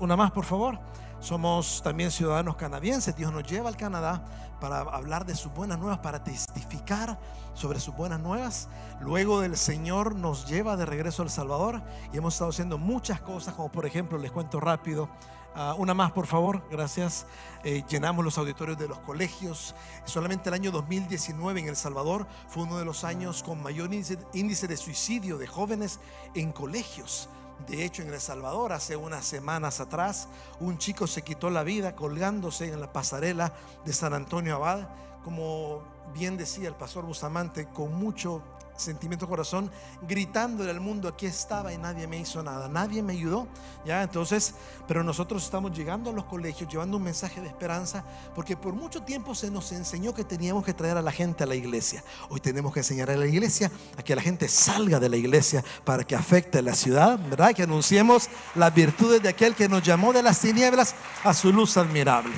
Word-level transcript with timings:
Una 0.00 0.16
más, 0.16 0.32
por 0.32 0.44
favor. 0.44 0.78
Somos 1.20 1.80
también 1.82 2.10
ciudadanos 2.10 2.56
canadienses. 2.56 3.16
Dios 3.16 3.32
nos 3.32 3.44
lleva 3.44 3.68
al 3.68 3.76
Canadá 3.76 4.24
para 4.60 4.80
hablar 4.80 5.24
de 5.24 5.34
sus 5.34 5.52
buenas 5.54 5.78
nuevas, 5.78 5.98
para 5.98 6.22
testificar 6.22 7.18
sobre 7.54 7.80
sus 7.80 7.94
buenas 7.94 8.20
nuevas. 8.20 8.68
Luego 9.00 9.40
del 9.40 9.56
Señor 9.56 10.16
nos 10.16 10.46
lleva 10.46 10.76
de 10.76 10.84
regreso 10.84 11.22
al 11.22 11.30
Salvador 11.30 11.82
y 12.12 12.18
hemos 12.18 12.34
estado 12.34 12.50
haciendo 12.50 12.76
muchas 12.76 13.20
cosas, 13.20 13.54
como 13.54 13.70
por 13.70 13.86
ejemplo, 13.86 14.18
les 14.18 14.32
cuento 14.32 14.60
rápido, 14.60 15.08
ah, 15.54 15.74
una 15.78 15.94
más, 15.94 16.12
por 16.12 16.26
favor, 16.26 16.62
gracias. 16.70 17.26
Eh, 17.62 17.84
llenamos 17.88 18.24
los 18.24 18.36
auditorios 18.36 18.76
de 18.76 18.88
los 18.88 18.98
colegios. 18.98 19.74
Solamente 20.04 20.50
el 20.50 20.54
año 20.54 20.72
2019 20.72 21.60
en 21.60 21.68
El 21.68 21.76
Salvador 21.76 22.26
fue 22.48 22.64
uno 22.64 22.78
de 22.78 22.84
los 22.84 23.04
años 23.04 23.42
con 23.42 23.62
mayor 23.62 23.90
índice 23.92 24.66
de 24.66 24.76
suicidio 24.76 25.38
de 25.38 25.46
jóvenes 25.46 26.00
en 26.34 26.52
colegios. 26.52 27.28
De 27.68 27.84
hecho, 27.84 28.02
en 28.02 28.12
El 28.12 28.20
Salvador, 28.20 28.72
hace 28.72 28.96
unas 28.96 29.24
semanas 29.24 29.80
atrás, 29.80 30.28
un 30.60 30.76
chico 30.76 31.06
se 31.06 31.22
quitó 31.22 31.48
la 31.50 31.62
vida 31.62 31.96
colgándose 31.96 32.72
en 32.72 32.80
la 32.80 32.92
pasarela 32.92 33.52
de 33.84 33.92
San 33.92 34.12
Antonio 34.12 34.56
Abad, 34.56 34.88
como 35.24 35.82
bien 36.12 36.36
decía 36.36 36.68
el 36.68 36.74
pastor 36.74 37.06
Bustamante, 37.06 37.66
con 37.66 37.94
mucho 37.94 38.42
sentimiento 38.76 39.28
corazón, 39.28 39.70
gritándole 40.06 40.70
al 40.70 40.80
mundo, 40.80 41.08
aquí 41.08 41.26
estaba 41.26 41.72
y 41.72 41.78
nadie 41.78 42.06
me 42.06 42.18
hizo 42.18 42.42
nada, 42.42 42.68
nadie 42.68 43.02
me 43.02 43.12
ayudó, 43.12 43.46
ya, 43.84 44.02
entonces, 44.02 44.54
pero 44.88 45.04
nosotros 45.04 45.44
estamos 45.44 45.76
llegando 45.76 46.10
a 46.10 46.12
los 46.12 46.24
colegios, 46.24 46.70
llevando 46.70 46.96
un 46.96 47.02
mensaje 47.02 47.40
de 47.40 47.48
esperanza, 47.48 48.04
porque 48.34 48.56
por 48.56 48.74
mucho 48.74 49.02
tiempo 49.02 49.34
se 49.34 49.50
nos 49.50 49.72
enseñó 49.72 50.14
que 50.14 50.24
teníamos 50.24 50.64
que 50.64 50.74
traer 50.74 50.96
a 50.96 51.02
la 51.02 51.12
gente 51.12 51.44
a 51.44 51.46
la 51.46 51.54
iglesia, 51.54 52.02
hoy 52.28 52.40
tenemos 52.40 52.72
que 52.72 52.80
enseñar 52.80 53.10
a 53.10 53.16
la 53.16 53.26
iglesia 53.26 53.70
a 53.96 54.02
que 54.02 54.16
la 54.16 54.22
gente 54.22 54.48
salga 54.48 54.98
de 54.98 55.08
la 55.08 55.16
iglesia 55.16 55.64
para 55.84 56.04
que 56.04 56.16
afecte 56.16 56.58
a 56.58 56.62
la 56.62 56.74
ciudad, 56.74 57.18
¿verdad? 57.28 57.54
Que 57.54 57.62
anunciemos 57.62 58.28
las 58.54 58.74
virtudes 58.74 59.22
de 59.22 59.28
aquel 59.28 59.54
que 59.54 59.68
nos 59.68 59.82
llamó 59.82 60.12
de 60.12 60.22
las 60.22 60.40
tinieblas 60.40 60.94
a 61.22 61.34
su 61.34 61.52
luz 61.52 61.76
admirable. 61.76 62.32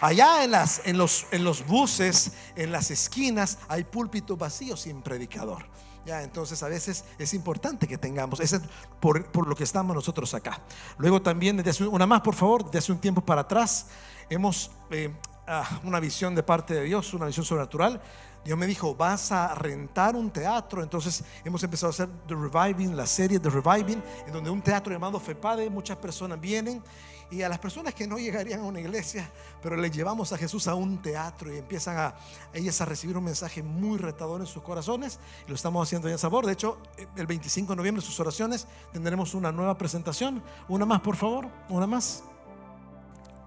Allá 0.00 0.44
en, 0.44 0.52
las, 0.52 0.82
en, 0.84 0.96
los, 0.96 1.26
en 1.32 1.42
los 1.42 1.66
buses, 1.66 2.32
en 2.54 2.70
las 2.70 2.90
esquinas, 2.90 3.58
hay 3.68 3.84
púlpitos 3.84 4.38
vacíos 4.38 4.82
sin 4.82 5.02
predicador. 5.02 5.64
Ya, 6.06 6.22
entonces 6.22 6.62
a 6.62 6.68
veces 6.68 7.04
es 7.18 7.34
importante 7.34 7.86
que 7.86 7.98
tengamos, 7.98 8.40
es 8.40 8.58
por, 9.00 9.26
por, 9.30 9.46
lo 9.46 9.54
que 9.54 9.64
estamos 9.64 9.94
nosotros 9.94 10.32
acá. 10.34 10.60
Luego 10.96 11.20
también, 11.20 11.56
desde 11.58 11.86
una 11.86 12.06
más 12.06 12.20
por 12.22 12.34
favor, 12.34 12.64
desde 12.64 12.78
hace 12.78 12.92
un 12.92 12.98
tiempo 12.98 13.20
para 13.20 13.42
atrás, 13.42 13.88
hemos 14.30 14.70
eh, 14.90 15.12
ah, 15.46 15.80
una 15.84 16.00
visión 16.00 16.34
de 16.34 16.42
parte 16.42 16.74
de 16.74 16.84
Dios, 16.84 17.12
una 17.12 17.26
visión 17.26 17.44
sobrenatural. 17.44 18.00
Dios 18.44 18.56
me 18.56 18.66
dijo, 18.66 18.94
vas 18.94 19.32
a 19.32 19.54
rentar 19.54 20.16
un 20.16 20.30
teatro. 20.30 20.82
Entonces 20.82 21.24
hemos 21.44 21.62
empezado 21.62 21.88
a 21.88 21.90
hacer 21.90 22.08
The 22.26 22.34
Reviving, 22.34 22.96
la 22.96 23.06
serie 23.06 23.38
The 23.38 23.50
Reviving, 23.50 24.02
en 24.26 24.32
donde 24.32 24.48
un 24.48 24.62
teatro 24.62 24.92
llamado 24.92 25.20
FEPADE, 25.20 25.68
muchas 25.68 25.98
personas 25.98 26.40
vienen 26.40 26.82
y 27.30 27.42
a 27.42 27.48
las 27.48 27.58
personas 27.58 27.94
que 27.94 28.06
no 28.06 28.18
llegarían 28.18 28.60
a 28.60 28.64
una 28.64 28.80
iglesia, 28.80 29.30
pero 29.62 29.76
les 29.76 29.92
llevamos 29.92 30.32
a 30.32 30.38
Jesús 30.38 30.66
a 30.66 30.74
un 30.74 31.02
teatro 31.02 31.52
y 31.52 31.58
empiezan 31.58 31.98
a 31.98 32.14
ellas 32.54 32.80
a 32.80 32.86
recibir 32.86 33.18
un 33.18 33.24
mensaje 33.24 33.62
muy 33.62 33.98
retador 33.98 34.40
en 34.40 34.46
sus 34.46 34.62
corazones. 34.62 35.18
lo 35.46 35.54
estamos 35.54 35.86
haciendo 35.86 36.08
en 36.08 36.16
sabor. 36.18 36.46
De 36.46 36.52
hecho, 36.52 36.78
el 37.16 37.26
25 37.26 37.72
de 37.72 37.76
noviembre, 37.76 38.02
sus 38.02 38.18
oraciones, 38.18 38.66
tendremos 38.92 39.34
una 39.34 39.52
nueva 39.52 39.76
presentación. 39.76 40.42
Una 40.68 40.86
más, 40.86 41.00
por 41.00 41.16
favor. 41.16 41.48
Una 41.68 41.86
más. 41.86 42.22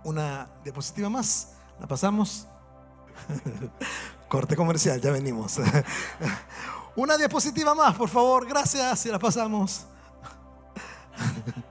Una 0.03 0.47
diapositiva 0.63 1.09
más. 1.09 1.53
La 1.79 1.87
pasamos. 1.87 2.47
Corte 4.27 4.55
comercial, 4.55 5.01
ya 5.01 5.11
venimos. 5.11 5.59
Una 6.95 7.17
diapositiva 7.17 7.73
más, 7.73 7.95
por 7.95 8.09
favor. 8.09 8.45
Gracias. 8.45 9.05
Y 9.07 9.09
la 9.09 9.17
pasamos. 9.17 9.85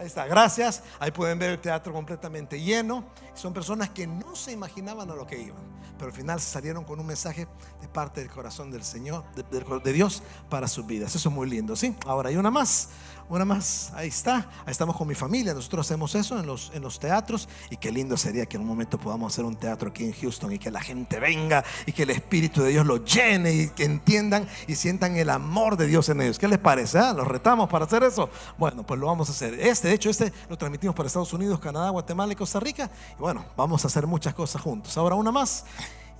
Ahí 0.00 0.06
está, 0.06 0.26
gracias. 0.26 0.82
Ahí 0.98 1.10
pueden 1.10 1.38
ver 1.38 1.50
el 1.50 1.58
teatro 1.58 1.92
completamente 1.92 2.58
lleno. 2.58 3.04
Son 3.34 3.52
personas 3.52 3.90
que 3.90 4.06
no 4.06 4.34
se 4.34 4.50
imaginaban 4.50 5.10
a 5.10 5.14
lo 5.14 5.26
que 5.26 5.38
iban, 5.38 5.60
pero 5.98 6.06
al 6.10 6.16
final 6.16 6.40
salieron 6.40 6.84
con 6.84 6.98
un 6.98 7.04
mensaje 7.04 7.46
de 7.82 7.88
parte 7.88 8.22
del 8.22 8.30
corazón 8.30 8.70
del 8.70 8.82
Señor, 8.82 9.24
de, 9.34 9.92
Dios 9.92 10.22
para 10.48 10.68
sus 10.68 10.86
vidas. 10.86 11.14
Eso 11.14 11.28
es 11.28 11.34
muy 11.34 11.50
lindo, 11.50 11.76
¿sí? 11.76 11.94
Ahora 12.06 12.30
hay 12.30 12.38
una 12.38 12.50
más 12.50 12.88
una 13.30 13.44
más, 13.44 13.92
ahí 13.94 14.08
está, 14.08 14.48
ahí 14.66 14.72
estamos 14.72 14.96
con 14.96 15.06
mi 15.06 15.14
familia, 15.14 15.54
nosotros 15.54 15.86
hacemos 15.86 16.16
eso 16.16 16.38
en 16.38 16.46
los, 16.46 16.72
en 16.74 16.82
los 16.82 16.98
teatros 16.98 17.48
y 17.70 17.76
qué 17.76 17.92
lindo 17.92 18.16
sería 18.16 18.44
que 18.44 18.56
en 18.56 18.62
un 18.62 18.68
momento 18.68 18.98
podamos 18.98 19.32
hacer 19.32 19.44
un 19.44 19.54
teatro 19.54 19.90
aquí 19.90 20.04
en 20.04 20.12
Houston 20.12 20.52
y 20.52 20.58
que 20.58 20.70
la 20.70 20.80
gente 20.80 21.20
venga 21.20 21.64
y 21.86 21.92
que 21.92 22.02
el 22.02 22.10
Espíritu 22.10 22.62
de 22.62 22.70
Dios 22.70 22.84
lo 22.84 23.04
llene 23.04 23.52
y 23.52 23.68
que 23.68 23.84
entiendan 23.84 24.48
y 24.66 24.74
sientan 24.74 25.16
el 25.16 25.30
amor 25.30 25.76
de 25.76 25.86
Dios 25.86 26.08
en 26.08 26.22
ellos. 26.22 26.40
¿Qué 26.40 26.48
les 26.48 26.58
parece? 26.58 26.98
Ah? 26.98 27.12
¿Los 27.12 27.28
retamos 27.28 27.68
para 27.68 27.84
hacer 27.84 28.02
eso? 28.02 28.28
Bueno, 28.58 28.84
pues 28.84 28.98
lo 28.98 29.06
vamos 29.06 29.28
a 29.28 29.32
hacer. 29.32 29.54
Este, 29.54 29.88
de 29.88 29.94
hecho, 29.94 30.10
este 30.10 30.32
lo 30.48 30.58
transmitimos 30.58 30.96
para 30.96 31.06
Estados 31.06 31.32
Unidos, 31.32 31.60
Canadá, 31.60 31.90
Guatemala 31.90 32.32
y 32.32 32.36
Costa 32.36 32.58
Rica. 32.58 32.90
Y 33.16 33.20
bueno, 33.20 33.44
vamos 33.56 33.84
a 33.84 33.86
hacer 33.86 34.08
muchas 34.08 34.34
cosas 34.34 34.60
juntos. 34.60 34.96
Ahora 34.96 35.14
una 35.14 35.30
más 35.30 35.64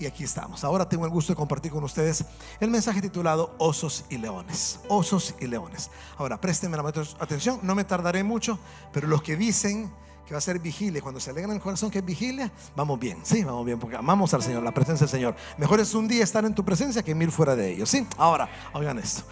y 0.00 0.06
aquí 0.06 0.24
estamos. 0.24 0.64
Ahora 0.64 0.88
tengo 0.88 1.04
el 1.04 1.10
gusto 1.10 1.32
de 1.32 1.36
compartir 1.36 1.70
con 1.70 1.84
ustedes 1.84 2.24
el 2.58 2.70
mensaje 2.70 3.02
titulado 3.02 3.54
Osos 3.58 4.06
y 4.08 4.16
Leones. 4.16 4.80
Osos 4.88 5.34
y 5.38 5.46
Leones. 5.46 5.90
Ahora, 6.16 6.40
préstenme 6.40 6.76
la 6.76 6.88
atención, 6.88 7.60
no 7.62 7.74
me 7.74 7.84
tardaré 7.84 8.24
mucho, 8.24 8.58
pero 8.92 9.06
los 9.06 9.22
que 9.22 9.36
dicen 9.36 9.92
que 10.26 10.32
va 10.32 10.38
a 10.38 10.40
ser 10.40 10.58
vigilia, 10.58 11.02
cuando 11.02 11.20
se 11.20 11.30
alegran 11.30 11.56
el 11.56 11.60
corazón 11.60 11.90
que 11.90 11.98
es 11.98 12.04
vigilia, 12.04 12.50
vamos 12.74 12.98
bien, 12.98 13.18
sí, 13.24 13.44
vamos 13.44 13.66
bien, 13.66 13.78
porque 13.78 13.96
amamos 13.96 14.32
al 14.32 14.42
Señor, 14.42 14.62
la 14.62 14.72
presencia 14.72 15.04
del 15.04 15.10
Señor. 15.10 15.36
Mejor 15.58 15.80
es 15.80 15.92
un 15.92 16.08
día 16.08 16.24
estar 16.24 16.44
en 16.44 16.54
tu 16.54 16.64
presencia 16.64 17.02
que 17.02 17.14
mil 17.14 17.30
fuera 17.30 17.54
de 17.54 17.72
ellos, 17.72 17.90
sí. 17.90 18.06
Ahora, 18.16 18.48
oigan 18.72 18.98
esto. 18.98 19.24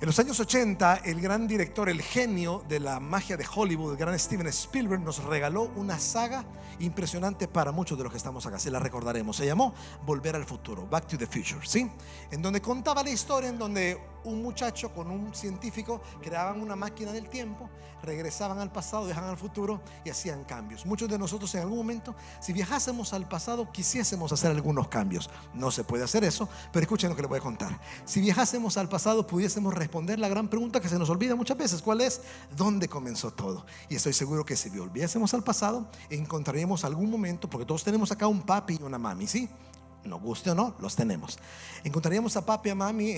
En 0.00 0.06
los 0.06 0.16
años 0.20 0.38
80, 0.38 1.00
el 1.06 1.20
gran 1.20 1.48
director, 1.48 1.88
el 1.88 2.00
genio 2.00 2.62
de 2.68 2.78
la 2.78 3.00
magia 3.00 3.36
de 3.36 3.44
Hollywood, 3.52 3.90
el 3.90 3.96
gran 3.96 4.16
Steven 4.16 4.46
Spielberg, 4.46 5.00
nos 5.02 5.24
regaló 5.24 5.72
una 5.74 5.98
saga 5.98 6.44
impresionante 6.78 7.48
para 7.48 7.72
muchos 7.72 7.98
de 7.98 8.04
los 8.04 8.12
que 8.12 8.16
estamos 8.16 8.46
acá. 8.46 8.60
Se 8.60 8.70
la 8.70 8.78
recordaremos. 8.78 9.36
Se 9.36 9.44
llamó 9.44 9.74
Volver 10.06 10.36
al 10.36 10.44
Futuro, 10.44 10.86
Back 10.86 11.08
to 11.08 11.18
the 11.18 11.26
Future, 11.26 11.66
¿sí? 11.66 11.90
En 12.30 12.40
donde 12.40 12.62
contaba 12.62 13.02
la 13.02 13.10
historia 13.10 13.50
en 13.50 13.58
donde 13.58 14.00
un 14.24 14.42
muchacho 14.42 14.92
con 14.92 15.10
un 15.10 15.34
científico 15.34 16.00
creaban 16.22 16.60
una 16.60 16.76
máquina 16.76 17.12
del 17.12 17.28
tiempo, 17.28 17.68
regresaban 18.02 18.58
al 18.58 18.70
pasado, 18.70 19.06
dejaban 19.06 19.30
al 19.30 19.36
futuro 19.36 19.80
y 20.04 20.10
hacían 20.10 20.44
cambios. 20.44 20.86
Muchos 20.86 21.08
de 21.08 21.18
nosotros 21.18 21.54
en 21.54 21.62
algún 21.62 21.78
momento, 21.78 22.14
si 22.40 22.52
viajásemos 22.52 23.12
al 23.12 23.28
pasado, 23.28 23.70
quisiésemos 23.72 24.32
hacer 24.32 24.50
algunos 24.50 24.88
cambios. 24.88 25.30
No 25.54 25.70
se 25.70 25.84
puede 25.84 26.04
hacer 26.04 26.24
eso, 26.24 26.48
pero 26.72 26.82
escuchen 26.82 27.10
lo 27.10 27.16
que 27.16 27.22
les 27.22 27.28
voy 27.28 27.38
a 27.38 27.42
contar. 27.42 27.80
Si 28.04 28.20
viajásemos 28.20 28.76
al 28.76 28.88
pasado, 28.88 29.26
pudiésemos 29.26 29.74
responder 29.74 30.18
la 30.18 30.28
gran 30.28 30.48
pregunta 30.48 30.80
que 30.80 30.88
se 30.88 30.98
nos 30.98 31.10
olvida 31.10 31.34
muchas 31.34 31.56
veces, 31.56 31.82
¿cuál 31.82 32.00
es? 32.00 32.20
¿Dónde 32.56 32.88
comenzó 32.88 33.32
todo? 33.32 33.66
Y 33.88 33.96
estoy 33.96 34.12
seguro 34.12 34.44
que 34.44 34.56
si 34.56 34.70
volviésemos 34.70 35.34
al 35.34 35.42
pasado, 35.42 35.88
encontraríamos 36.10 36.84
algún 36.84 37.10
momento, 37.10 37.48
porque 37.48 37.66
todos 37.66 37.84
tenemos 37.84 38.10
acá 38.12 38.26
un 38.26 38.42
papi 38.42 38.78
y 38.80 38.82
una 38.82 38.98
mami, 38.98 39.26
¿sí? 39.26 39.48
Nos 40.08 40.20
guste 40.20 40.50
o 40.50 40.54
no, 40.54 40.74
los 40.80 40.96
tenemos. 40.96 41.38
Encontraríamos 41.84 42.36
a 42.36 42.44
papi 42.44 42.70
y 42.70 42.72
a 42.72 42.74
mami 42.74 43.16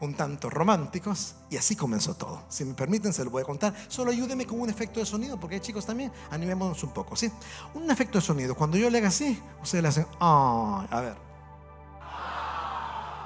un 0.00 0.14
tanto 0.14 0.48
románticos 0.48 1.34
y 1.50 1.56
así 1.56 1.76
comenzó 1.76 2.14
todo. 2.14 2.42
Si 2.48 2.64
me 2.64 2.74
permiten, 2.74 3.12
se 3.12 3.24
lo 3.24 3.30
voy 3.30 3.42
a 3.42 3.44
contar. 3.44 3.74
Solo 3.88 4.10
ayúdeme 4.10 4.46
con 4.46 4.60
un 4.60 4.70
efecto 4.70 5.00
de 5.00 5.06
sonido, 5.06 5.38
porque 5.38 5.56
hay 5.56 5.60
chicos 5.60 5.84
también, 5.84 6.12
animémonos 6.30 6.82
un 6.84 6.90
poco, 6.90 7.16
¿sí? 7.16 7.30
Un 7.74 7.90
efecto 7.90 8.18
de 8.18 8.24
sonido. 8.24 8.54
Cuando 8.54 8.76
yo 8.76 8.88
le 8.90 8.98
haga 8.98 9.08
así, 9.08 9.40
ustedes 9.62 9.82
le 9.82 9.88
hacen, 9.88 10.06
a 10.20 11.00
ver. 11.00 11.16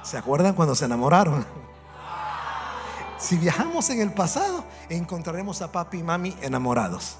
¿Se 0.02 0.18
acuerdan 0.18 0.54
cuando 0.54 0.74
se 0.74 0.84
enamoraron? 0.84 1.46
Si 3.18 3.36
viajamos 3.36 3.88
en 3.90 4.00
el 4.00 4.12
pasado, 4.12 4.64
encontraremos 4.88 5.62
a 5.62 5.70
papi 5.70 5.98
y 5.98 6.02
mami 6.02 6.36
enamorados. 6.42 7.18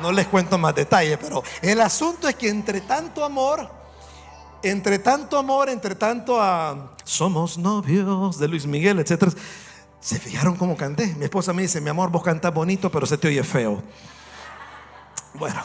No 0.00 0.10
les 0.10 0.26
cuento 0.26 0.58
más 0.58 0.74
detalles, 0.74 1.18
pero 1.20 1.44
el 1.60 1.80
asunto 1.80 2.26
es 2.26 2.34
que 2.34 2.48
entre 2.48 2.80
tanto 2.80 3.24
amor, 3.24 3.70
entre 4.62 4.98
tanto 4.98 5.38
amor, 5.38 5.68
entre 5.68 5.94
tanto 5.94 6.40
a 6.40 6.94
somos 7.04 7.58
novios 7.58 8.38
de 8.38 8.48
Luis 8.48 8.66
Miguel, 8.66 9.00
etcétera, 9.00 9.32
se 10.00 10.18
fijaron 10.18 10.56
cómo 10.56 10.76
canté. 10.76 11.14
Mi 11.14 11.24
esposa 11.24 11.52
me 11.52 11.62
dice, 11.62 11.80
mi 11.80 11.90
amor, 11.90 12.10
vos 12.10 12.22
cantás 12.22 12.52
bonito, 12.52 12.90
pero 12.90 13.06
se 13.06 13.18
te 13.18 13.28
oye 13.28 13.42
feo. 13.42 13.82
Bueno, 15.34 15.62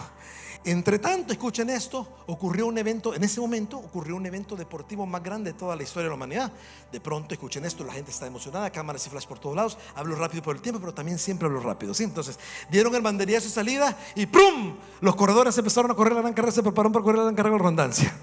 entre 0.64 1.00
tanto, 1.00 1.32
escuchen 1.32 1.70
esto, 1.70 2.06
ocurrió 2.28 2.68
un 2.68 2.78
evento, 2.78 3.16
en 3.16 3.24
ese 3.24 3.40
momento 3.40 3.78
ocurrió 3.78 4.16
un 4.16 4.26
evento 4.26 4.56
deportivo 4.56 5.06
más 5.06 5.24
grande 5.24 5.54
de 5.54 5.58
toda 5.58 5.76
la 5.76 5.84
historia 5.84 6.04
de 6.04 6.10
la 6.10 6.16
humanidad. 6.16 6.52
De 6.92 7.00
pronto, 7.00 7.34
escuchen 7.34 7.64
esto, 7.66 7.84
la 7.84 7.94
gente 7.94 8.12
está 8.12 8.28
emocionada, 8.28 8.70
cámaras 8.70 9.08
y 9.08 9.10
flash 9.10 9.26
por 9.26 9.40
todos 9.40 9.56
lados. 9.56 9.78
Hablo 9.96 10.16
rápido 10.16 10.44
por 10.44 10.56
el 10.56 10.62
tiempo, 10.62 10.80
pero 10.80 10.94
también 10.94 11.20
siempre 11.20 11.48
hablo 11.48 11.62
rápido. 11.62 11.94
¿sí? 11.94 12.04
Entonces, 12.04 12.38
dieron 12.70 12.94
el 12.96 13.02
banderíazo 13.02 13.46
de 13.46 13.54
salida 13.54 13.98
y 14.14 14.26
¡prum! 14.26 14.76
Los 15.00 15.16
corredores 15.16 15.58
empezaron 15.58 15.90
a 15.90 15.94
correr 15.94 16.14
la 16.14 16.22
gran 16.22 16.34
carrera, 16.34 16.52
se 16.52 16.62
prepararon 16.62 16.92
para 16.92 17.04
correr 17.04 17.20
la 17.20 17.24
gran 17.24 17.36
carrera 17.36 17.56
de 17.56 17.60
redundancia. 17.60 18.14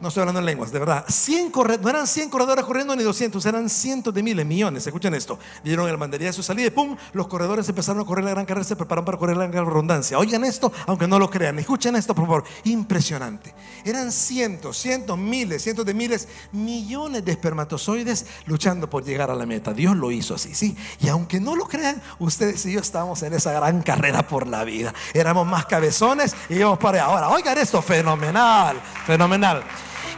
No 0.00 0.08
estoy 0.08 0.20
hablando 0.20 0.38
en 0.38 0.46
lenguas, 0.46 0.70
de 0.70 0.78
verdad. 0.78 1.04
100 1.08 1.52
no 1.82 1.90
eran 1.90 2.06
100 2.06 2.30
corredores 2.30 2.64
corriendo 2.64 2.94
ni 2.94 3.02
200, 3.02 3.44
eran 3.46 3.68
cientos 3.68 4.14
de 4.14 4.22
miles, 4.22 4.46
millones. 4.46 4.86
Escuchen 4.86 5.12
esto. 5.12 5.40
Dieron 5.64 5.88
el 5.88 5.96
bandería 5.96 6.28
de 6.28 6.32
su 6.32 6.42
salida 6.42 6.68
y 6.68 6.70
pum, 6.70 6.96
los 7.12 7.26
corredores 7.26 7.68
empezaron 7.68 8.02
a 8.02 8.04
correr 8.04 8.24
la 8.24 8.30
gran 8.30 8.46
carrera, 8.46 8.62
se 8.62 8.76
prepararon 8.76 9.04
para 9.04 9.18
correr 9.18 9.36
la 9.36 9.48
gran 9.48 9.66
redundancia. 9.66 10.16
Oigan 10.16 10.44
esto, 10.44 10.72
aunque 10.86 11.08
no 11.08 11.18
lo 11.18 11.28
crean. 11.28 11.58
Escuchen 11.58 11.96
esto, 11.96 12.14
por 12.14 12.26
favor. 12.26 12.44
Impresionante. 12.64 13.52
Eran 13.84 14.12
cientos, 14.12 14.76
cientos, 14.78 15.18
miles, 15.18 15.62
cientos 15.62 15.84
de 15.84 15.94
miles, 15.94 16.28
millones 16.52 17.24
de 17.24 17.32
espermatozoides 17.32 18.26
luchando 18.46 18.88
por 18.88 19.04
llegar 19.04 19.32
a 19.32 19.34
la 19.34 19.46
meta. 19.46 19.72
Dios 19.72 19.96
lo 19.96 20.12
hizo 20.12 20.36
así, 20.36 20.54
sí. 20.54 20.76
Y 21.00 21.08
aunque 21.08 21.40
no 21.40 21.56
lo 21.56 21.66
crean, 21.66 22.00
ustedes 22.20 22.64
y 22.66 22.72
yo 22.72 22.80
estábamos 22.80 23.20
en 23.24 23.32
esa 23.32 23.52
gran 23.52 23.82
carrera 23.82 24.26
por 24.28 24.46
la 24.46 24.62
vida. 24.62 24.94
Éramos 25.12 25.44
más 25.44 25.66
cabezones 25.66 26.36
y 26.48 26.54
íbamos 26.54 26.78
para 26.78 27.02
ahora. 27.02 27.30
Oigan 27.30 27.58
esto, 27.58 27.82
fenomenal, 27.82 28.80
fenomenal. 29.04 29.64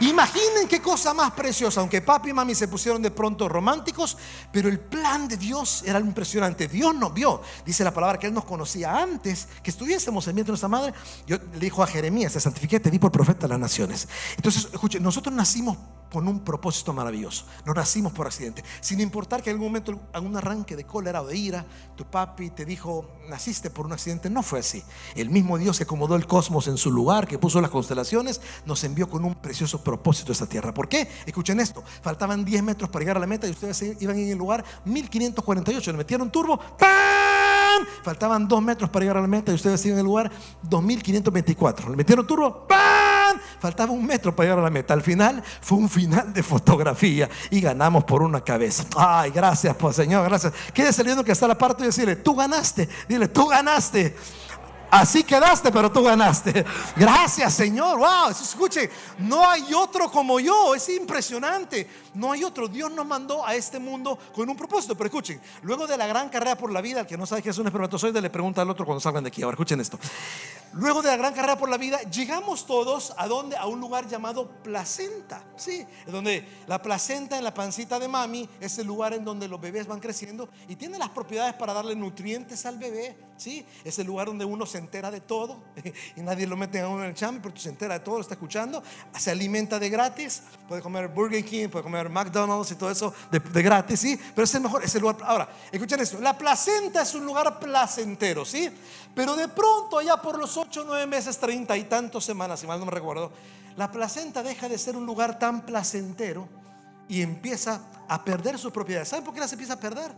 Imaginen 0.01 0.67
qué 0.67 0.81
cosa 0.81 1.13
más 1.13 1.31
preciosa, 1.31 1.79
aunque 1.79 2.01
papi 2.01 2.31
y 2.31 2.33
mami 2.33 2.55
se 2.55 2.67
pusieron 2.67 3.03
de 3.03 3.11
pronto 3.11 3.47
románticos, 3.47 4.17
pero 4.51 4.67
el 4.67 4.79
plan 4.79 5.27
de 5.27 5.37
Dios 5.37 5.83
era 5.85 5.99
impresionante. 5.99 6.67
Dios 6.67 6.95
nos 6.95 7.13
vio, 7.13 7.41
dice 7.63 7.83
la 7.83 7.93
palabra 7.93 8.17
que 8.17 8.25
Él 8.25 8.33
nos 8.33 8.45
conocía 8.45 8.97
antes 8.97 9.47
que 9.61 9.69
estuviésemos 9.69 10.27
en 10.27 10.35
vientre 10.35 10.49
de 10.49 10.53
nuestra 10.53 10.69
madre. 10.69 10.93
Yo 11.27 11.37
le 11.37 11.59
dijo 11.59 11.83
a 11.83 11.87
Jeremías, 11.87 12.33
te 12.33 12.39
santifiqué, 12.39 12.79
te 12.79 12.89
di 12.89 12.97
por 12.97 13.11
profeta 13.11 13.45
a 13.45 13.49
las 13.49 13.59
naciones. 13.59 14.07
Entonces, 14.37 14.69
escuchen, 14.73 15.03
nosotros 15.03 15.35
nacimos 15.35 15.77
con 16.11 16.27
un 16.27 16.41
propósito 16.41 16.93
maravilloso. 16.93 17.45
No 17.65 17.73
nacimos 17.73 18.11
por 18.11 18.27
accidente. 18.27 18.63
Sin 18.81 18.99
importar 18.99 19.41
que 19.41 19.49
en 19.49 19.55
algún 19.55 19.69
momento, 19.69 19.99
algún 20.13 20.35
arranque 20.35 20.75
de 20.75 20.83
cólera 20.83 21.21
o 21.21 21.27
de 21.27 21.37
ira, 21.37 21.65
tu 21.95 22.05
papi 22.05 22.49
te 22.49 22.65
dijo, 22.65 23.09
naciste 23.29 23.69
por 23.69 23.85
un 23.85 23.93
accidente. 23.93 24.29
No 24.29 24.43
fue 24.43 24.59
así. 24.59 24.83
El 25.15 25.29
mismo 25.29 25.57
Dios 25.57 25.77
que 25.77 25.83
acomodó 25.83 26.15
el 26.15 26.27
cosmos 26.27 26.67
en 26.67 26.77
su 26.77 26.91
lugar, 26.91 27.27
que 27.27 27.39
puso 27.39 27.61
las 27.61 27.71
constelaciones, 27.71 28.41
nos 28.65 28.83
envió 28.83 29.09
con 29.09 29.23
un 29.23 29.35
precioso 29.35 29.83
propósito 29.83 30.31
a 30.31 30.33
esta 30.33 30.47
tierra. 30.47 30.73
¿Por 30.73 30.89
qué? 30.89 31.07
Escuchen 31.25 31.59
esto. 31.59 31.83
Faltaban 32.01 32.43
10 32.43 32.63
metros 32.63 32.89
para 32.89 33.03
llegar 33.03 33.17
a 33.17 33.21
la 33.21 33.27
meta 33.27 33.47
y 33.47 33.51
ustedes 33.51 33.81
iban 34.01 34.17
en 34.17 34.29
el 34.29 34.37
lugar 34.37 34.65
1548. 34.85 35.91
Le 35.91 35.97
metieron 35.97 36.29
turbo. 36.29 36.59
¡Pam! 36.77 37.85
Faltaban 38.03 38.47
2 38.47 38.61
metros 38.61 38.89
para 38.89 39.03
llegar 39.03 39.17
a 39.17 39.21
la 39.21 39.27
meta 39.27 39.51
y 39.51 39.55
ustedes 39.55 39.83
iban 39.85 39.93
en 39.97 39.99
el 39.99 40.05
lugar 40.05 40.31
2524. 40.63 41.89
Le 41.89 41.95
metieron 41.95 42.27
turbo. 42.27 42.67
¡Pam! 42.67 43.10
Faltaba 43.59 43.91
un 43.91 44.05
metro 44.05 44.35
para 44.35 44.47
llegar 44.47 44.59
a 44.59 44.63
la 44.63 44.69
meta. 44.69 44.93
Al 44.93 45.01
final 45.01 45.43
fue 45.61 45.77
un 45.77 45.89
final 45.89 46.33
de 46.33 46.43
fotografía 46.43 47.29
y 47.49 47.61
ganamos 47.61 48.03
por 48.03 48.23
una 48.23 48.41
cabeza. 48.41 48.85
Ay, 48.95 49.31
gracias, 49.31 49.75
pues 49.75 49.95
Señor, 49.95 50.23
gracias. 50.25 50.53
Quede 50.73 50.91
saliendo 50.93 51.23
que 51.23 51.31
está 51.31 51.47
la 51.47 51.57
parte 51.57 51.83
y 51.83 51.87
decirle, 51.87 52.15
tú 52.15 52.35
ganaste. 52.35 52.89
Dile, 53.07 53.27
tú 53.27 53.47
ganaste. 53.47 54.15
Así 54.91 55.23
quedaste, 55.23 55.71
pero 55.71 55.89
tú 55.89 56.03
ganaste. 56.03 56.65
Gracias, 56.97 57.53
Señor. 57.53 57.97
Wow, 57.97 58.29
escuche, 58.29 58.89
no 59.19 59.49
hay 59.49 59.73
otro 59.73 60.11
como 60.11 60.37
yo. 60.37 60.75
Es 60.75 60.89
impresionante. 60.89 61.87
No 62.13 62.33
hay 62.33 62.43
otro. 62.43 62.67
Dios 62.67 62.91
nos 62.91 63.05
mandó 63.05 63.47
a 63.47 63.55
este 63.55 63.79
mundo 63.79 64.19
con 64.35 64.49
un 64.49 64.57
propósito. 64.57 64.93
Pero 64.95 65.07
escuchen, 65.07 65.39
luego 65.61 65.87
de 65.87 65.95
la 65.97 66.07
gran 66.07 66.27
carrera 66.27 66.57
por 66.57 66.73
la 66.73 66.81
vida, 66.81 66.99
el 66.99 67.07
que 67.07 67.17
no 67.17 67.25
sabe 67.25 67.41
qué 67.41 67.51
es 67.51 67.57
un 67.57 67.67
espermatozoide 67.67 68.21
le 68.21 68.29
pregunta 68.29 68.61
al 68.61 68.69
otro 68.69 68.85
cuando 68.85 68.99
salgan 68.99 69.23
de 69.23 69.29
aquí. 69.29 69.41
Ahora 69.41 69.55
escuchen 69.55 69.79
esto. 69.79 69.97
Luego 70.73 71.01
de 71.01 71.09
la 71.09 71.17
gran 71.17 71.33
carrera 71.33 71.57
por 71.57 71.69
la 71.69 71.77
vida, 71.77 71.99
llegamos 72.03 72.65
todos 72.65 73.13
a 73.17 73.27
donde 73.27 73.57
a 73.57 73.65
un 73.65 73.81
lugar 73.81 74.07
llamado 74.07 74.49
placenta. 74.63 75.43
Sí, 75.57 75.85
donde 76.07 76.47
la 76.67 76.81
placenta 76.81 77.37
en 77.37 77.43
la 77.43 77.53
pancita 77.53 77.99
de 77.99 78.07
mami 78.07 78.47
es 78.59 78.77
el 78.77 78.87
lugar 78.87 79.13
en 79.13 79.25
donde 79.25 79.47
los 79.47 79.59
bebés 79.59 79.85
van 79.87 79.99
creciendo 79.99 80.47
y 80.67 80.75
tiene 80.75 80.97
las 80.97 81.09
propiedades 81.09 81.53
para 81.55 81.73
darle 81.73 81.95
nutrientes 81.95 82.65
al 82.65 82.77
bebé. 82.77 83.17
Sí, 83.35 83.65
es 83.83 83.97
el 83.97 84.05
lugar 84.05 84.27
donde 84.27 84.45
uno 84.45 84.67
se 84.67 84.77
entera 84.77 85.09
de 85.09 85.19
todo 85.19 85.63
y 86.15 86.21
nadie 86.21 86.45
lo 86.45 86.55
mete 86.55 86.79
a 86.79 86.87
uno 86.87 87.03
en 87.03 87.09
el 87.09 87.15
chame, 87.15 87.39
pero 87.41 87.53
tú 87.53 87.59
se 87.59 87.69
entera 87.69 87.95
de 87.95 88.01
todo, 88.01 88.15
lo 88.15 88.21
está 88.21 88.35
escuchando, 88.35 88.83
se 89.17 89.31
alimenta 89.31 89.79
de 89.79 89.89
gratis, 89.89 90.43
puede 90.67 90.81
comer 90.83 91.07
Burger 91.07 91.43
King, 91.43 91.69
puede 91.69 91.81
comer 91.83 92.07
McDonald's 92.07 92.71
y 92.71 92.75
todo 92.75 92.91
eso 92.91 93.11
de, 93.31 93.39
gratis, 93.63 93.99
sí, 93.99 94.19
pero 94.35 94.45
es 94.45 94.53
el 94.53 94.61
mejor, 94.61 94.83
es 94.83 94.93
el 94.93 95.01
lugar. 95.01 95.17
Ahora, 95.23 95.49
escuchen 95.71 95.99
esto, 95.99 96.21
la 96.21 96.37
placenta 96.37 97.01
es 97.01 97.15
un 97.15 97.25
lugar 97.25 97.59
placentero, 97.59 98.45
sí, 98.45 98.69
pero 99.13 99.35
de 99.35 99.47
pronto 99.47 99.97
allá 99.97 100.17
por 100.17 100.37
los 100.37 100.55
8, 100.57 100.83
9 100.85 101.07
meses, 101.07 101.37
30 101.37 101.75
y 101.77 101.83
tantas 101.85 102.23
semanas, 102.23 102.59
si 102.59 102.67
mal 102.67 102.79
no 102.79 102.85
me 102.85 102.91
recuerdo, 102.91 103.31
la 103.75 103.91
placenta 103.91 104.43
deja 104.43 104.69
de 104.69 104.77
ser 104.77 104.95
un 104.95 105.05
lugar 105.05 105.39
tan 105.39 105.65
placentero 105.65 106.47
y 107.07 107.21
empieza 107.21 107.81
a 108.07 108.23
perder 108.23 108.57
sus 108.57 108.71
propiedades. 108.71 109.09
¿Saben 109.09 109.25
por 109.25 109.33
qué 109.33 109.39
las 109.39 109.51
empieza 109.51 109.73
a 109.73 109.79
perder? 109.79 110.13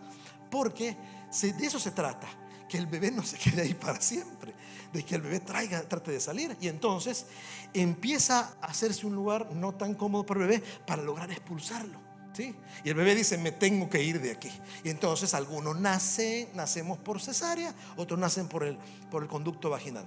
Porque 0.49 0.95
de 1.41 1.65
eso 1.65 1.79
se 1.79 1.91
trata, 1.91 2.27
que 2.69 2.77
el 2.77 2.85
bebé 2.85 3.09
no 3.11 3.23
se 3.23 3.37
quede 3.37 3.63
ahí 3.63 3.73
para 3.73 3.99
siempre, 3.99 4.53
de 4.91 5.03
que 5.03 5.15
el 5.15 5.21
bebé 5.21 5.39
traiga, 5.39 5.81
trate 5.81 6.11
de 6.11 6.19
salir 6.19 6.55
y 6.61 6.67
entonces 6.67 7.25
empieza 7.73 8.53
a 8.61 8.67
hacerse 8.67 9.07
un 9.07 9.15
lugar 9.15 9.51
no 9.53 9.73
tan 9.73 9.95
cómodo 9.95 10.25
para 10.25 10.41
el 10.41 10.47
bebé 10.47 10.63
para 10.85 11.01
lograr 11.01 11.31
expulsarlo. 11.31 12.02
Y 12.41 12.89
el 12.89 12.95
bebé 12.95 13.15
dice, 13.15 13.38
me 13.38 13.51
tengo 13.51 13.89
que 13.89 14.01
ir 14.01 14.21
de 14.21 14.31
aquí. 14.31 14.51
Y 14.83 14.89
entonces 14.89 15.33
algunos 15.33 15.80
nacen, 15.80 16.50
nacemos 16.53 16.97
por 16.97 17.21
cesárea, 17.21 17.74
otros 17.97 18.19
nacen 18.19 18.47
por 18.47 18.63
el, 18.63 18.77
por 19.12 19.24
el 19.24 19.30
conducto 19.30 19.69
vaginal. 19.69 20.06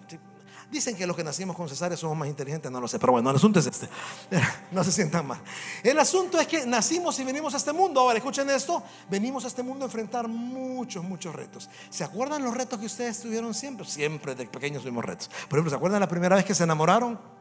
Dicen 0.71 0.97
que 0.97 1.07
los 1.07 1.15
que 1.15 1.23
nacimos 1.23 1.55
con 1.55 1.69
cesárea 1.69 1.97
somos 1.97 2.17
más 2.17 2.29
inteligentes, 2.29 2.73
no 2.73 2.81
lo 2.81 2.89
sé, 2.89 2.99
pero 2.99 3.13
bueno, 3.13 3.31
el 3.31 3.37
asunto 3.37 3.61
es 3.61 3.67
este. 3.67 3.89
No 4.73 4.83
se 4.83 4.91
sientan 4.91 5.27
mal. 5.27 5.41
El 5.83 5.99
asunto 5.99 6.41
es 6.41 6.49
que 6.49 6.67
nacimos 6.67 7.19
y 7.21 7.25
venimos 7.25 7.55
a 7.55 7.59
este 7.59 7.73
mundo. 7.73 8.01
Ahora, 8.01 8.19
escuchen 8.19 8.51
esto, 8.51 8.83
venimos 9.09 9.45
a 9.45 9.49
este 9.49 9.63
mundo 9.63 9.85
a 9.85 9.87
enfrentar 9.87 10.27
muchos, 10.27 11.05
muchos 11.05 11.35
retos. 11.35 11.71
¿Se 11.89 12.03
acuerdan 12.03 12.43
los 12.43 12.55
retos 12.55 12.81
que 12.81 12.87
ustedes 12.87 13.21
tuvieron 13.21 13.55
siempre? 13.55 13.87
Siempre 13.87 14.35
de 14.35 14.47
pequeños 14.47 14.83
tuvimos 14.83 15.05
retos. 15.05 15.29
Por 15.49 15.59
ejemplo, 15.59 15.71
¿se 15.71 15.77
acuerdan 15.77 16.01
la 16.01 16.09
primera 16.09 16.35
vez 16.35 16.45
que 16.45 16.55
se 16.55 16.65
enamoraron? 16.65 17.36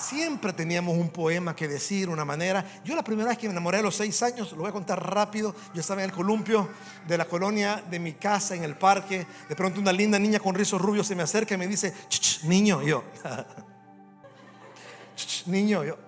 Siempre 0.00 0.52
teníamos 0.52 0.96
un 0.96 1.10
poema 1.10 1.54
que 1.54 1.68
decir, 1.68 2.08
una 2.08 2.24
manera. 2.24 2.64
Yo 2.84 2.96
la 2.96 3.04
primera 3.04 3.28
vez 3.28 3.38
que 3.38 3.46
me 3.46 3.52
enamoré 3.52 3.78
a 3.78 3.82
los 3.82 3.94
seis 3.94 4.22
años, 4.22 4.52
lo 4.52 4.58
voy 4.58 4.68
a 4.68 4.72
contar 4.72 5.14
rápido, 5.14 5.54
yo 5.74 5.80
estaba 5.80 6.02
en 6.02 6.10
el 6.10 6.16
columpio 6.16 6.68
de 7.06 7.18
la 7.18 7.26
colonia 7.26 7.82
de 7.90 7.98
mi 7.98 8.14
casa, 8.14 8.54
en 8.54 8.64
el 8.64 8.76
parque. 8.76 9.26
De 9.48 9.56
pronto 9.56 9.80
una 9.80 9.92
linda 9.92 10.18
niña 10.18 10.40
con 10.40 10.54
rizos 10.54 10.80
rubios 10.80 11.06
se 11.06 11.14
me 11.14 11.22
acerca 11.22 11.54
y 11.54 11.58
me 11.58 11.66
dice, 11.66 11.94
niño, 12.44 12.82
yo. 12.82 13.04
niño, 15.46 15.84
yo. 15.84 15.98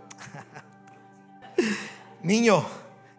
niño. 2.22 2.64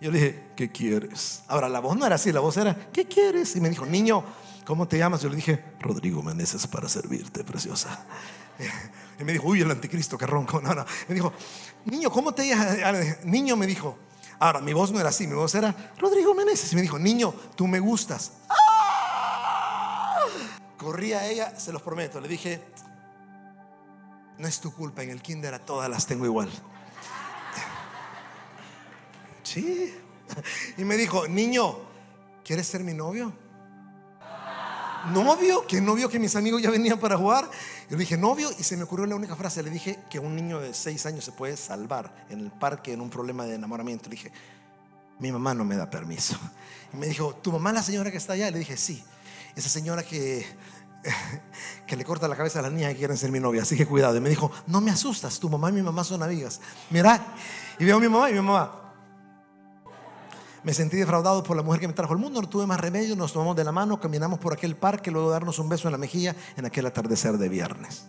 Yo 0.02 0.12
le 0.12 0.20
dije, 0.20 0.44
¿qué 0.56 0.70
quieres? 0.70 1.44
Ahora, 1.48 1.70
la 1.70 1.80
voz 1.80 1.96
no 1.96 2.06
era 2.06 2.16
así, 2.16 2.32
la 2.32 2.42
voz 2.42 2.58
era, 2.58 2.76
¿qué 2.92 3.08
quieres? 3.08 3.56
Y 3.56 3.62
me 3.62 3.70
dijo, 3.70 3.86
niño, 3.86 4.24
¿cómo 4.66 4.88
te 4.88 4.98
llamas? 4.98 5.22
Yo 5.22 5.30
le 5.30 5.38
dije, 5.38 5.64
Rodrigo 5.80 6.22
Meneses 6.22 6.68
para 6.68 6.90
servirte, 6.90 7.44
preciosa. 7.46 8.06
Y 9.20 9.24
me 9.24 9.34
dijo, 9.34 9.48
uy, 9.48 9.62
el 9.62 9.72
anticristo 9.72 10.18
que 10.18 10.26
ronco. 10.26 10.62
No, 10.64 10.74
no. 10.74 10.86
Me 11.08 11.16
dijo, 11.16 11.34
niño, 11.86 12.10
¿cómo 12.12 12.34
te 12.34 12.48
llamas? 12.48 13.24
Niño 13.26 13.56
me 13.56 13.68
dijo, 13.68 13.98
ahora 14.40 14.62
mi 14.62 14.74
voz 14.74 14.92
no 14.92 15.00
era 15.00 15.10
así, 15.10 15.28
mi 15.28 15.36
voz 15.36 15.54
era 15.56 15.94
Rodrigo 15.98 16.34
Meneses. 16.34 16.72
Y 16.74 16.76
me 16.76 16.82
dijo, 16.82 16.98
niño, 16.98 17.34
tú 17.56 17.68
me 17.68 17.80
gustas. 17.80 18.34
¡Ah! 18.50 20.26
Corrí 20.78 21.14
a 21.14 21.28
ella, 21.28 21.58
se 21.60 21.72
los 21.72 21.82
prometo. 21.82 22.20
Le 22.20 22.28
dije, 22.28 22.62
no 24.38 24.48
es 24.48 24.60
tu 24.60 24.74
culpa, 24.74 25.04
en 25.04 25.10
el 25.10 25.22
kinder 25.22 25.60
todas 25.60 25.90
las 25.90 26.06
tengo 26.06 26.26
igual. 26.26 26.50
Sí. 29.44 29.94
Y 30.78 30.86
me 30.86 30.96
dijo, 30.98 31.28
niño, 31.28 31.78
¿quieres 32.44 32.66
ser 32.66 32.82
mi 32.84 32.94
novio? 32.94 33.34
Novio, 35.12 35.66
que 35.68 35.82
novio 35.82 36.10
que 36.10 36.20
mis 36.20 36.36
amigos 36.36 36.62
ya 36.62 36.70
venían 36.70 37.00
para 37.00 37.18
jugar. 37.18 37.50
Yo 37.90 37.98
le 37.98 37.98
dije 37.98 38.18
novio 38.18 38.50
y 38.58 38.64
se 38.64 38.78
me 38.78 38.84
ocurrió 38.84 39.06
la 39.06 39.16
única 39.16 39.36
frase. 39.36 39.62
Le 39.64 39.70
dije 39.70 40.00
que 40.10 40.20
un 40.20 40.36
niño 40.36 40.60
de 40.60 40.74
seis 40.74 41.06
años 41.06 41.26
se 41.26 41.32
puede 41.32 41.58
salvar 41.58 42.26
en 42.30 42.40
el 42.40 42.52
parque 42.52 42.94
en 42.94 43.02
un 43.02 43.10
problema 43.10 43.46
de 43.46 43.56
enamoramiento. 43.56 44.06
Le 44.06 44.16
dije, 44.16 44.32
mi 45.20 45.32
mamá 45.32 45.54
no 45.54 45.66
me 45.66 45.76
da 45.76 45.90
permiso. 45.90 46.38
Y 46.94 46.98
me 46.98 47.08
dijo, 47.08 47.36
¿tu 47.36 47.52
mamá 47.52 47.74
la 47.74 47.84
señora 47.84 48.12
que 48.12 48.18
está 48.18 48.34
allá? 48.34 48.50
Le 48.52 48.60
dije, 48.60 48.78
sí. 48.78 49.04
Esa 49.56 49.70
señora 49.70 50.04
que, 50.04 50.46
que 51.88 51.96
le 51.96 52.06
corta 52.06 52.28
la 52.28 52.36
cabeza 52.36 52.60
a 52.60 52.62
la 52.62 52.70
niña 52.70 52.90
que 52.90 52.98
quieren 52.98 53.18
ser 53.18 53.32
mi 53.32 53.40
novia. 53.40 53.64
Así 53.64 53.76
que 53.76 53.86
cuidado. 53.86 54.16
Y 54.18 54.22
me 54.22 54.30
dijo, 54.30 54.52
no 54.68 54.82
me 54.82 54.92
asustas, 54.92 55.40
tu 55.40 55.50
mamá 55.50 55.70
y 55.70 55.74
mi 55.74 55.82
mamá 55.82 56.04
son 56.04 56.24
amigas. 56.24 56.62
Mira, 56.90 57.36
y 57.80 57.86
veo 57.86 57.98
a 57.98 58.00
mi 58.00 58.08
mamá 58.08 58.30
y 58.30 58.34
mi 58.34 58.42
mamá. 58.42 58.83
Me 60.64 60.74
sentí 60.74 60.96
defraudado 60.96 61.44
por 61.44 61.58
la 61.58 61.64
mujer 61.64 61.82
que 61.82 61.88
me 61.88 61.94
trajo 61.94 62.14
al 62.14 62.20
mundo, 62.20 62.42
no 62.42 62.48
tuve 62.48 62.66
más 62.66 62.80
remedio, 62.80 63.18
nos 63.18 63.34
tomamos 63.34 63.56
de 63.56 63.66
la 63.66 63.74
mano, 63.74 64.00
caminamos 64.00 64.40
por 64.40 64.54
aquel 64.54 64.78
parque, 64.78 65.12
luego 65.12 65.30
darnos 65.30 65.60
un 65.60 65.68
beso 65.68 65.90
en 65.90 65.92
la 65.92 65.98
mejilla 65.98 66.36
en 66.56 66.66
aquel 66.66 66.86
atardecer 66.86 67.38
de 67.38 67.50
viernes. 67.50 68.06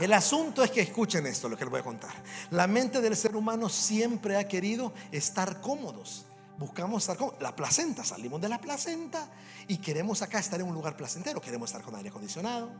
El 0.00 0.12
asunto 0.12 0.64
es 0.64 0.70
que 0.70 0.80
escuchen 0.80 1.26
esto, 1.26 1.48
lo 1.48 1.56
que 1.56 1.64
les 1.64 1.70
voy 1.70 1.80
a 1.80 1.84
contar. 1.84 2.10
La 2.50 2.66
mente 2.66 3.00
del 3.00 3.14
ser 3.14 3.36
humano 3.36 3.68
siempre 3.68 4.38
ha 4.38 4.48
querido 4.48 4.92
estar 5.12 5.60
cómodos. 5.60 6.24
Buscamos 6.58 7.02
estar 7.02 7.16
cómodos. 7.16 7.40
La 7.40 7.54
placenta, 7.54 8.02
salimos 8.02 8.40
de 8.40 8.48
la 8.48 8.58
placenta 8.58 9.28
y 9.68 9.76
queremos 9.76 10.22
acá 10.22 10.38
estar 10.38 10.58
en 10.58 10.66
un 10.66 10.74
lugar 10.74 10.96
placentero. 10.96 11.40
Queremos 11.40 11.70
estar 11.70 11.82
con 11.82 11.94
aire 11.94 12.08
acondicionado, 12.08 12.70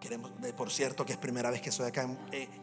Queremos, 0.00 0.30
por 0.56 0.70
cierto, 0.70 1.04
que 1.04 1.12
es 1.12 1.18
primera 1.18 1.50
vez 1.50 1.60
que 1.60 1.68
estoy 1.68 1.86
acá 1.86 2.04
en, 2.04 2.18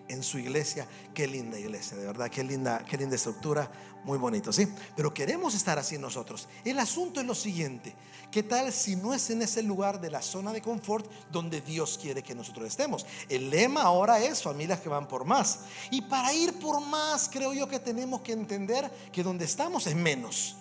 en, 0.08 0.24
su 0.24 0.39
iglesia. 0.39 0.88
Qué 1.13 1.27
linda 1.27 1.60
iglesia, 1.60 1.96
de 1.96 2.08
verdad, 2.08 2.32
qué 2.32 2.44
linda, 2.44 2.84
qué 2.84 2.98
linda 2.98 3.15
estructura, 3.15 3.70
muy 4.03 4.17
bonito, 4.17 4.51
¿sí? 4.51 4.67
Pero 4.96 5.13
queremos 5.13 5.53
estar 5.53 5.77
así 5.77 6.00
nosotros. 6.00 6.48
El 6.65 6.79
asunto 6.79 7.20
es 7.22 7.27
lo 7.27 7.36
siguiente: 7.36 7.94
¿qué 8.32 8.41
tal 8.41 8.74
si 8.74 8.96
no 8.96 9.13
es 9.13 9.29
en 9.29 9.44
ese 9.44 9.62
lugar 9.62 10.01
de 10.01 10.10
la 10.10 10.24
zona 10.24 10.51
de 10.51 10.63
confort 10.63 11.06
donde 11.32 11.62
Dios 11.62 12.00
quiere 12.01 12.24
que 12.24 12.34
nosotros 12.34 12.65
estemos? 12.65 13.06
El 13.29 13.51
lema 13.51 13.84
ahora 13.84 14.20
es 14.20 14.41
familias 14.41 14.79
que 14.79 14.89
van 14.89 15.08
por 15.08 15.24
más. 15.24 15.60
Y 15.91 16.01
para 16.01 16.34
ir 16.34 16.58
por 16.58 16.82
más, 16.82 17.29
creo 17.32 17.53
yo 17.53 17.67
que 17.70 17.79
tenemos 17.79 18.22
que 18.22 18.32
entender 18.32 18.89
que 19.12 19.22
donde 19.22 19.46
estamos 19.46 19.86
es 19.86 19.96
menos. 19.96 20.56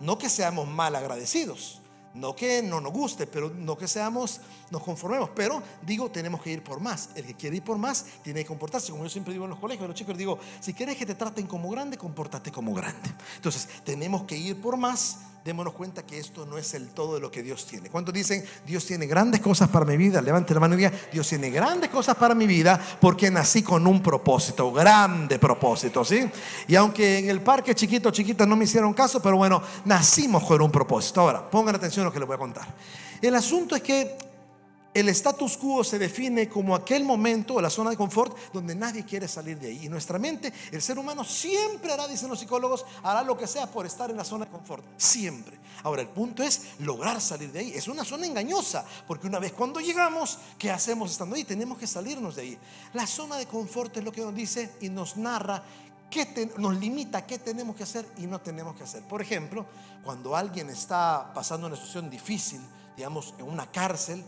No 0.00 0.18
que 0.18 0.28
seamos 0.28 0.66
mal 0.66 0.96
agradecidos 0.96 1.79
no 2.14 2.34
que 2.34 2.62
no 2.62 2.80
nos 2.80 2.92
guste, 2.92 3.26
pero 3.26 3.50
no 3.50 3.76
que 3.76 3.86
seamos, 3.86 4.40
nos 4.70 4.82
conformemos. 4.82 5.30
Pero 5.34 5.62
digo, 5.82 6.10
tenemos 6.10 6.42
que 6.42 6.50
ir 6.50 6.62
por 6.62 6.80
más. 6.80 7.10
El 7.14 7.24
que 7.24 7.34
quiere 7.34 7.56
ir 7.56 7.62
por 7.62 7.78
más 7.78 8.04
tiene 8.22 8.40
que 8.40 8.46
comportarse. 8.46 8.90
Como 8.90 9.04
yo 9.04 9.10
siempre 9.10 9.32
digo 9.32 9.44
en 9.44 9.50
los 9.50 9.58
colegios, 9.58 9.86
los 9.88 9.96
chicos 9.96 10.16
digo, 10.16 10.38
si 10.60 10.74
quieres 10.74 10.96
que 10.96 11.06
te 11.06 11.14
traten 11.14 11.46
como 11.46 11.70
grande, 11.70 11.96
compórtate 11.96 12.50
como 12.50 12.74
grande. 12.74 13.10
Entonces, 13.36 13.68
tenemos 13.84 14.24
que 14.24 14.36
ir 14.36 14.60
por 14.60 14.76
más 14.76 15.18
démonos 15.44 15.72
cuenta 15.72 16.04
que 16.04 16.18
esto 16.18 16.44
no 16.44 16.58
es 16.58 16.74
el 16.74 16.88
todo 16.88 17.14
de 17.14 17.20
lo 17.20 17.30
que 17.30 17.42
Dios 17.42 17.66
tiene. 17.66 17.88
¿Cuántos 17.88 18.12
dicen, 18.12 18.44
Dios 18.66 18.84
tiene 18.84 19.06
grandes 19.06 19.40
cosas 19.40 19.68
para 19.68 19.84
mi 19.84 19.96
vida? 19.96 20.20
Levante 20.20 20.52
la 20.52 20.60
mano 20.60 20.74
y 20.74 20.78
diga, 20.78 20.92
Dios 21.12 21.28
tiene 21.28 21.50
grandes 21.50 21.90
cosas 21.90 22.16
para 22.16 22.34
mi 22.34 22.46
vida 22.46 22.80
porque 23.00 23.30
nací 23.30 23.62
con 23.62 23.86
un 23.86 24.02
propósito, 24.02 24.70
grande 24.72 25.38
propósito, 25.38 26.04
¿sí? 26.04 26.30
Y 26.68 26.74
aunque 26.74 27.18
en 27.18 27.30
el 27.30 27.40
parque 27.40 27.74
chiquito, 27.74 28.10
chiquita 28.10 28.44
no 28.44 28.56
me 28.56 28.64
hicieron 28.64 28.92
caso, 28.92 29.22
pero 29.22 29.36
bueno, 29.36 29.62
nacimos 29.84 30.44
con 30.44 30.60
un 30.60 30.70
propósito. 30.70 31.22
Ahora, 31.22 31.48
pongan 31.50 31.74
atención 31.74 32.04
a 32.04 32.08
lo 32.08 32.12
que 32.12 32.18
les 32.18 32.26
voy 32.26 32.34
a 32.34 32.38
contar. 32.38 32.66
El 33.22 33.34
asunto 33.34 33.76
es 33.76 33.82
que 33.82 34.29
el 34.92 35.08
status 35.10 35.56
quo 35.56 35.84
se 35.84 35.98
define 35.98 36.48
como 36.48 36.74
aquel 36.74 37.04
momento 37.04 37.60
la 37.60 37.70
zona 37.70 37.90
de 37.90 37.96
confort 37.96 38.36
donde 38.52 38.74
nadie 38.74 39.04
quiere 39.04 39.28
salir 39.28 39.58
de 39.58 39.68
ahí. 39.68 39.86
Y 39.86 39.88
nuestra 39.88 40.18
mente, 40.18 40.52
el 40.72 40.82
ser 40.82 40.98
humano 40.98 41.22
siempre 41.22 41.92
hará, 41.92 42.08
dicen 42.08 42.28
los 42.28 42.40
psicólogos, 42.40 42.84
hará 43.02 43.22
lo 43.22 43.36
que 43.36 43.46
sea 43.46 43.70
por 43.70 43.86
estar 43.86 44.10
en 44.10 44.16
la 44.16 44.24
zona 44.24 44.46
de 44.46 44.50
confort. 44.50 44.84
Siempre. 44.96 45.58
Ahora, 45.84 46.02
el 46.02 46.08
punto 46.08 46.42
es 46.42 46.72
lograr 46.80 47.20
salir 47.20 47.52
de 47.52 47.60
ahí. 47.60 47.72
Es 47.72 47.86
una 47.86 48.04
zona 48.04 48.26
engañosa, 48.26 48.84
porque 49.06 49.28
una 49.28 49.38
vez 49.38 49.52
cuando 49.52 49.78
llegamos, 49.78 50.38
¿qué 50.58 50.70
hacemos 50.70 51.12
estando 51.12 51.36
ahí? 51.36 51.44
Tenemos 51.44 51.78
que 51.78 51.86
salirnos 51.86 52.34
de 52.34 52.42
ahí. 52.42 52.58
La 52.92 53.06
zona 53.06 53.36
de 53.36 53.46
confort 53.46 53.96
es 53.96 54.04
lo 54.04 54.10
que 54.10 54.22
nos 54.22 54.34
dice 54.34 54.72
y 54.80 54.88
nos 54.88 55.16
narra 55.16 55.62
qué 56.10 56.50
nos 56.58 56.76
limita 56.76 57.24
qué 57.24 57.38
tenemos 57.38 57.76
que 57.76 57.84
hacer 57.84 58.04
y 58.18 58.26
no 58.26 58.40
tenemos 58.40 58.74
que 58.74 58.82
hacer. 58.82 59.02
Por 59.04 59.22
ejemplo, 59.22 59.64
cuando 60.02 60.34
alguien 60.34 60.68
está 60.68 61.30
pasando 61.32 61.68
una 61.68 61.76
situación 61.76 62.10
difícil, 62.10 62.60
digamos, 62.96 63.34
en 63.38 63.48
una 63.48 63.70
cárcel, 63.70 64.24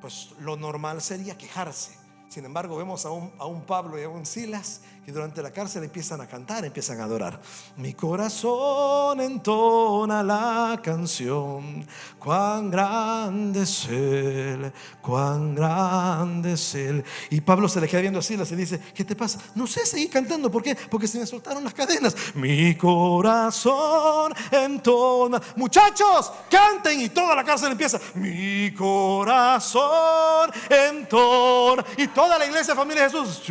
pues 0.00 0.30
lo 0.40 0.56
normal 0.56 1.00
sería 1.00 1.36
quejarse. 1.36 1.96
Sin 2.28 2.44
embargo, 2.44 2.76
vemos 2.76 3.06
a 3.06 3.10
un, 3.10 3.32
a 3.38 3.46
un, 3.46 3.62
Pablo 3.62 3.98
y 3.98 4.04
a 4.04 4.08
un 4.08 4.26
Silas 4.26 4.82
que 5.08 5.12
durante 5.12 5.42
la 5.42 5.50
cárcel 5.50 5.84
empiezan 5.84 6.20
a 6.20 6.26
cantar, 6.26 6.66
empiezan 6.66 7.00
a 7.00 7.04
adorar. 7.04 7.40
Mi 7.78 7.94
corazón 7.94 9.18
entona 9.22 10.22
la 10.22 10.78
canción, 10.82 11.86
cuán 12.18 12.70
grande 12.70 13.62
es 13.62 13.86
Él, 13.88 14.70
cuán 15.00 15.54
grande 15.54 16.52
es 16.52 16.74
Él. 16.74 17.02
Y 17.30 17.40
Pablo 17.40 17.70
se 17.70 17.80
le 17.80 17.88
queda 17.88 18.02
viendo 18.02 18.18
a 18.18 18.22
Silas 18.22 18.52
y 18.52 18.56
dice, 18.56 18.78
¿qué 18.94 19.02
te 19.02 19.16
pasa? 19.16 19.38
No 19.54 19.66
sé, 19.66 19.86
seguí 19.86 20.08
cantando. 20.08 20.50
¿Por 20.50 20.62
qué? 20.62 20.76
Porque 20.90 21.08
se 21.08 21.18
me 21.18 21.24
soltaron 21.24 21.64
las 21.64 21.72
cadenas. 21.72 22.14
Mi 22.34 22.74
corazón 22.74 24.34
entona. 24.50 25.40
Muchachos, 25.56 26.30
canten 26.50 27.00
y 27.00 27.08
toda 27.08 27.34
la 27.34 27.44
cárcel 27.44 27.72
empieza. 27.72 27.98
Mi 28.12 28.74
corazón 28.74 30.50
entona. 30.68 31.82
Y 31.96 32.08
toda 32.08 32.38
la 32.38 32.44
iglesia, 32.44 32.74
familia 32.74 33.04
de 33.04 33.08
Jesús, 33.08 33.42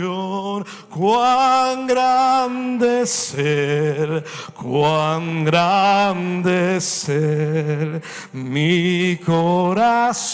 cuán 0.91 1.47
grande 1.88 3.01
es 3.01 3.34
Él, 3.36 4.24
cuán 4.54 5.44
grande 5.46 6.77
es 6.77 7.10
Él. 7.10 8.01
Mi 8.34 9.18
corazón 9.18 10.27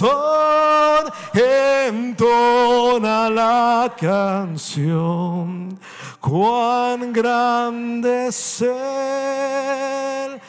entona 1.34 3.29
la 3.29 3.93
canción, 3.98 5.79
cuán 6.20 7.13
grande 7.13 8.27
es 8.27 8.62
Él. 8.62 10.41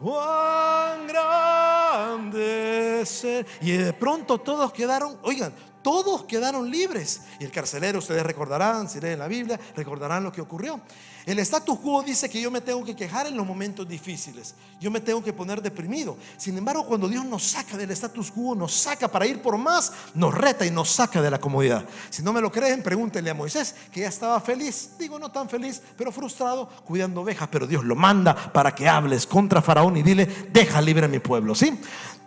Cuán 0.00 1.06
grande 1.06 3.02
es 3.02 3.24
Él. 3.24 3.46
Y 3.60 3.72
de 3.72 3.92
pronto 3.92 4.38
todos 4.38 4.72
quedaron, 4.72 5.16
oigan, 5.22 5.52
todos 5.82 6.24
quedaron 6.24 6.70
libres. 6.70 7.22
Y 7.38 7.44
el 7.44 7.50
carcelero, 7.50 7.98
ustedes 7.98 8.22
recordarán, 8.24 8.88
si 8.88 9.00
leen 9.00 9.18
la 9.18 9.28
Biblia, 9.28 9.58
recordarán 9.74 10.24
lo 10.24 10.32
que 10.32 10.40
ocurrió. 10.40 10.80
El 11.24 11.38
status 11.38 11.78
quo 11.78 12.02
dice 12.02 12.28
que 12.28 12.40
yo 12.40 12.50
me 12.50 12.60
tengo 12.60 12.84
que 12.84 12.96
quejar 12.96 13.28
en 13.28 13.36
los 13.36 13.46
momentos 13.46 13.88
difíciles. 13.88 14.54
Yo 14.80 14.90
me 14.90 15.00
tengo 15.00 15.22
que 15.22 15.32
poner 15.32 15.62
deprimido. 15.62 16.16
Sin 16.36 16.58
embargo, 16.58 16.84
cuando 16.84 17.08
Dios 17.08 17.24
nos 17.24 17.44
saca 17.44 17.76
del 17.76 17.92
status 17.92 18.32
quo, 18.32 18.56
nos 18.56 18.74
saca 18.74 19.06
para 19.06 19.26
ir 19.26 19.40
por 19.40 19.56
más, 19.56 19.92
nos 20.14 20.34
reta 20.34 20.66
y 20.66 20.70
nos 20.72 20.90
saca 20.90 21.22
de 21.22 21.30
la 21.30 21.38
comodidad. 21.38 21.84
Si 22.10 22.22
no 22.22 22.32
me 22.32 22.40
lo 22.40 22.50
creen, 22.50 22.82
pregúntenle 22.82 23.30
a 23.30 23.34
Moisés, 23.34 23.74
que 23.92 24.00
ya 24.00 24.08
estaba 24.08 24.40
feliz. 24.40 24.90
Digo, 24.98 25.18
no 25.18 25.30
tan 25.30 25.48
feliz, 25.48 25.80
pero 25.96 26.10
frustrado, 26.10 26.68
cuidando 26.84 27.20
ovejas. 27.20 27.48
Pero 27.52 27.68
Dios 27.68 27.84
lo 27.84 27.94
manda 27.94 28.34
para 28.34 28.74
que 28.74 28.88
hables 28.88 29.24
contra 29.24 29.62
Faraón 29.62 29.96
y 29.96 30.02
dile, 30.02 30.26
deja 30.52 30.80
libre 30.80 31.04
a 31.04 31.08
mi 31.08 31.20
pueblo. 31.20 31.54
¿Sí? 31.54 31.78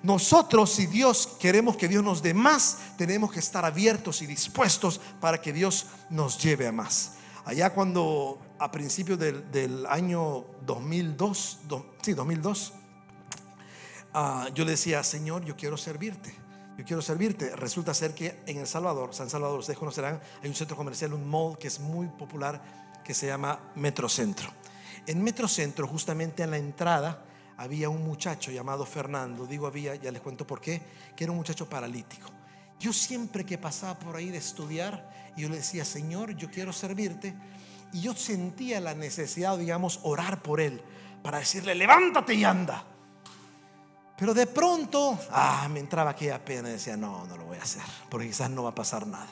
Nosotros, 0.04 0.72
si 0.72 0.86
Dios 0.86 1.36
queremos 1.40 1.78
que 1.78 1.88
Dios 1.88 2.04
nos 2.04 2.22
dé 2.22 2.34
más, 2.34 2.80
tenemos 2.98 3.32
que 3.32 3.40
estar 3.40 3.66
abiertos 3.66 4.22
y 4.22 4.28
dispuestos 4.28 5.00
para 5.20 5.42
que 5.42 5.52
Dios 5.52 5.88
nos 6.10 6.38
lleve 6.42 6.68
a 6.68 6.72
más. 6.72 7.14
Allá 7.46 7.72
cuando 7.74 8.40
a 8.60 8.72
principios 8.72 9.20
del, 9.20 9.86
año 9.88 10.46
2002, 10.66 11.60
sí, 12.02 12.14
2002, 12.14 12.74
ah, 14.14 14.48
yo 14.54 14.66
le 14.66 14.72
decía, 14.72 15.04
Señor, 15.04 15.46
yo 15.46 15.56
quiero 15.56 15.78
servirte. 15.78 16.36
Yo 16.78 16.84
quiero 16.84 17.02
servirte. 17.02 17.56
Resulta 17.56 17.94
ser 17.94 18.14
que 18.14 18.42
en 18.46 18.58
El 18.58 18.68
Salvador, 18.68 19.14
San 19.14 19.30
Salvador, 19.30 19.60
ustedes 19.60 19.80
conocerán, 19.80 20.20
hay 20.42 20.50
un 20.50 20.56
centro 20.56 20.76
comercial, 20.76 21.14
un 21.14 21.28
mall 21.28 21.58
que 21.58 21.68
es 21.68 21.80
muy 21.80 22.08
popular 22.08 22.62
que 23.04 23.14
se 23.14 23.28
llama 23.28 23.60
Metrocentro. 23.76 24.50
En 25.08 25.24
Metrocentro, 25.24 25.88
justamente 25.88 26.44
en 26.44 26.52
la 26.52 26.58
entrada, 26.58 27.24
había 27.58 27.90
un 27.90 28.04
muchacho 28.04 28.52
llamado 28.52 28.86
Fernando, 28.86 29.46
digo 29.46 29.68
había, 29.68 29.96
ya 29.96 30.12
les 30.12 30.22
cuento 30.22 30.46
por 30.46 30.60
qué, 30.60 30.82
que 31.16 31.24
era 31.24 31.32
un 31.32 31.38
muchacho 31.38 31.70
paralítico. 31.70 32.30
Yo 32.80 32.92
siempre 32.92 33.46
que 33.46 33.58
pasaba 33.58 33.98
por 33.98 34.16
ahí 34.16 34.30
de 34.30 34.38
estudiar, 34.38 35.10
yo 35.38 35.50
le 35.50 35.58
decía, 35.58 35.86
Señor, 35.86 36.36
yo 36.36 36.50
quiero 36.52 36.74
servirte. 36.74 37.34
Y 37.94 38.02
yo 38.02 38.14
sentía 38.14 38.82
la 38.82 38.94
necesidad, 38.94 39.58
digamos, 39.58 40.00
orar 40.04 40.42
por 40.42 40.60
él, 40.60 40.82
para 41.24 41.40
decirle, 41.40 41.76
levántate 41.76 42.34
y 42.34 42.44
anda. 42.44 42.84
Pero 44.18 44.34
de 44.34 44.48
pronto, 44.48 45.18
ah, 45.32 45.68
me 45.70 45.80
entraba 45.80 46.12
aquella 46.12 46.44
pena 46.44 46.70
y 46.70 46.74
decía, 46.74 46.96
no, 46.98 47.26
no 47.26 47.38
lo 47.38 47.46
voy 47.46 47.58
a 47.58 47.64
hacer, 47.64 47.84
porque 48.10 48.28
quizás 48.28 48.50
no 48.50 48.64
va 48.64 48.70
a 48.70 48.76
pasar 48.76 49.08
nada. 49.08 49.28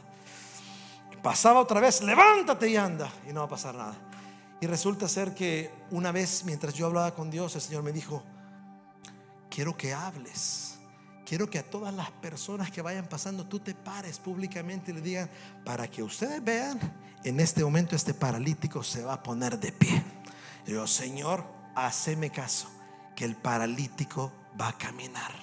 Pasaba 1.22 1.62
otra 1.62 1.80
vez, 1.80 2.02
levántate 2.02 2.70
y 2.70 2.76
anda, 2.76 3.10
y 3.30 3.34
no 3.34 3.42
va 3.42 3.46
a 3.46 3.50
pasar 3.50 3.76
nada. 3.76 3.96
Y 4.64 4.66
resulta 4.66 5.10
ser 5.10 5.36
que 5.36 5.70
una 5.92 6.14
vez 6.14 6.46
mientras 6.46 6.74
yo 6.74 6.86
hablaba 6.86 7.14
con 7.14 7.30
Dios, 7.30 7.54
el 7.54 7.60
Señor 7.60 7.84
me 7.84 7.92
dijo, 7.92 8.24
quiero 9.50 9.76
que 9.76 9.94
hables. 9.94 10.76
Quiero 11.26 11.50
que 11.50 11.60
a 11.60 11.70
todas 11.70 11.94
las 11.94 12.10
personas 12.12 12.72
que 12.72 12.82
vayan 12.82 13.10
pasando, 13.10 13.46
tú 13.46 13.60
te 13.60 13.76
pares 13.76 14.20
públicamente 14.20 14.92
y 14.92 14.94
le 14.94 15.02
digan, 15.02 15.30
para 15.66 15.90
que 15.90 16.02
ustedes 16.02 16.42
vean, 16.42 16.80
en 17.26 17.42
este 17.42 17.62
momento 17.62 17.98
este 17.98 18.14
paralítico 18.14 18.84
se 18.84 19.04
va 19.04 19.16
a 19.16 19.22
poner 19.22 19.60
de 19.60 19.74
pie. 19.74 20.02
Yo, 20.66 20.88
Señor, 20.88 21.44
haceme 21.76 22.30
caso, 22.30 22.70
que 23.18 23.26
el 23.26 23.36
paralítico 23.36 24.32
va 24.58 24.70
a 24.70 24.78
caminar. 24.78 25.34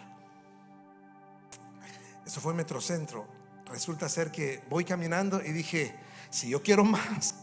Eso 2.25 2.41
fue 2.41 2.55
Metrocentro. 2.55 3.29
Resulta 3.67 4.09
ser 4.09 4.33
que 4.33 4.65
voy 4.71 4.87
caminando 4.87 5.45
y 5.45 5.53
dije, 5.53 5.95
si 6.31 6.49
yo 6.49 6.62
quiero 6.62 6.85
más, 6.85 7.35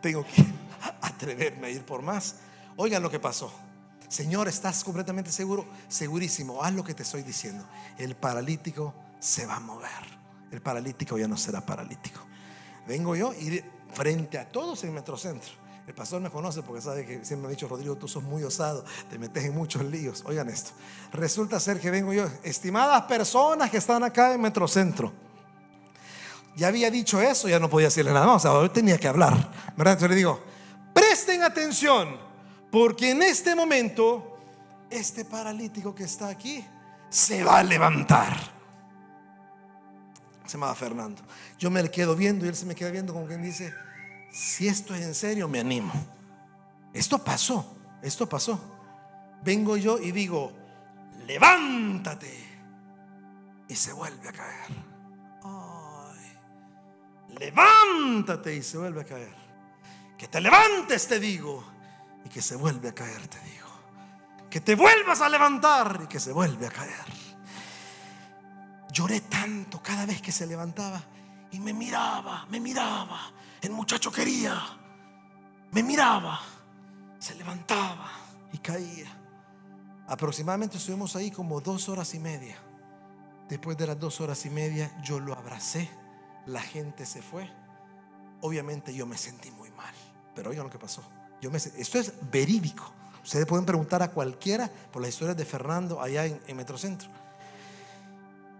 tengo 0.00 0.24
que 0.24 0.42
atreverme 1.00 1.68
a 1.68 1.70
ir 1.70 1.84
por 1.84 2.02
más. 2.02 2.36
Oigan 2.76 3.02
lo 3.02 3.10
que 3.10 3.20
pasó. 3.20 3.52
Señor, 4.08 4.48
¿estás 4.48 4.84
completamente 4.84 5.32
seguro? 5.32 5.66
Segurísimo, 5.88 6.62
haz 6.62 6.72
lo 6.72 6.84
que 6.84 6.94
te 6.94 7.02
estoy 7.02 7.22
diciendo. 7.22 7.64
El 7.98 8.14
paralítico 8.14 8.94
se 9.18 9.46
va 9.46 9.56
a 9.56 9.60
mover. 9.60 9.90
El 10.50 10.62
paralítico 10.62 11.18
ya 11.18 11.26
no 11.26 11.36
será 11.36 11.60
paralítico. 11.60 12.20
Vengo 12.86 13.16
yo 13.16 13.32
y 13.34 13.62
frente 13.92 14.38
a 14.38 14.48
todos 14.48 14.84
en 14.84 14.94
Metrocentro. 14.94 15.66
El 15.86 15.94
pastor 15.94 16.20
me 16.20 16.30
conoce 16.30 16.62
porque 16.62 16.82
sabe 16.82 17.04
que 17.06 17.24
siempre 17.24 17.42
me 17.42 17.46
ha 17.46 17.50
dicho, 17.50 17.68
Rodrigo, 17.68 17.96
tú 17.96 18.08
sos 18.08 18.22
muy 18.22 18.42
osado, 18.42 18.84
te 19.08 19.18
metes 19.18 19.44
en 19.44 19.54
muchos 19.54 19.84
líos. 19.84 20.22
Oigan 20.26 20.48
esto. 20.48 20.72
Resulta 21.12 21.60
ser 21.60 21.80
que 21.80 21.90
vengo 21.90 22.12
yo, 22.12 22.28
estimadas 22.42 23.02
personas 23.02 23.70
que 23.70 23.78
están 23.78 24.02
acá 24.02 24.34
en 24.34 24.40
Metrocentro 24.40 25.12
ya 26.56 26.68
había 26.68 26.90
dicho 26.90 27.20
eso, 27.20 27.48
ya 27.48 27.60
no 27.60 27.68
podía 27.68 27.88
decirle 27.88 28.12
nada 28.12 28.26
más, 28.26 28.44
o 28.44 28.60
sea, 28.60 28.72
tenía 28.72 28.96
que 28.98 29.06
hablar, 29.06 29.34
¿verdad? 29.76 29.92
Entonces 29.92 30.08
le 30.08 30.16
digo, 30.16 30.40
presten 31.16 31.42
atención, 31.44 32.18
porque 32.70 33.12
en 33.12 33.22
este 33.22 33.54
momento, 33.54 34.36
este 34.90 35.24
paralítico 35.24 35.94
que 35.94 36.04
está 36.04 36.28
aquí 36.28 36.62
se 37.08 37.42
va 37.42 37.60
a 37.60 37.62
levantar. 37.62 38.36
Se 40.44 40.52
llamaba 40.52 40.74
Fernando. 40.74 41.22
Yo 41.58 41.70
me 41.70 41.82
le 41.82 41.90
quedo 41.90 42.14
viendo 42.14 42.44
y 42.44 42.50
él 42.50 42.54
se 42.54 42.66
me 42.66 42.74
queda 42.74 42.90
viendo 42.90 43.14
como 43.14 43.26
quien 43.26 43.42
dice, 43.42 43.72
si 44.30 44.68
esto 44.68 44.94
es 44.94 45.00
en 45.06 45.14
serio, 45.14 45.48
me 45.48 45.60
animo. 45.60 45.90
Esto 46.92 47.16
pasó, 47.16 47.78
esto 48.02 48.28
pasó. 48.28 48.60
Vengo 49.42 49.78
yo 49.78 49.98
y 49.98 50.12
digo, 50.12 50.52
levántate. 51.26 52.44
Y 53.68 53.74
se 53.74 53.94
vuelve 53.94 54.28
a 54.28 54.32
caer. 54.32 54.86
levántate 57.38 58.54
y 58.54 58.62
se 58.62 58.76
vuelve 58.76 59.00
a 59.00 59.04
caer. 59.04 59.45
Que 60.16 60.28
te 60.28 60.40
levantes, 60.40 61.08
te 61.08 61.20
digo, 61.20 61.64
y 62.24 62.28
que 62.28 62.42
se 62.42 62.56
vuelve 62.56 62.88
a 62.88 62.94
caer, 62.94 63.26
te 63.28 63.38
digo. 63.40 63.66
Que 64.50 64.60
te 64.60 64.74
vuelvas 64.74 65.20
a 65.20 65.28
levantar 65.28 66.00
y 66.04 66.06
que 66.06 66.20
se 66.20 66.32
vuelve 66.32 66.66
a 66.66 66.70
caer. 66.70 67.04
Lloré 68.92 69.20
tanto 69.20 69.82
cada 69.82 70.06
vez 70.06 70.22
que 70.22 70.32
se 70.32 70.46
levantaba 70.46 71.02
y 71.50 71.60
me 71.60 71.72
miraba, 71.72 72.46
me 72.48 72.60
miraba. 72.60 73.32
El 73.60 73.70
muchacho 73.70 74.10
quería, 74.10 74.62
me 75.72 75.82
miraba, 75.82 76.40
se 77.18 77.34
levantaba 77.34 78.10
y 78.52 78.58
caía. 78.58 79.10
Aproximadamente 80.08 80.78
estuvimos 80.78 81.16
ahí 81.16 81.30
como 81.30 81.60
dos 81.60 81.88
horas 81.88 82.14
y 82.14 82.18
media. 82.18 82.56
Después 83.48 83.76
de 83.76 83.86
las 83.86 83.98
dos 83.98 84.20
horas 84.20 84.44
y 84.46 84.50
media 84.50 84.90
yo 85.02 85.20
lo 85.20 85.34
abracé, 85.34 85.90
la 86.46 86.60
gente 86.60 87.06
se 87.06 87.22
fue. 87.22 87.50
Obviamente 88.40 88.94
yo 88.94 89.06
me 89.06 89.16
sentí 89.16 89.50
muy 89.50 89.70
mal, 89.70 89.94
pero 90.36 90.50
oigan 90.50 90.64
lo 90.64 90.70
que 90.70 90.78
pasó. 90.78 91.02
Yo 91.40 91.50
me, 91.50 91.56
esto 91.56 91.98
es 91.98 92.12
verídico. 92.30 92.92
Ustedes 93.24 93.46
pueden 93.46 93.64
preguntar 93.64 94.02
a 94.02 94.12
cualquiera 94.12 94.70
por 94.92 95.02
las 95.02 95.08
historias 95.10 95.36
de 95.36 95.44
Fernando 95.44 96.00
allá 96.00 96.26
en, 96.26 96.40
en 96.46 96.56
Metrocentro. 96.56 97.08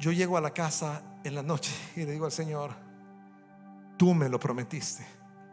Yo 0.01 0.11
llego 0.11 0.37
a 0.37 0.41
la 0.41 0.51
casa 0.51 1.03
en 1.23 1.35
la 1.35 1.43
noche 1.43 1.71
y 1.95 2.01
le 2.01 2.13
digo 2.13 2.25
al 2.25 2.33
Señor, 2.33 2.73
tú 3.97 4.13
me 4.15 4.29
lo 4.29 4.41
prometiste, 4.41 5.07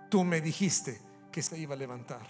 tú 0.09 0.23
me 0.23 0.41
dijiste 0.41 0.99
que 1.31 1.43
se 1.43 1.57
iba 1.57 1.75
a 1.75 1.77
levantar, 1.77 2.21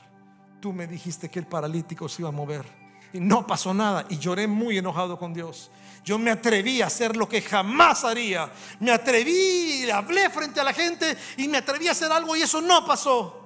tú 0.60 0.74
me 0.74 0.88
dijiste 0.88 1.30
que 1.30 1.40
el 1.40 1.48
paralítico 1.48 2.10
se 2.10 2.22
iba 2.22 2.30
a 2.30 2.34
mover 2.34 2.66
y 3.14 3.20
no 3.20 3.46
pasó 3.46 3.74
nada 3.74 4.06
y 4.10 4.18
lloré 4.18 4.48
muy 4.48 4.78
enojado 4.78 5.18
con 5.18 5.34
Dios. 5.34 5.72
Yo 6.04 6.18
me 6.18 6.32
atreví 6.32 6.82
a 6.82 6.88
hacer 6.88 7.16
lo 7.16 7.30
que 7.30 7.42
jamás 7.42 8.04
haría, 8.04 8.52
me 8.80 8.92
atreví, 8.92 9.90
hablé 9.90 10.30
frente 10.30 10.60
a 10.60 10.64
la 10.64 10.74
gente 10.74 11.16
y 11.38 11.48
me 11.48 11.60
atreví 11.60 11.88
a 11.88 11.92
hacer 11.92 12.12
algo 12.12 12.36
y 12.36 12.42
eso 12.42 12.60
no 12.60 12.86
pasó. 12.86 13.43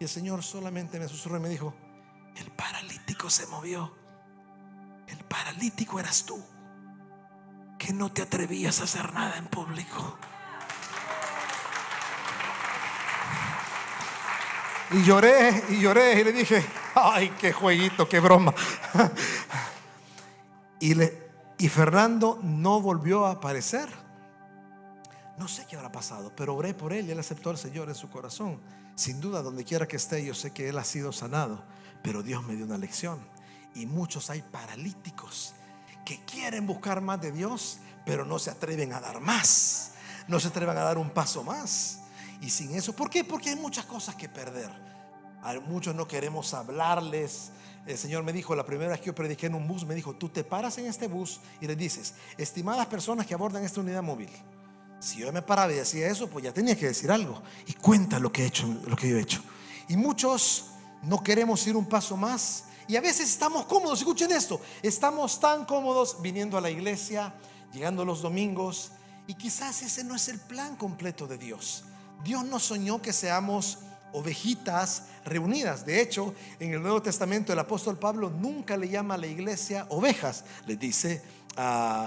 Y 0.00 0.04
el 0.04 0.08
Señor 0.08 0.42
solamente 0.42 0.98
me 0.98 1.06
susurró 1.06 1.36
y 1.36 1.40
me 1.40 1.50
dijo, 1.50 1.74
el 2.34 2.50
paralítico 2.52 3.28
se 3.28 3.46
movió, 3.48 3.94
el 5.06 5.18
paralítico 5.24 6.00
eras 6.00 6.24
tú 6.24 6.42
que 7.78 7.92
no 7.92 8.10
te 8.10 8.22
atrevías 8.22 8.80
a 8.80 8.84
hacer 8.84 9.12
nada 9.12 9.36
en 9.36 9.46
público. 9.48 10.16
Y 14.92 15.02
lloré 15.02 15.64
y 15.68 15.80
lloré 15.80 16.18
y 16.18 16.24
le 16.24 16.32
dije, 16.32 16.64
ay, 16.94 17.28
qué 17.38 17.52
jueguito, 17.52 18.08
qué 18.08 18.18
broma. 18.20 18.54
Y, 20.82 20.94
le, 20.94 21.28
y 21.58 21.68
Fernando 21.68 22.38
no 22.42 22.80
volvió 22.80 23.26
a 23.26 23.32
aparecer. 23.32 23.86
No 25.36 25.46
sé 25.46 25.66
qué 25.66 25.76
habrá 25.76 25.92
pasado, 25.92 26.32
pero 26.34 26.56
oré 26.56 26.72
por 26.72 26.94
él 26.94 27.06
y 27.06 27.10
él 27.10 27.18
aceptó 27.18 27.50
al 27.50 27.58
Señor 27.58 27.90
en 27.90 27.94
su 27.94 28.08
corazón. 28.08 28.58
Sin 28.94 29.20
duda, 29.20 29.42
donde 29.42 29.64
quiera 29.64 29.88
que 29.88 29.96
esté, 29.96 30.24
yo 30.24 30.34
sé 30.34 30.52
que 30.52 30.68
él 30.68 30.78
ha 30.78 30.84
sido 30.84 31.12
sanado, 31.12 31.64
pero 32.02 32.22
Dios 32.22 32.44
me 32.44 32.54
dio 32.54 32.64
una 32.64 32.78
lección. 32.78 33.18
Y 33.74 33.86
muchos 33.86 34.30
hay 34.30 34.42
paralíticos 34.42 35.54
que 36.04 36.24
quieren 36.24 36.66
buscar 36.66 37.00
más 37.00 37.20
de 37.20 37.32
Dios, 37.32 37.78
pero 38.04 38.24
no 38.24 38.38
se 38.38 38.50
atreven 38.50 38.92
a 38.92 39.00
dar 39.00 39.20
más. 39.20 39.92
No 40.28 40.40
se 40.40 40.48
atreven 40.48 40.76
a 40.76 40.82
dar 40.82 40.98
un 40.98 41.10
paso 41.10 41.42
más. 41.44 42.00
Y 42.40 42.50
sin 42.50 42.74
eso, 42.74 42.94
¿por 42.94 43.10
qué? 43.10 43.24
Porque 43.24 43.50
hay 43.50 43.56
muchas 43.56 43.84
cosas 43.84 44.14
que 44.14 44.28
perder. 44.28 44.70
A 45.42 45.54
muchos 45.60 45.94
no 45.94 46.06
queremos 46.06 46.54
hablarles. 46.54 47.50
El 47.86 47.96
Señor 47.96 48.22
me 48.24 48.32
dijo, 48.32 48.54
la 48.54 48.64
primera 48.64 48.90
vez 48.90 49.00
que 49.00 49.06
yo 49.06 49.14
prediqué 49.14 49.46
en 49.46 49.54
un 49.54 49.66
bus, 49.66 49.86
me 49.86 49.94
dijo, 49.94 50.14
tú 50.14 50.28
te 50.28 50.44
paras 50.44 50.76
en 50.78 50.86
este 50.86 51.08
bus 51.08 51.40
y 51.60 51.66
le 51.66 51.76
dices, 51.76 52.14
estimadas 52.36 52.86
personas 52.86 53.26
que 53.26 53.34
abordan 53.34 53.64
esta 53.64 53.80
unidad 53.80 54.02
móvil. 54.02 54.30
Si 55.00 55.18
yo 55.18 55.32
me 55.32 55.42
paraba 55.42 55.72
y 55.72 55.76
decía 55.76 56.08
eso, 56.08 56.28
pues 56.28 56.44
ya 56.44 56.52
tenía 56.52 56.76
que 56.76 56.86
decir 56.86 57.10
algo. 57.10 57.42
Y 57.66 57.72
cuenta 57.72 58.18
lo 58.18 58.30
que 58.30 58.44
he 58.44 58.46
hecho, 58.46 58.66
lo 58.86 58.94
que 58.94 59.08
yo 59.08 59.16
he 59.16 59.20
hecho. 59.20 59.42
Y 59.88 59.96
muchos 59.96 60.66
no 61.02 61.22
queremos 61.22 61.66
ir 61.66 61.76
un 61.76 61.86
paso 61.86 62.16
más 62.16 62.64
y 62.90 62.96
a 62.96 63.00
veces 63.00 63.30
estamos 63.30 63.66
cómodos, 63.66 64.00
escuchen 64.00 64.32
esto, 64.32 64.60
estamos 64.82 65.38
tan 65.38 65.64
cómodos 65.64 66.20
viniendo 66.20 66.58
a 66.58 66.60
la 66.60 66.70
iglesia, 66.70 67.32
llegando 67.72 68.04
los 68.04 68.20
domingos, 68.20 68.90
y 69.28 69.34
quizás 69.34 69.80
ese 69.82 70.02
no 70.02 70.16
es 70.16 70.26
el 70.28 70.40
plan 70.40 70.74
completo 70.74 71.28
de 71.28 71.38
Dios. 71.38 71.84
Dios 72.24 72.44
no 72.44 72.58
soñó 72.58 73.00
que 73.00 73.12
seamos 73.12 73.78
ovejitas 74.12 75.04
reunidas. 75.24 75.86
De 75.86 76.00
hecho, 76.00 76.34
en 76.58 76.74
el 76.74 76.82
Nuevo 76.82 77.00
Testamento 77.00 77.52
el 77.52 77.60
apóstol 77.60 77.96
Pablo 77.96 78.28
nunca 78.28 78.76
le 78.76 78.88
llama 78.88 79.14
a 79.14 79.18
la 79.18 79.28
iglesia 79.28 79.86
ovejas, 79.90 80.42
le 80.66 80.74
dice 80.74 81.22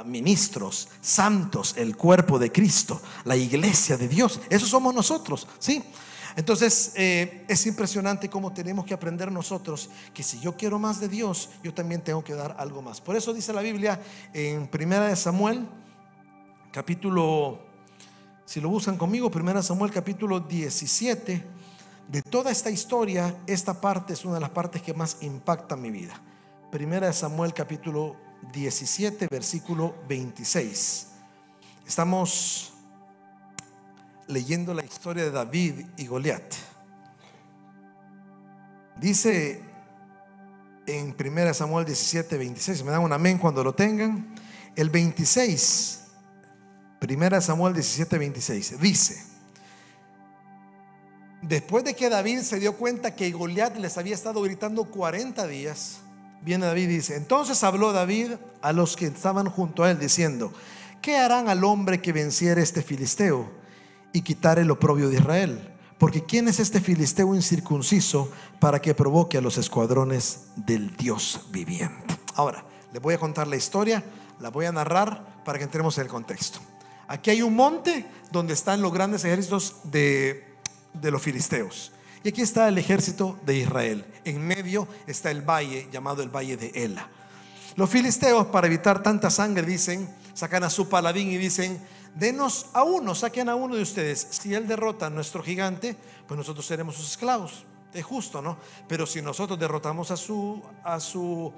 ministros, 0.06 0.90
santos, 1.02 1.76
el 1.78 1.96
cuerpo 1.96 2.40
de 2.40 2.52
Cristo, 2.52 3.02
la 3.26 3.36
iglesia 3.36 3.98
de 3.98 4.08
Dios. 4.08 4.40
Eso 4.50 4.66
somos 4.66 4.94
nosotros, 4.94 5.48
¿sí? 5.60 5.84
Entonces 6.36 6.94
eh, 6.96 7.46
es 7.48 7.66
impresionante 7.68 8.30
cómo 8.30 8.54
tenemos 8.54 8.86
que 8.86 8.94
aprender 8.94 9.32
nosotros 9.32 9.90
que 10.14 10.24
si 10.24 10.40
yo 10.40 10.58
quiero 10.58 10.80
más 10.80 11.00
de 11.00 11.08
Dios, 11.08 11.52
yo 11.64 11.74
también 11.74 12.02
tengo 12.02 12.24
que 12.24 12.34
dar 12.34 12.56
algo 12.58 12.82
más. 12.82 13.02
Por 13.02 13.16
eso 13.16 13.34
dice 13.34 13.54
la 13.54 13.62
Biblia 13.62 14.02
en 14.34 14.68
Primera 14.68 15.08
de 15.08 15.16
Samuel, 15.16 15.68
capítulo, 16.72 17.60
si 18.46 18.60
lo 18.60 18.70
buscan 18.70 18.98
conmigo, 18.98 19.30
Primera 19.30 19.60
de 19.60 19.66
Samuel 19.66 19.92
capítulo 19.92 20.40
17, 20.40 21.46
de 22.08 22.22
toda 22.24 22.52
esta 22.52 22.72
historia, 22.72 23.36
esta 23.46 23.80
parte 23.80 24.14
es 24.14 24.26
una 24.26 24.36
de 24.36 24.42
las 24.42 24.50
partes 24.50 24.82
que 24.82 24.94
más 24.94 25.18
impacta 25.22 25.76
mi 25.76 25.92
vida. 25.92 26.20
Primera 26.72 27.06
de 27.06 27.14
Samuel 27.14 27.54
capítulo 27.54 28.16
17, 28.52 29.28
versículo 29.30 29.96
26. 30.08 31.08
Estamos 31.88 32.74
leyendo 34.28 34.74
la 34.74 34.84
historia 34.84 35.24
de 35.24 35.32
David 35.32 35.86
y 35.98 36.08
Goliat. 36.08 36.54
Dice 39.00 39.62
en 40.86 41.16
1 41.20 41.54
Samuel 41.54 41.86
17, 41.86 42.38
26, 42.38 42.84
me 42.84 42.92
dan 42.92 43.02
un 43.02 43.14
amén 43.14 43.38
cuando 43.38 43.64
lo 43.64 43.74
tengan. 43.74 44.36
El 44.76 44.90
26, 44.90 46.02
1 47.02 47.42
Samuel 47.42 47.74
17, 47.74 48.18
26, 48.18 48.80
dice, 48.80 49.24
después 51.42 51.84
de 51.84 51.96
que 51.96 52.10
David 52.10 52.42
se 52.42 52.60
dio 52.60 52.76
cuenta 52.78 53.16
que 53.16 53.32
Goliat 53.32 53.78
les 53.78 53.98
había 53.98 54.16
estado 54.16 54.42
gritando 54.42 54.86
40 54.86 55.46
días, 55.48 56.00
viene 56.44 56.66
David 56.66 56.84
y 56.84 56.96
dice, 56.96 57.16
entonces 57.16 57.64
habló 57.64 57.94
David 57.94 58.32
a 58.62 58.74
los 58.74 58.96
que 58.96 59.08
estaban 59.08 59.50
junto 59.50 59.84
a 59.84 59.92
él 59.92 60.00
diciendo, 60.00 60.54
¿qué 61.02 61.18
harán 61.18 61.50
al 61.50 61.64
hombre 61.64 62.02
que 62.02 62.14
venciera 62.14 62.62
este 62.62 62.82
filisteo? 62.82 63.64
y 64.14 64.22
quitar 64.22 64.60
el 64.60 64.72
oprobio 64.72 65.10
de 65.10 65.18
Israel. 65.18 65.70
Porque 65.98 66.24
¿quién 66.24 66.48
es 66.48 66.60
este 66.60 66.80
filisteo 66.80 67.36
incircunciso 67.36 68.32
para 68.60 68.80
que 68.80 68.94
provoque 68.94 69.38
a 69.38 69.42
los 69.42 69.58
escuadrones 69.58 70.46
del 70.56 70.96
Dios 70.96 71.48
viviente? 71.52 72.16
Ahora, 72.36 72.64
les 72.94 73.02
voy 73.02 73.16
a 73.16 73.18
contar 73.18 73.48
la 73.48 73.56
historia, 73.56 74.04
la 74.40 74.50
voy 74.50 74.66
a 74.66 74.72
narrar 74.72 75.42
para 75.44 75.58
que 75.58 75.66
entremos 75.66 75.98
en 75.98 76.04
el 76.04 76.10
contexto. 76.10 76.60
Aquí 77.08 77.32
hay 77.32 77.42
un 77.42 77.56
monte 77.56 78.06
donde 78.32 78.54
están 78.54 78.82
los 78.82 78.94
grandes 78.94 79.26
ejércitos 79.26 79.78
de 79.84 80.46
los 80.94 81.22
filisteos. 81.22 81.93
Y 82.24 82.30
aquí 82.30 82.42
está 82.42 82.70
el 82.70 82.78
ejército 82.78 83.38
de 83.46 83.58
Israel. 83.58 84.06
En 84.24 84.46
medio 84.46 84.88
está 85.08 85.30
el 85.30 85.42
valle 85.42 85.90
llamado 85.92 86.24
el 86.24 86.30
valle 86.30 86.56
de 86.56 86.72
Ela. 86.74 87.10
Los 87.76 87.90
filisteos, 87.90 88.48
para 88.48 88.68
evitar 88.68 89.04
tanta 89.04 89.30
sangre, 89.30 89.64
dicen, 89.64 90.08
sacan 90.34 90.64
a 90.64 90.70
su 90.70 90.88
paladín 90.88 91.30
y 91.32 91.38
dicen, 91.38 91.82
denos 92.16 92.68
a 92.74 92.84
uno, 92.84 93.14
saquen 93.14 93.50
a 93.50 93.56
uno 93.56 93.76
de 93.76 93.82
ustedes. 93.82 94.26
Si 94.30 94.54
él 94.54 94.68
derrota 94.68 95.08
a 95.08 95.10
nuestro 95.10 95.44
gigante, 95.44 95.98
pues 96.28 96.38
nosotros 96.38 96.66
seremos 96.66 96.96
sus 96.96 97.12
esclavos. 97.12 97.66
Es 97.94 98.06
justo, 98.06 98.42
¿no? 98.42 98.58
Pero 98.88 99.06
si 99.06 99.22
nosotros 99.22 99.60
derrotamos 99.60 100.10
a 100.12 100.18
su, 100.18 100.62
a 100.84 101.00
su 101.02 101.52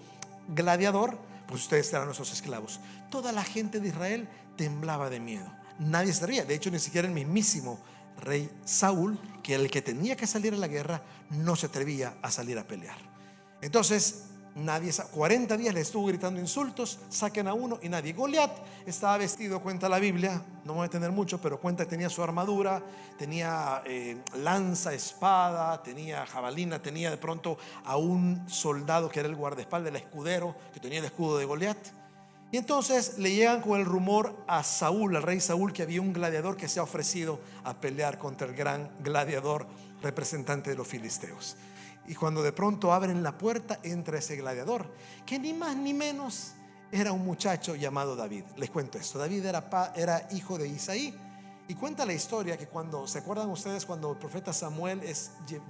gladiador, 0.48 1.18
pues 1.48 1.62
ustedes 1.62 1.88
serán 1.88 2.06
nuestros 2.06 2.34
esclavos. 2.34 2.80
Toda 3.12 3.32
la 3.32 3.44
gente 3.44 3.80
de 3.80 3.90
Israel 3.90 4.28
temblaba 4.58 5.12
de 5.12 5.20
miedo. 5.20 5.50
Nadie 5.78 6.14
se 6.14 6.26
ría. 6.26 6.44
De 6.44 6.56
hecho, 6.56 6.72
ni 6.72 6.80
siquiera 6.80 7.08
el 7.08 7.14
mismísimo 7.14 7.80
rey 8.20 8.50
Saúl, 8.64 9.20
que 9.44 9.56
el 9.56 9.70
que 9.70 9.82
tenía 9.82 10.16
que 10.16 10.28
salir 10.28 10.54
a 10.54 10.58
la 10.58 10.68
guerra, 10.68 11.02
no 11.32 11.56
se 11.56 11.68
atrevía 11.68 12.18
a 12.22 12.32
salir 12.32 12.58
a 12.58 12.68
pelear. 12.68 12.98
Entonces, 13.62 14.26
Nadie, 14.56 14.90
40 14.94 15.58
días 15.58 15.74
le 15.74 15.82
estuvo 15.82 16.08
gritando 16.08 16.40
insultos, 16.40 17.00
saquen 17.10 17.50
a 17.50 17.54
uno 17.54 17.78
y 17.82 17.90
nadie. 17.90 18.14
Goliat 18.14 18.52
estaba 18.86 19.18
vestido, 19.18 19.60
cuenta 19.60 19.90
la 19.90 20.00
Biblia, 20.00 20.42
no 20.64 20.76
voy 20.76 20.86
a 20.86 20.90
tener 20.90 21.12
mucho, 21.12 21.42
pero 21.42 21.60
cuenta 21.60 21.84
que 21.84 21.90
tenía 21.90 22.10
su 22.10 22.24
armadura, 22.24 22.82
tenía 23.18 23.84
eh, 23.86 24.18
lanza, 24.36 24.94
espada, 24.94 25.84
tenía 25.84 26.26
jabalina, 26.26 26.82
tenía 26.82 27.12
de 27.12 27.18
pronto 27.18 27.58
a 27.84 27.98
un 27.98 28.48
soldado 28.48 29.10
que 29.10 29.20
era 29.20 29.28
el 29.28 29.36
guardaespaldas, 29.36 29.90
el 29.90 29.98
escudero, 29.98 30.56
que 30.74 30.80
tenía 30.80 31.00
el 31.00 31.06
escudo 31.06 31.38
de 31.38 31.44
Goliat. 31.44 32.05
Y 32.56 32.58
entonces 32.58 33.18
le 33.18 33.36
llegan 33.36 33.60
con 33.60 33.78
el 33.78 33.86
rumor 33.86 34.34
a 34.48 34.64
Saúl, 34.64 35.14
al 35.18 35.24
rey 35.24 35.42
Saúl, 35.42 35.74
que 35.74 35.84
había 35.84 36.00
un 36.00 36.14
gladiador 36.14 36.56
que 36.56 36.70
se 36.70 36.80
ha 36.80 36.84
ofrecido 36.84 37.42
a 37.66 37.74
pelear 37.82 38.18
contra 38.18 38.48
el 38.48 38.56
gran 38.56 38.90
gladiador 39.02 39.68
representante 40.02 40.70
de 40.70 40.78
los 40.78 40.88
filisteos. 40.88 41.58
Y 42.08 42.16
cuando 42.16 42.42
de 42.42 42.54
pronto 42.54 42.94
abren 42.94 43.24
la 43.24 43.38
puerta, 43.38 43.82
entra 43.84 44.20
ese 44.20 44.38
gladiador, 44.38 44.90
que 45.26 45.38
ni 45.38 45.52
más 45.52 45.76
ni 45.76 45.94
menos 45.94 46.54
era 46.94 47.12
un 47.12 47.26
muchacho 47.26 47.76
llamado 47.76 48.16
David. 48.16 48.46
Les 48.56 48.70
cuento 48.70 48.98
esto. 48.98 49.20
David 49.20 49.46
era, 49.46 49.92
era 49.94 50.26
hijo 50.32 50.58
de 50.58 50.70
Isaí. 50.70 51.14
Y 51.68 51.74
cuenta 51.74 52.06
la 52.06 52.14
historia 52.14 52.56
que 52.56 52.68
cuando, 52.68 53.06
¿se 53.06 53.20
acuerdan 53.20 53.50
ustedes 53.50 53.86
cuando 53.86 54.14
el 54.14 54.18
profeta 54.18 54.54
Samuel 54.54 55.02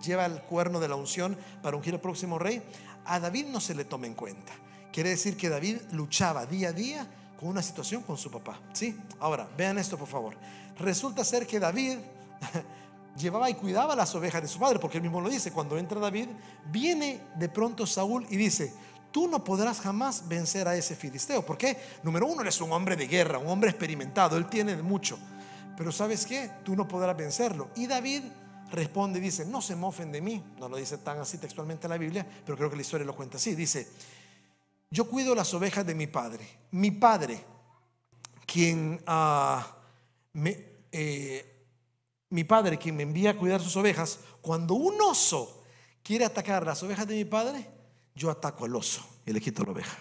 lleva 0.03 0.27
el 0.27 0.39
cuerno 0.43 0.79
de 0.79 0.87
la 0.87 0.95
unción 0.95 1.35
para 1.63 1.77
ungir 1.77 1.95
al 1.95 2.01
próximo 2.01 2.37
rey? 2.37 2.61
A 3.05 3.19
David 3.19 3.47
no 3.47 3.59
se 3.59 3.73
le 3.73 3.85
toma 3.85 4.05
en 4.05 4.13
cuenta. 4.13 4.53
Quiere 4.95 5.09
decir 5.09 5.35
que 5.35 5.49
David 5.49 5.79
luchaba 5.91 6.45
día 6.45 6.69
a 6.69 6.71
día 6.71 7.05
con 7.37 7.49
una 7.49 7.61
situación 7.61 8.01
con 8.01 8.17
su 8.17 8.31
papá. 8.31 8.61
¿Sí? 8.71 8.97
Ahora, 9.19 9.45
vean 9.57 9.77
esto 9.77 9.97
por 9.97 10.07
favor. 10.07 10.37
Resulta 10.79 11.25
ser 11.25 11.45
que 11.45 11.59
David 11.59 11.97
llevaba 13.17 13.49
y 13.49 13.55
cuidaba 13.55 13.93
las 13.93 14.15
ovejas 14.15 14.41
de 14.41 14.47
su 14.47 14.57
padre, 14.57 14.79
porque 14.79 14.99
él 14.99 15.03
mismo 15.03 15.19
lo 15.19 15.27
dice, 15.27 15.51
cuando 15.51 15.77
entra 15.77 15.99
David, 15.99 16.29
viene 16.71 17.19
de 17.35 17.49
pronto 17.49 17.85
Saúl 17.85 18.25
y 18.29 18.37
dice, 18.37 18.71
tú 19.11 19.27
no 19.27 19.43
podrás 19.43 19.81
jamás 19.81 20.29
vencer 20.29 20.65
a 20.65 20.77
ese 20.77 20.95
filisteo. 20.95 21.45
¿Por 21.45 21.57
qué? 21.57 21.77
Número 22.01 22.25
uno, 22.25 22.41
él 22.41 22.47
es 22.47 22.61
un 22.61 22.71
hombre 22.71 22.95
de 22.95 23.07
guerra, 23.07 23.37
un 23.37 23.49
hombre 23.49 23.71
experimentado, 23.71 24.37
él 24.37 24.45
tiene 24.45 24.77
mucho. 24.77 25.19
Pero 25.75 25.91
¿sabes 25.91 26.25
qué? 26.25 26.49
Tú 26.63 26.73
no 26.73 26.87
podrás 26.87 27.17
vencerlo. 27.17 27.67
Y 27.75 27.85
David 27.85 28.23
responde 28.71 29.19
y 29.19 29.23
dice, 29.23 29.45
no 29.45 29.61
se 29.61 29.75
mofen 29.75 30.13
de 30.13 30.21
mí. 30.21 30.41
No 30.57 30.69
lo 30.69 30.77
dice 30.77 30.99
tan 30.99 31.19
así 31.19 31.37
textualmente 31.37 31.89
la 31.89 31.97
Biblia, 31.97 32.25
pero 32.45 32.57
creo 32.57 32.69
que 32.69 32.77
la 32.77 32.81
historia 32.81 33.05
lo 33.05 33.13
cuenta 33.13 33.35
así. 33.35 33.55
Dice, 33.55 33.89
yo 34.95 35.09
cuido 35.09 35.35
las 35.35 35.53
ovejas 35.53 35.85
de 35.85 35.93
mi 35.93 36.07
padre. 36.07 36.47
Mi 36.71 36.89
padre, 36.89 37.43
quien 38.45 39.01
ah, 39.05 39.75
me... 40.33 40.75
Eh, 40.89 41.51
mi 42.29 42.43
padre, 42.43 42.77
quien 42.77 42.95
me 42.95 43.03
envía 43.03 43.31
a 43.31 43.37
cuidar 43.37 43.61
sus 43.61 43.75
ovejas, 43.75 44.19
cuando 44.41 44.73
un 44.73 44.99
oso 45.01 45.63
quiere 46.01 46.25
atacar 46.25 46.65
las 46.65 46.81
ovejas 46.81 47.07
de 47.07 47.15
mi 47.15 47.25
padre, 47.25 47.69
yo 48.15 48.29
ataco 48.29 48.65
al 48.65 48.75
oso 48.75 49.05
y 49.25 49.31
le 49.31 49.39
quito 49.39 49.63
la 49.63 49.71
oveja. 49.71 49.97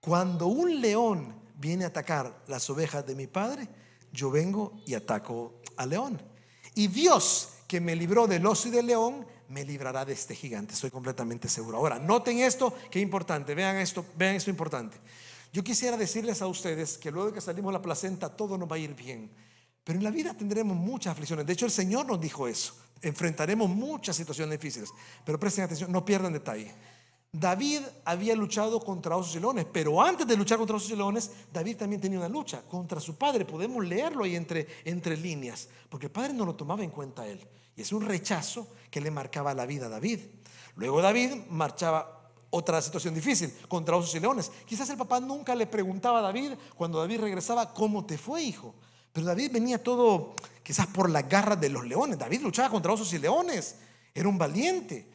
Cuando 0.00 0.46
un 0.46 0.80
león 0.80 1.34
viene 1.56 1.84
a 1.84 1.88
atacar 1.88 2.42
las 2.46 2.68
ovejas 2.70 3.06
de 3.06 3.14
mi 3.14 3.26
padre, 3.26 3.68
yo 4.12 4.30
vengo 4.30 4.80
y 4.86 4.94
ataco 4.94 5.60
al 5.76 5.90
león. 5.90 6.22
Y 6.74 6.86
Dios, 6.86 7.54
que 7.66 7.80
me 7.80 7.96
libró 7.96 8.26
del 8.26 8.46
oso 8.46 8.68
y 8.68 8.70
del 8.70 8.86
león, 8.86 9.26
me 9.48 9.64
librará 9.64 10.04
de 10.04 10.12
este 10.12 10.34
gigante. 10.34 10.74
Estoy 10.74 10.90
completamente 10.90 11.48
seguro. 11.48 11.78
Ahora, 11.78 11.98
noten 11.98 12.38
esto, 12.38 12.74
que 12.90 13.00
importante. 13.00 13.54
Vean 13.54 13.76
esto, 13.76 14.04
vean 14.16 14.36
esto 14.36 14.50
importante. 14.50 14.98
Yo 15.52 15.64
quisiera 15.64 15.96
decirles 15.96 16.42
a 16.42 16.46
ustedes 16.46 16.98
que 16.98 17.10
luego 17.10 17.32
que 17.32 17.40
salimos 17.40 17.72
la 17.72 17.80
placenta, 17.80 18.28
todo 18.28 18.58
nos 18.58 18.70
va 18.70 18.76
a 18.76 18.78
ir 18.78 18.94
bien. 18.94 19.30
Pero 19.82 19.98
en 19.98 20.04
la 20.04 20.10
vida 20.10 20.34
tendremos 20.34 20.76
muchas 20.76 21.12
aflicciones. 21.12 21.46
De 21.46 21.54
hecho, 21.54 21.64
el 21.64 21.72
Señor 21.72 22.04
nos 22.06 22.20
dijo 22.20 22.46
eso. 22.46 22.74
Enfrentaremos 23.00 23.70
muchas 23.70 24.16
situaciones 24.16 24.58
difíciles. 24.60 24.90
Pero 25.24 25.40
presten 25.40 25.64
atención, 25.64 25.90
no 25.90 26.04
pierdan 26.04 26.32
detalle. 26.34 26.74
David 27.32 27.80
había 28.04 28.34
luchado 28.34 28.80
contra 28.80 29.16
osos 29.16 29.36
y 29.36 29.40
leones, 29.40 29.66
pero 29.70 30.00
antes 30.02 30.26
de 30.26 30.36
luchar 30.36 30.56
contra 30.56 30.76
osos 30.76 30.90
y 30.90 30.96
leones, 30.96 31.30
David 31.52 31.76
también 31.76 32.00
tenía 32.00 32.18
una 32.18 32.28
lucha 32.28 32.62
contra 32.62 33.00
su 33.00 33.16
padre. 33.16 33.44
Podemos 33.44 33.84
leerlo 33.84 34.24
ahí 34.24 34.34
entre, 34.34 34.66
entre 34.84 35.16
líneas, 35.16 35.68
porque 35.88 36.06
el 36.06 36.12
padre 36.12 36.32
no 36.32 36.46
lo 36.46 36.54
tomaba 36.54 36.82
en 36.82 36.90
cuenta 36.90 37.26
él. 37.26 37.40
Y 37.78 37.82
es 37.82 37.92
un 37.92 38.02
rechazo 38.02 38.66
que 38.90 39.00
le 39.00 39.08
marcaba 39.08 39.54
la 39.54 39.64
vida 39.64 39.86
a 39.86 39.88
David. 39.88 40.18
Luego 40.74 41.00
David 41.00 41.34
marchaba 41.48 42.32
otra 42.50 42.82
situación 42.82 43.14
difícil 43.14 43.54
contra 43.68 43.94
osos 43.94 44.12
y 44.16 44.18
leones. 44.18 44.50
Quizás 44.66 44.90
el 44.90 44.96
papá 44.96 45.20
nunca 45.20 45.54
le 45.54 45.64
preguntaba 45.68 46.18
a 46.18 46.22
David 46.22 46.54
cuando 46.74 46.98
David 46.98 47.20
regresaba, 47.20 47.72
¿cómo 47.72 48.04
te 48.04 48.18
fue, 48.18 48.42
hijo? 48.42 48.74
Pero 49.12 49.28
David 49.28 49.52
venía 49.52 49.80
todo 49.80 50.34
quizás 50.64 50.88
por 50.88 51.08
las 51.08 51.28
garras 51.28 51.60
de 51.60 51.68
los 51.68 51.86
leones. 51.86 52.18
David 52.18 52.40
luchaba 52.40 52.68
contra 52.68 52.92
osos 52.92 53.12
y 53.12 53.18
leones. 53.20 53.76
Era 54.12 54.28
un 54.28 54.38
valiente. 54.38 55.08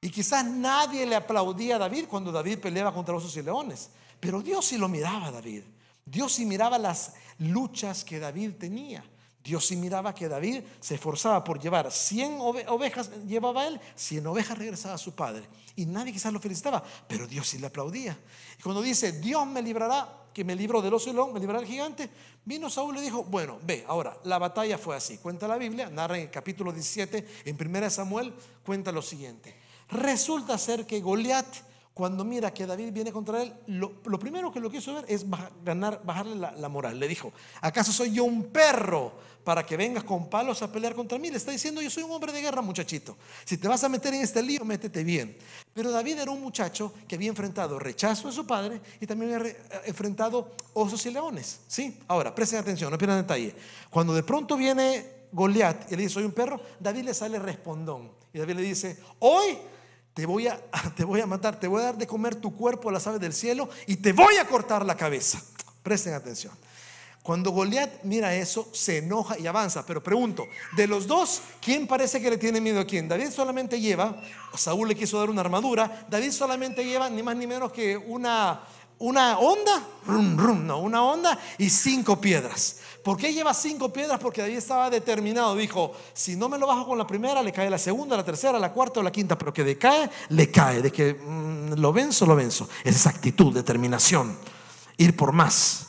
Y 0.00 0.10
quizás 0.10 0.44
nadie 0.44 1.06
le 1.06 1.14
aplaudía 1.14 1.76
a 1.76 1.78
David 1.78 2.06
cuando 2.08 2.32
David 2.32 2.58
peleaba 2.58 2.92
contra 2.92 3.14
osos 3.14 3.36
y 3.36 3.42
leones. 3.42 3.90
Pero 4.18 4.42
Dios 4.42 4.66
sí 4.66 4.76
lo 4.76 4.88
miraba 4.88 5.28
a 5.28 5.30
David. 5.30 5.62
Dios 6.04 6.32
sí 6.32 6.46
miraba 6.46 6.78
las 6.78 7.12
luchas 7.38 8.04
que 8.04 8.18
David 8.18 8.54
tenía. 8.58 9.04
Dios 9.42 9.66
sí 9.66 9.76
miraba 9.76 10.14
que 10.14 10.28
David 10.28 10.62
se 10.80 10.94
esforzaba 10.94 11.42
por 11.42 11.60
llevar 11.60 11.90
100 11.90 12.38
ovejas, 12.40 13.10
llevaba 13.26 13.66
él, 13.66 13.80
100 13.96 14.26
ovejas 14.26 14.56
regresaba 14.56 14.94
a 14.94 14.98
su 14.98 15.14
padre. 15.14 15.44
Y 15.74 15.86
nadie 15.86 16.12
quizás 16.12 16.32
lo 16.32 16.38
felicitaba, 16.38 16.82
pero 17.08 17.26
Dios 17.26 17.48
sí 17.48 17.58
le 17.58 17.66
aplaudía. 17.66 18.18
Y 18.58 18.62
cuando 18.62 18.82
dice, 18.82 19.12
Dios 19.12 19.46
me 19.46 19.62
librará, 19.62 20.20
que 20.32 20.44
me 20.44 20.54
libró 20.54 20.80
del 20.80 20.94
oso 20.94 21.10
y 21.10 21.12
león, 21.12 21.32
me 21.32 21.40
librará 21.40 21.60
el 21.60 21.66
gigante, 21.66 22.08
vino 22.44 22.70
Saúl 22.70 22.94
y 22.94 22.98
le 22.98 23.04
dijo, 23.04 23.24
bueno, 23.24 23.58
ve, 23.62 23.84
ahora, 23.88 24.16
la 24.24 24.38
batalla 24.38 24.78
fue 24.78 24.96
así. 24.96 25.18
Cuenta 25.18 25.48
la 25.48 25.56
Biblia, 25.56 25.90
narra 25.90 26.16
en 26.16 26.24
el 26.24 26.30
capítulo 26.30 26.72
17, 26.72 27.26
en 27.44 27.58
1 27.60 27.90
Samuel, 27.90 28.32
cuenta 28.64 28.92
lo 28.92 29.02
siguiente. 29.02 29.54
Resulta 29.88 30.56
ser 30.56 30.86
que 30.86 31.00
Goliat 31.00 31.46
cuando 31.94 32.24
mira 32.24 32.54
que 32.54 32.64
David 32.64 32.90
viene 32.90 33.12
contra 33.12 33.42
él, 33.42 33.52
lo, 33.66 34.18
primero 34.18 34.50
que 34.50 34.60
lo 34.60 34.70
quiso 34.70 34.94
ver 34.94 35.04
es 35.08 35.26
ganar, 35.62 36.00
bajarle 36.02 36.36
la, 36.36 36.68
moral. 36.68 36.98
Le 36.98 37.06
dijo, 37.06 37.32
¿acaso 37.60 37.92
soy 37.92 38.12
yo 38.12 38.24
un 38.24 38.44
perro 38.44 39.12
para 39.44 39.66
que 39.66 39.76
vengas 39.76 40.02
con 40.02 40.30
palos 40.30 40.62
a 40.62 40.72
pelear 40.72 40.94
contra 40.94 41.18
mí? 41.18 41.30
Le 41.30 41.36
está 41.36 41.50
diciendo, 41.50 41.82
yo 41.82 41.90
soy 41.90 42.02
un 42.02 42.12
hombre 42.12 42.32
de 42.32 42.40
guerra, 42.40 42.62
muchachito. 42.62 43.18
Si 43.44 43.58
te 43.58 43.68
vas 43.68 43.84
a 43.84 43.90
meter 43.90 44.14
en 44.14 44.22
este 44.22 44.42
lío, 44.42 44.64
métete 44.64 45.04
bien. 45.04 45.36
Pero 45.74 45.90
David 45.90 46.20
era 46.20 46.30
un 46.30 46.40
muchacho 46.40 46.94
que 47.06 47.16
había 47.16 47.28
enfrentado 47.28 47.78
rechazo 47.78 48.28
de 48.28 48.34
su 48.34 48.46
padre 48.46 48.80
y 48.98 49.06
también 49.06 49.34
había 49.34 49.54
enfrentado 49.84 50.52
osos 50.72 51.04
y 51.04 51.10
leones. 51.10 51.60
¿Sí? 51.68 51.98
Ahora, 52.08 52.34
presten 52.34 52.58
atención, 52.60 52.90
no 52.90 52.96
pierdan 52.96 53.20
detalle. 53.20 53.54
Cuando 53.90 54.14
de 54.14 54.22
pronto 54.22 54.56
viene 54.56 55.04
Goliat 55.30 55.92
y 55.92 55.96
le 55.96 56.02
dice, 56.04 56.14
soy 56.14 56.24
un 56.24 56.32
perro, 56.32 56.58
David 56.80 57.04
le 57.04 57.12
sale 57.12 57.38
respondón. 57.38 58.10
Y 58.32 58.38
David 58.38 58.54
le 58.56 58.62
dice, 58.62 58.96
hoy 59.18 59.58
te 60.14 60.26
voy, 60.26 60.48
a, 60.48 60.60
te 60.96 61.04
voy 61.04 61.20
a 61.20 61.26
matar, 61.26 61.58
te 61.58 61.68
voy 61.68 61.80
a 61.80 61.86
dar 61.86 61.98
de 61.98 62.06
comer 62.06 62.36
tu 62.36 62.54
cuerpo 62.54 62.88
a 62.88 62.92
las 62.92 63.06
aves 63.06 63.20
del 63.20 63.32
cielo 63.32 63.68
y 63.86 63.96
te 63.96 64.12
voy 64.12 64.36
a 64.36 64.46
cortar 64.46 64.84
la 64.84 64.96
cabeza. 64.96 65.42
Presten 65.82 66.14
atención. 66.14 66.52
Cuando 67.22 67.52
Goliat 67.52 68.02
mira 68.02 68.34
eso, 68.34 68.68
se 68.72 68.98
enoja 68.98 69.38
y 69.38 69.46
avanza. 69.46 69.86
Pero 69.86 70.02
pregunto, 70.02 70.48
de 70.76 70.88
los 70.88 71.06
dos, 71.06 71.40
¿quién 71.60 71.86
parece 71.86 72.20
que 72.20 72.28
le 72.28 72.36
tiene 72.36 72.60
miedo 72.60 72.80
a 72.80 72.84
quién? 72.84 73.08
David 73.08 73.30
solamente 73.30 73.80
lleva, 73.80 74.20
Saúl 74.56 74.88
le 74.88 74.96
quiso 74.96 75.20
dar 75.20 75.30
una 75.30 75.40
armadura, 75.40 76.04
David 76.10 76.32
solamente 76.32 76.84
lleva 76.84 77.08
ni 77.08 77.22
más 77.22 77.36
ni 77.36 77.46
menos 77.46 77.70
que 77.70 77.96
una, 77.96 78.62
una 79.02 79.38
onda, 79.40 79.82
no, 80.06 80.78
una 80.78 81.02
onda 81.02 81.38
y 81.58 81.68
cinco 81.68 82.20
piedras. 82.20 82.76
¿Por 83.02 83.16
qué 83.16 83.34
lleva 83.34 83.52
cinco 83.52 83.92
piedras? 83.92 84.20
Porque 84.20 84.42
David 84.42 84.58
estaba 84.58 84.88
determinado. 84.90 85.56
Dijo, 85.56 85.92
si 86.12 86.36
no 86.36 86.48
me 86.48 86.56
lo 86.56 86.68
bajo 86.68 86.86
con 86.86 86.96
la 86.96 87.06
primera, 87.06 87.42
le 87.42 87.52
cae 87.52 87.68
la 87.68 87.78
segunda, 87.78 88.16
la 88.16 88.24
tercera, 88.24 88.60
la 88.60 88.72
cuarta 88.72 89.00
o 89.00 89.02
la 89.02 89.10
quinta. 89.10 89.36
Pero 89.36 89.52
que 89.52 89.64
decae, 89.64 90.08
le 90.28 90.50
cae. 90.52 90.82
De 90.82 90.92
que 90.92 91.14
mm, 91.14 91.80
lo 91.80 91.92
venzo, 91.92 92.26
lo 92.26 92.36
venzo. 92.36 92.68
Es 92.84 92.94
esa 92.94 93.10
actitud, 93.10 93.52
determinación. 93.52 94.38
Ir 94.98 95.16
por 95.16 95.32
más. 95.32 95.88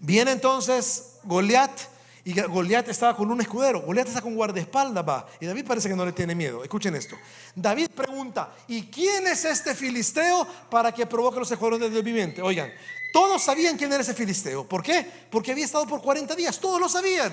Viene 0.00 0.32
entonces 0.32 1.18
Goliat. 1.24 1.93
Y 2.26 2.40
Goliat 2.40 2.88
estaba 2.88 3.14
con 3.14 3.30
un 3.30 3.40
escudero. 3.40 3.82
Goliat 3.82 4.08
está 4.08 4.22
con 4.22 4.34
guardaespaldas, 4.34 5.06
va. 5.06 5.26
Y 5.40 5.46
David 5.46 5.66
parece 5.66 5.88
que 5.90 5.94
no 5.94 6.06
le 6.06 6.12
tiene 6.12 6.34
miedo. 6.34 6.62
Escuchen 6.62 6.94
esto. 6.94 7.16
David 7.54 7.90
pregunta: 7.90 8.54
¿Y 8.66 8.84
quién 8.84 9.26
es 9.26 9.44
este 9.44 9.74
filisteo 9.74 10.46
para 10.70 10.92
que 10.92 11.04
provoque 11.04 11.38
los 11.38 11.50
escuadrones 11.50 11.92
del 11.92 12.02
viviente? 12.02 12.40
Oigan, 12.40 12.72
todos 13.12 13.42
sabían 13.42 13.76
quién 13.76 13.92
era 13.92 14.02
ese 14.02 14.14
filisteo. 14.14 14.66
¿Por 14.66 14.82
qué? 14.82 15.06
Porque 15.30 15.52
había 15.52 15.66
estado 15.66 15.86
por 15.86 16.00
40 16.00 16.34
días. 16.34 16.58
Todos 16.58 16.80
lo 16.80 16.88
sabían. 16.88 17.32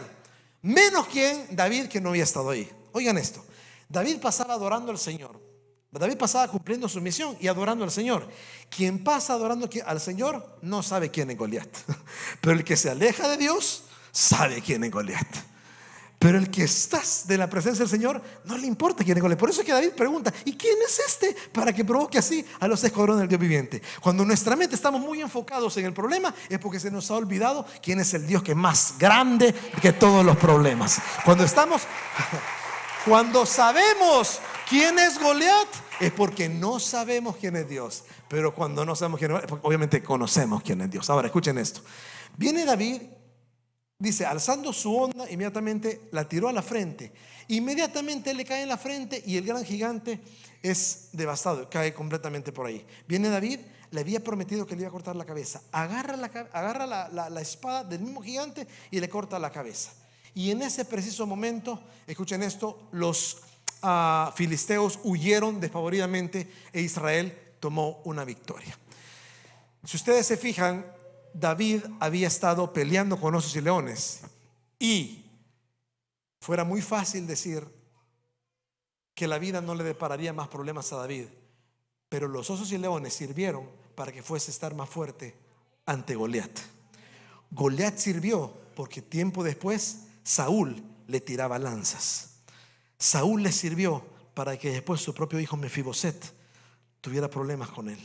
Menos 0.61 1.07
quien, 1.07 1.47
David, 1.51 1.87
que 1.87 2.01
no 2.01 2.09
había 2.09 2.23
estado 2.23 2.49
ahí. 2.49 2.69
Oigan 2.91 3.17
esto. 3.17 3.43
David 3.87 4.17
pasaba 4.19 4.53
adorando 4.53 4.91
al 4.91 4.99
Señor. 4.99 5.39
David 5.89 6.17
pasaba 6.17 6.47
cumpliendo 6.49 6.87
su 6.87 7.01
misión 7.01 7.35
y 7.39 7.47
adorando 7.47 7.83
al 7.83 7.91
Señor. 7.91 8.27
Quien 8.69 9.03
pasa 9.03 9.33
adorando 9.33 9.69
al 9.85 9.99
Señor 9.99 10.57
no 10.61 10.83
sabe 10.83 11.11
quién 11.11 11.31
es 11.31 11.37
Goliat. 11.37 11.69
Pero 12.41 12.57
el 12.57 12.63
que 12.63 12.77
se 12.77 12.89
aleja 12.89 13.27
de 13.27 13.37
Dios 13.37 13.85
sabe 14.11 14.61
quién 14.61 14.83
es 14.83 14.91
Goliat. 14.91 15.51
Pero 16.21 16.37
el 16.37 16.51
que 16.51 16.65
estás 16.65 17.25
de 17.25 17.35
la 17.35 17.49
presencia 17.49 17.79
del 17.79 17.89
Señor 17.89 18.21
no 18.43 18.55
le 18.55 18.67
importa 18.67 19.03
quién 19.03 19.17
es 19.17 19.23
Goliat. 19.23 19.39
Por 19.39 19.49
eso 19.49 19.61
es 19.61 19.65
que 19.65 19.73
David 19.73 19.93
pregunta, 19.93 20.31
¿y 20.45 20.55
quién 20.55 20.77
es 20.85 20.99
este 20.99 21.35
para 21.51 21.73
que 21.73 21.83
provoque 21.83 22.19
así 22.19 22.45
a 22.59 22.67
los 22.67 22.83
escuadrones 22.83 23.21
del 23.21 23.29
Dios 23.29 23.41
viviente? 23.41 23.81
Cuando 23.99 24.23
nuestra 24.23 24.55
mente 24.55 24.75
estamos 24.75 25.01
muy 25.01 25.19
enfocados 25.19 25.75
en 25.77 25.85
el 25.85 25.93
problema 25.93 26.31
es 26.47 26.59
porque 26.59 26.79
se 26.79 26.91
nos 26.91 27.09
ha 27.09 27.15
olvidado 27.15 27.65
quién 27.81 27.99
es 27.99 28.13
el 28.13 28.27
Dios 28.27 28.43
que 28.43 28.51
es 28.51 28.57
más 28.57 28.93
grande 28.99 29.55
que 29.81 29.93
todos 29.93 30.23
los 30.23 30.37
problemas. 30.37 31.01
Cuando 31.25 31.43
estamos, 31.43 31.81
cuando 33.05 33.47
sabemos 33.47 34.39
quién 34.69 34.99
es 34.99 35.19
Goliat 35.19 35.67
es 35.99 36.11
porque 36.11 36.49
no 36.49 36.79
sabemos 36.79 37.37
quién 37.37 37.55
es 37.55 37.67
Dios. 37.67 38.03
Pero 38.27 38.53
cuando 38.53 38.85
no 38.85 38.95
sabemos 38.95 39.17
quién 39.17 39.31
es, 39.31 39.41
obviamente 39.63 40.03
conocemos 40.03 40.61
quién 40.61 40.81
es 40.81 40.91
Dios. 40.91 41.09
Ahora 41.09 41.29
escuchen 41.29 41.57
esto. 41.57 41.81
Viene 42.37 42.63
David 42.63 43.01
dice, 44.01 44.25
alzando 44.25 44.73
su 44.73 44.95
onda, 44.95 45.29
inmediatamente 45.29 46.09
la 46.11 46.27
tiró 46.27 46.49
a 46.49 46.53
la 46.53 46.63
frente. 46.63 47.11
Inmediatamente 47.49 48.33
le 48.33 48.45
cae 48.45 48.63
en 48.63 48.69
la 48.69 48.77
frente 48.77 49.21
y 49.25 49.37
el 49.37 49.45
gran 49.45 49.63
gigante 49.63 50.19
es 50.63 51.09
devastado, 51.11 51.69
cae 51.69 51.93
completamente 51.93 52.51
por 52.51 52.65
ahí. 52.65 52.85
Viene 53.07 53.29
David, 53.29 53.59
le 53.91 54.01
había 54.01 54.23
prometido 54.23 54.65
que 54.65 54.75
le 54.75 54.81
iba 54.81 54.89
a 54.89 54.91
cortar 54.91 55.15
la 55.15 55.25
cabeza. 55.25 55.61
Agarra 55.71 56.17
la, 56.17 56.27
agarra 56.27 56.87
la, 56.87 57.41
espada 57.41 57.83
del 57.83 58.01
mismo 58.01 58.21
gigante 58.21 58.67
y 58.89 58.99
le 58.99 59.09
corta 59.09 59.37
la 59.37 59.51
cabeza. 59.51 59.91
Y 60.33 60.49
en 60.49 60.61
ese 60.61 60.85
preciso 60.85 61.27
momento, 61.27 61.79
escuchen 62.07 62.41
esto, 62.41 62.87
los 62.91 63.37
ah, 63.83 64.33
filisteos 64.35 64.99
huyeron 65.03 65.59
desfavoridamente 65.59 66.49
e 66.73 66.81
Israel 66.81 67.37
tomó 67.59 68.01
una 68.05 68.23
victoria. 68.23 68.77
Si 69.83 69.97
ustedes 69.97 70.25
se 70.25 70.37
fijan, 70.37 70.85
David 71.33 71.83
había 71.99 72.27
estado 72.27 72.73
peleando 72.73 73.19
con 73.19 73.35
osos 73.35 73.55
y 73.55 73.61
leones 73.61 74.21
y 74.79 75.25
fuera 76.39 76.63
muy 76.63 76.81
fácil 76.81 77.27
decir 77.27 77.67
que 79.13 79.27
la 79.27 79.39
vida 79.39 79.61
no 79.61 79.75
le 79.75 79.83
depararía 79.83 80.33
más 80.33 80.47
problemas 80.47 80.91
a 80.91 80.97
David, 80.97 81.25
pero 82.09 82.27
los 82.27 82.49
osos 82.49 82.71
y 82.71 82.77
leones 82.77 83.13
sirvieron 83.13 83.69
para 83.95 84.11
que 84.11 84.23
fuese 84.23 84.51
estar 84.51 84.73
más 84.73 84.89
fuerte 84.89 85.35
ante 85.85 86.15
Goliat. 86.15 86.59
Goliat 87.51 87.97
sirvió 87.97 88.53
porque 88.75 89.01
tiempo 89.01 89.43
después 89.43 90.05
Saúl 90.23 90.83
le 91.07 91.19
tiraba 91.21 91.59
lanzas. 91.59 92.37
Saúl 92.97 93.43
le 93.43 93.51
sirvió 93.51 94.05
para 94.33 94.57
que 94.57 94.71
después 94.71 95.01
su 95.01 95.13
propio 95.13 95.39
hijo 95.39 95.57
Mefiboset 95.57 96.33
tuviera 97.01 97.29
problemas 97.29 97.69
con 97.69 97.89
él. 97.89 97.99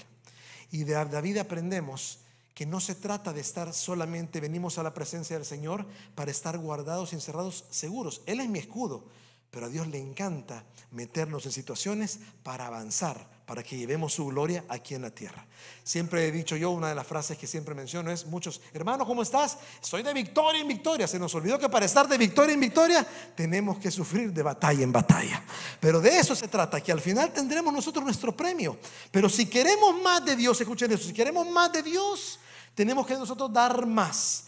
Y 0.71 0.85
de 0.85 0.93
David 0.93 1.39
aprendemos 1.39 2.19
que 2.57 2.65
no 2.65 2.81
se 2.81 2.95
trata 2.95 3.35
de 3.35 3.43
estar 3.43 3.75
solamente, 3.75 4.41
venimos 4.41 4.79
a 4.79 4.83
la 4.83 4.95
presencia 4.95 5.37
del 5.37 5.45
Señor 5.45 5.85
para 6.15 6.31
estar 6.31 6.57
guardados 6.57 7.13
y 7.13 7.17
encerrados 7.17 7.67
seguros. 7.69 8.23
Él 8.25 8.41
es 8.41 8.49
mi 8.49 8.59
escudo, 8.59 9.05
pero 9.51 9.67
a 9.67 9.69
Dios 9.69 9.87
le 9.89 9.99
encanta 9.99 10.65
meternos 10.91 11.47
en 11.47 11.53
situaciones 11.53 12.19
para 12.43 12.67
avanzar, 12.67 13.29
para 13.47 13.63
que 13.63 13.77
llevemos 13.77 14.15
su 14.15 14.27
gloria 14.27 14.65
aquí 14.69 14.95
en 14.95 15.03
la 15.03 15.11
tierra. 15.11 15.47
Siempre 15.85 16.27
he 16.27 16.33
dicho 16.33 16.57
yo, 16.57 16.71
una 16.71 16.89
de 16.89 16.95
las 16.95 17.07
frases 17.07 17.39
que 17.39 17.47
siempre 17.47 17.75
menciono 17.75 18.11
es, 18.11 18.27
muchos, 18.27 18.61
hermano, 18.73 19.07
¿cómo 19.07 19.23
estás? 19.23 19.59
Estoy 19.81 20.03
de 20.03 20.13
victoria 20.13 20.61
en 20.61 20.69
victoria. 20.69 21.07
Se 21.07 21.19
nos 21.19 21.35
olvidó 21.35 21.59
que 21.59 21.69
para 21.69 21.87
estar 21.87 22.09
de 22.09 22.19
victoria 22.19 22.55
en 22.55 22.61
victoria 22.61 23.07
tenemos 23.35 23.79
que 23.79 23.91
sufrir 23.91 24.33
de 24.33 24.43
batalla 24.43 24.83
en 24.83 24.93
batalla. 24.93 25.45
Pero 25.81 26.01
de 26.01 26.19
eso 26.19 26.35
se 26.35 26.49
trata, 26.49 26.81
que 26.81 26.93
al 26.93 27.01
final 27.01 27.33
tendremos 27.33 27.73
nosotros 27.73 28.05
nuestro 28.05 28.37
premio. 28.37 28.79
Pero 29.11 29.29
si 29.29 29.47
queremos 29.47 30.01
más 30.03 30.25
de 30.25 30.35
Dios, 30.35 30.61
escuchen 30.61 30.91
eso, 30.93 31.05
si 31.05 31.13
queremos 31.13 31.47
más 31.49 31.73
de 31.73 31.83
Dios, 31.83 32.41
tenemos 32.75 33.07
que 33.07 33.15
nosotros 33.15 33.53
dar 33.53 33.87
más 33.87 34.47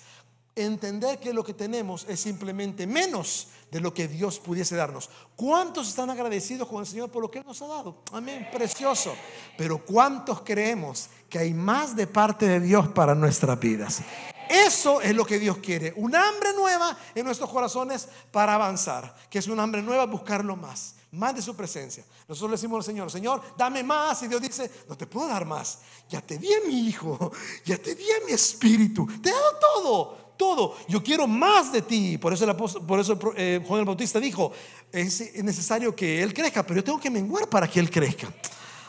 entender 0.64 1.18
que 1.18 1.32
lo 1.32 1.44
que 1.44 1.54
tenemos 1.54 2.06
es 2.08 2.20
simplemente 2.20 2.86
menos 2.86 3.48
de 3.70 3.80
lo 3.80 3.92
que 3.92 4.08
Dios 4.08 4.38
pudiese 4.38 4.76
darnos. 4.76 5.10
¿Cuántos 5.36 5.88
están 5.88 6.10
agradecidos 6.10 6.68
con 6.68 6.80
el 6.80 6.86
Señor 6.86 7.10
por 7.10 7.22
lo 7.22 7.30
que 7.30 7.38
Él 7.38 7.44
nos 7.46 7.60
ha 7.62 7.66
dado? 7.66 8.02
Amén, 8.12 8.48
precioso. 8.52 9.14
Pero 9.56 9.84
¿cuántos 9.84 10.40
creemos 10.42 11.08
que 11.28 11.38
hay 11.38 11.52
más 11.52 11.94
de 11.94 12.06
parte 12.06 12.46
de 12.46 12.60
Dios 12.60 12.88
para 12.88 13.14
nuestras 13.14 13.58
vidas? 13.60 14.02
Eso 14.48 15.02
es 15.02 15.14
lo 15.14 15.26
que 15.26 15.38
Dios 15.38 15.58
quiere. 15.58 15.92
Un 15.96 16.16
hambre 16.16 16.54
nueva 16.54 16.96
en 17.14 17.24
nuestros 17.24 17.50
corazones 17.50 18.08
para 18.30 18.54
avanzar. 18.54 19.14
Que 19.28 19.38
es 19.38 19.46
un 19.48 19.60
hambre 19.60 19.82
nueva 19.82 20.06
buscarlo 20.06 20.56
más. 20.56 20.94
Más 21.10 21.34
de 21.34 21.42
su 21.42 21.54
presencia. 21.54 22.04
Nosotros 22.26 22.50
le 22.50 22.56
decimos 22.56 22.78
al 22.78 22.84
Señor, 22.84 23.10
Señor, 23.10 23.42
dame 23.56 23.82
más. 23.82 24.22
Y 24.22 24.28
Dios 24.28 24.40
dice, 24.40 24.70
no 24.88 24.96
te 24.96 25.06
puedo 25.06 25.28
dar 25.28 25.44
más. 25.44 25.80
Ya 26.08 26.22
te 26.22 26.38
di 26.38 26.52
a 26.52 26.66
mi 26.66 26.88
hijo. 26.88 27.30
Ya 27.64 27.76
te 27.76 27.94
di 27.94 28.04
a 28.04 28.24
mi 28.24 28.32
espíritu. 28.32 29.06
Te 29.22 29.28
he 29.28 29.32
dado 29.32 29.58
todo 29.58 30.27
todo. 30.38 30.76
Yo 30.88 31.02
quiero 31.02 31.26
más 31.26 31.70
de 31.70 31.82
ti. 31.82 32.16
Por 32.16 32.32
eso, 32.32 32.56
por 32.56 33.00
eso 33.00 33.18
eh, 33.36 33.62
Juan 33.66 33.80
el 33.80 33.86
Bautista 33.86 34.18
dijo, 34.18 34.52
es 34.90 35.44
necesario 35.44 35.94
que 35.94 36.22
Él 36.22 36.32
crezca, 36.32 36.62
pero 36.62 36.76
yo 36.80 36.84
tengo 36.84 37.00
que 37.00 37.10
menguar 37.10 37.48
para 37.50 37.68
que 37.68 37.80
Él 37.80 37.90
crezca. 37.90 38.32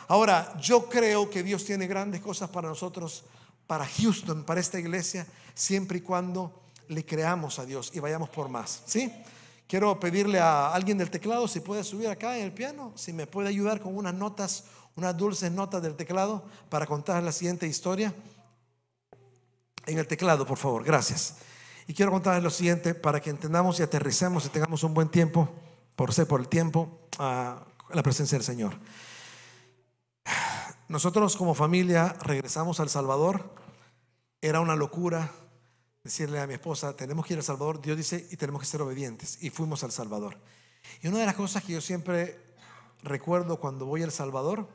Ahora, 0.08 0.56
yo 0.58 0.88
creo 0.88 1.28
que 1.28 1.42
Dios 1.42 1.64
tiene 1.64 1.86
grandes 1.86 2.20
cosas 2.20 2.48
para 2.48 2.68
nosotros, 2.68 3.24
para 3.66 3.86
Houston, 3.86 4.44
para 4.44 4.60
esta 4.60 4.78
iglesia, 4.78 5.26
siempre 5.54 5.98
y 5.98 6.00
cuando 6.00 6.62
le 6.88 7.04
creamos 7.04 7.58
a 7.58 7.66
Dios 7.66 7.90
y 7.94 8.00
vayamos 8.00 8.30
por 8.30 8.48
más. 8.48 8.82
¿Sí? 8.86 9.12
Quiero 9.68 10.00
pedirle 10.00 10.40
a 10.40 10.72
alguien 10.72 10.98
del 10.98 11.10
teclado 11.10 11.46
si 11.46 11.60
puede 11.60 11.84
subir 11.84 12.08
acá 12.08 12.36
en 12.36 12.44
el 12.44 12.52
piano, 12.52 12.92
si 12.96 13.12
me 13.12 13.26
puede 13.28 13.48
ayudar 13.48 13.80
con 13.80 13.96
unas 13.96 14.14
notas, 14.14 14.64
unas 14.96 15.16
dulces 15.16 15.52
notas 15.52 15.80
del 15.82 15.94
teclado 15.94 16.42
para 16.68 16.86
contar 16.86 17.22
la 17.22 17.30
siguiente 17.30 17.68
historia 17.68 18.12
en 19.86 19.98
el 19.98 20.06
teclado, 20.06 20.46
por 20.46 20.58
favor. 20.58 20.84
Gracias. 20.84 21.36
Y 21.86 21.94
quiero 21.94 22.12
contarles 22.12 22.42
lo 22.42 22.50
siguiente 22.50 22.94
para 22.94 23.20
que 23.20 23.30
entendamos 23.30 23.80
y 23.80 23.82
aterricemos 23.82 24.46
y 24.46 24.48
tengamos 24.50 24.84
un 24.84 24.94
buen 24.94 25.08
tiempo, 25.08 25.48
por 25.96 26.12
ser 26.14 26.26
por 26.26 26.40
el 26.40 26.48
tiempo, 26.48 27.00
a 27.18 27.64
la 27.92 28.02
presencia 28.02 28.38
del 28.38 28.44
Señor. 28.44 28.78
Nosotros 30.88 31.36
como 31.36 31.54
familia 31.54 32.16
regresamos 32.22 32.80
al 32.80 32.88
Salvador. 32.88 33.54
Era 34.40 34.60
una 34.60 34.76
locura 34.76 35.30
decirle 36.02 36.40
a 36.40 36.46
mi 36.46 36.54
esposa, 36.54 36.96
tenemos 36.96 37.26
que 37.26 37.34
ir 37.34 37.38
al 37.38 37.44
Salvador. 37.44 37.80
Dios 37.80 37.96
dice, 37.96 38.26
y 38.30 38.36
tenemos 38.36 38.60
que 38.62 38.66
ser 38.66 38.82
obedientes. 38.82 39.42
Y 39.42 39.50
fuimos 39.50 39.84
al 39.84 39.92
Salvador. 39.92 40.38
Y 41.02 41.08
una 41.08 41.18
de 41.18 41.26
las 41.26 41.34
cosas 41.34 41.62
que 41.64 41.72
yo 41.72 41.80
siempre 41.80 42.40
recuerdo 43.02 43.58
cuando 43.58 43.86
voy 43.86 44.02
al 44.02 44.12
Salvador, 44.12 44.68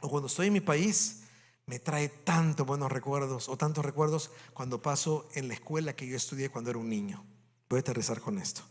o 0.00 0.08
cuando 0.08 0.26
estoy 0.26 0.48
en 0.48 0.52
mi 0.52 0.60
país, 0.60 1.24
me 1.68 1.80
trae 1.80 2.08
tantos 2.08 2.64
buenos 2.64 2.92
recuerdos 2.92 3.48
o 3.48 3.56
tantos 3.56 3.84
recuerdos 3.84 4.30
cuando 4.54 4.80
paso 4.80 5.28
en 5.34 5.48
la 5.48 5.54
escuela 5.54 5.96
que 5.96 6.06
yo 6.06 6.16
estudié 6.16 6.48
cuando 6.48 6.70
era 6.70 6.78
un 6.78 6.88
niño. 6.88 7.24
Voy 7.68 7.78
a 7.78 7.80
aterrizar 7.80 8.20
con 8.20 8.38
esto. 8.38 8.62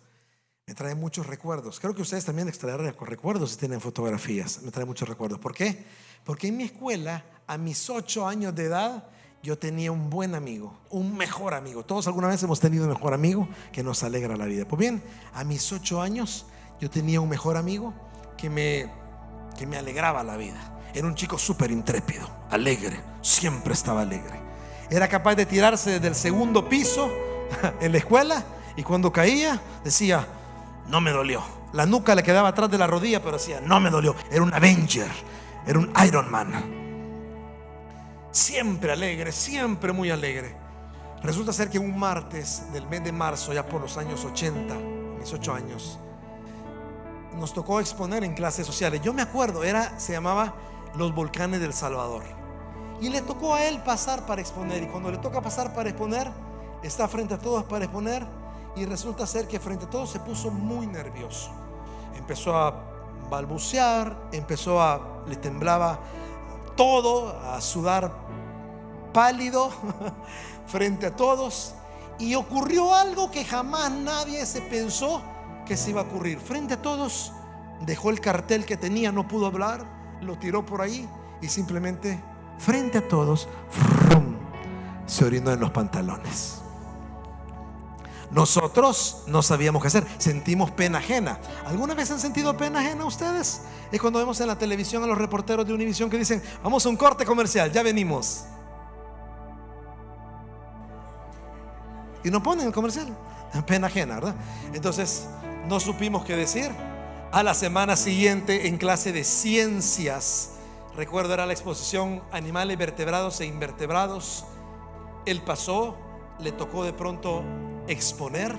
Me 0.66 0.74
trae 0.74 0.96
muchos 0.96 1.28
recuerdos. 1.28 1.82
Creo 1.82 1.94
que 1.94 2.02
ustedes 2.02 2.24
también 2.24 2.48
extraerán 2.48 2.96
recuerdos 3.02 3.52
si 3.52 3.58
tienen 3.58 3.82
fotografías. 3.82 4.62
Me 4.62 4.72
trae 4.72 4.86
muchos 4.86 5.10
recuerdos. 5.10 5.40
¿Por 5.40 5.54
qué? 5.54 5.84
Porque 6.24 6.48
en 6.48 6.56
mi 6.56 6.64
escuela, 6.64 7.26
a 7.48 7.58
mis 7.58 7.90
ocho 7.90 8.26
años 8.26 8.56
de 8.56 8.64
edad, 8.64 9.10
yo 9.44 9.58
tenía 9.58 9.92
un 9.92 10.10
buen 10.10 10.34
amigo, 10.34 10.80
un 10.90 11.18
mejor 11.18 11.54
amigo. 11.54 11.84
Todos 11.84 12.08
alguna 12.08 12.30
vez 12.30 12.42
hemos 12.44 12.62
tenido 12.62 12.86
un 12.86 12.92
mejor 12.92 13.14
amigo 13.14 13.50
que 13.74 13.84
nos 13.84 14.04
alegra 14.04 14.38
la 14.38 14.46
vida. 14.46 14.66
Pues 14.70 14.80
bien, 14.80 15.04
a 15.34 15.44
mis 15.44 15.70
ocho 15.74 16.02
años 16.02 16.46
yo 16.80 16.90
tenía 16.90 17.20
un 17.20 17.28
mejor 17.28 17.58
amigo 17.58 17.94
que 18.38 18.50
me, 18.50 18.90
que 19.58 19.68
me 19.68 19.76
alegraba 19.76 20.24
la 20.24 20.38
vida. 20.38 20.75
Era 20.96 21.08
un 21.08 21.14
chico 21.14 21.38
súper 21.38 21.72
intrépido, 21.72 22.26
alegre, 22.50 22.98
siempre 23.22 23.74
estaba 23.74 24.02
alegre. 24.02 24.40
Era 24.90 25.10
capaz 25.10 25.36
de 25.36 25.46
tirarse 25.46 25.92
desde 25.92 26.08
el 26.08 26.16
segundo 26.16 26.70
piso 26.70 27.12
en 27.82 27.92
la 27.92 27.98
escuela 27.98 28.46
y 28.78 28.84
cuando 28.84 29.12
caía 29.12 29.62
decía, 29.84 30.26
no 30.88 31.02
me 31.02 31.12
dolió. 31.12 31.44
La 31.74 31.86
nuca 31.86 32.16
le 32.16 32.24
quedaba 32.24 32.48
atrás 32.48 32.72
de 32.72 32.78
la 32.78 32.88
rodilla, 32.88 33.22
pero 33.22 33.34
decía, 33.34 33.60
no 33.60 33.82
me 33.82 33.90
dolió. 33.90 34.16
Era 34.32 34.42
un 34.42 34.54
Avenger, 34.54 35.12
era 35.68 35.78
un 35.78 35.92
Iron 36.08 36.32
Man. 36.32 36.54
Siempre 38.32 38.94
alegre, 38.94 39.34
siempre 39.34 39.92
muy 39.92 40.12
alegre. 40.12 40.56
Resulta 41.22 41.52
ser 41.52 41.70
que 41.70 41.78
un 41.78 42.00
martes 42.00 42.72
del 42.72 42.88
mes 42.88 43.04
de 43.04 43.12
marzo, 43.12 43.52
ya 43.52 43.66
por 43.66 43.82
los 43.82 43.98
años 43.98 44.24
80, 44.24 44.74
mis 45.20 45.34
ocho 45.34 45.54
años, 45.54 46.00
nos 47.36 47.54
tocó 47.54 47.82
exponer 47.82 48.24
en 48.24 48.34
clases 48.34 48.66
sociales. 48.66 49.02
Yo 49.04 49.12
me 49.12 49.24
acuerdo, 49.24 49.62
era, 49.62 50.00
se 50.00 50.14
llamaba 50.14 50.54
los 50.98 51.14
volcanes 51.14 51.60
del 51.60 51.74
Salvador. 51.74 52.24
Y 53.02 53.10
le 53.10 53.22
tocó 53.22 53.54
a 53.54 53.66
él 53.66 53.82
pasar 53.84 54.26
para 54.26 54.42
exponer. 54.42 54.84
Y 54.84 54.88
cuando 54.88 55.12
le 55.12 55.18
toca 55.18 55.42
pasar 55.42 55.74
para 55.74 55.90
exponer, 55.90 56.32
está 56.82 57.08
frente 57.08 57.34
a 57.34 57.38
todos 57.38 57.64
para 57.66 57.86
exponer. 57.86 58.26
Y 58.76 58.86
resulta 58.86 59.26
ser 59.28 59.48
que 59.48 59.60
frente 59.60 59.86
a 59.86 59.90
todos 59.90 60.10
se 60.10 60.20
puso 60.20 60.52
muy 60.52 60.88
nervioso. 60.88 61.50
Empezó 62.16 62.56
a 62.56 62.74
balbucear, 63.30 64.30
empezó 64.32 64.82
a, 64.82 65.24
le 65.28 65.36
temblaba 65.36 66.00
todo, 66.76 67.38
a 67.52 67.60
sudar 67.62 68.12
pálido 69.14 69.72
frente 70.68 71.08
a 71.08 71.16
todos. 71.16 71.76
Y 72.18 72.36
ocurrió 72.36 72.96
algo 72.96 73.30
que 73.30 73.44
jamás 73.44 73.92
nadie 73.92 74.46
se 74.46 74.62
pensó 74.62 75.22
que 75.66 75.76
se 75.76 75.90
iba 75.90 76.02
a 76.02 76.04
ocurrir. 76.06 76.40
Frente 76.40 76.76
a 76.76 76.82
todos, 76.82 77.34
dejó 77.82 78.10
el 78.10 78.22
cartel 78.22 78.66
que 78.66 78.78
tenía, 78.78 79.12
no 79.12 79.28
pudo 79.28 79.48
hablar 79.48 79.95
lo 80.26 80.38
tiró 80.38 80.66
por 80.66 80.82
ahí 80.82 81.08
y 81.42 81.48
simplemente 81.48 82.20
frente 82.58 82.98
a 82.98 83.08
todos 83.08 83.48
se 85.06 85.26
orinó 85.26 85.52
en 85.52 85.60
los 85.60 85.72
pantalones. 85.72 86.62
Nosotros 88.32 89.24
no 89.28 89.42
sabíamos 89.44 89.82
qué 89.82 89.88
hacer, 89.88 90.06
sentimos 90.18 90.72
pena 90.72 90.98
ajena. 90.98 91.40
¿Alguna 91.66 91.94
vez 91.94 92.10
han 92.12 92.20
sentido 92.20 92.58
pena 92.58 92.80
ajena 92.80 93.06
ustedes? 93.06 93.62
Es 93.92 94.02
cuando 94.02 94.20
vemos 94.20 94.40
en 94.42 94.48
la 94.48 94.58
televisión 94.58 95.04
a 95.04 95.08
los 95.08 95.18
reporteros 95.18 95.66
de 95.66 95.74
Univisión 95.74 96.10
que 96.10 96.18
dicen, 96.18 96.42
vamos 96.64 96.86
a 96.86 96.90
un 96.90 96.98
corte 96.98 97.26
comercial, 97.26 97.72
ya 97.72 97.84
venimos. 97.84 98.46
Y 102.24 102.32
no 102.32 102.42
ponen 102.42 102.68
el 102.68 102.74
comercial. 102.74 103.16
Pena 103.68 103.88
ajena, 103.88 104.16
¿verdad? 104.16 104.36
Entonces, 104.74 105.28
no 105.68 105.80
supimos 105.80 106.26
qué 106.26 106.36
decir 106.36 106.72
a 107.36 107.43
la 107.43 107.54
semana 107.54 107.98
siguiente 107.98 108.69
en 108.69 108.78
clase 108.78 109.12
de 109.12 109.26
ciencias. 109.26 110.52
Recuerdo 110.95 111.34
era 111.34 111.45
la 111.45 111.52
exposición 111.52 112.24
animales 112.32 112.78
vertebrados 112.78 113.41
e 113.41 113.45
invertebrados. 113.45 114.45
Él 115.26 115.41
pasó, 115.41 115.98
le 116.39 116.54
tocó 116.54 116.86
de 116.86 116.93
pronto 116.93 117.43
exponer 117.89 118.56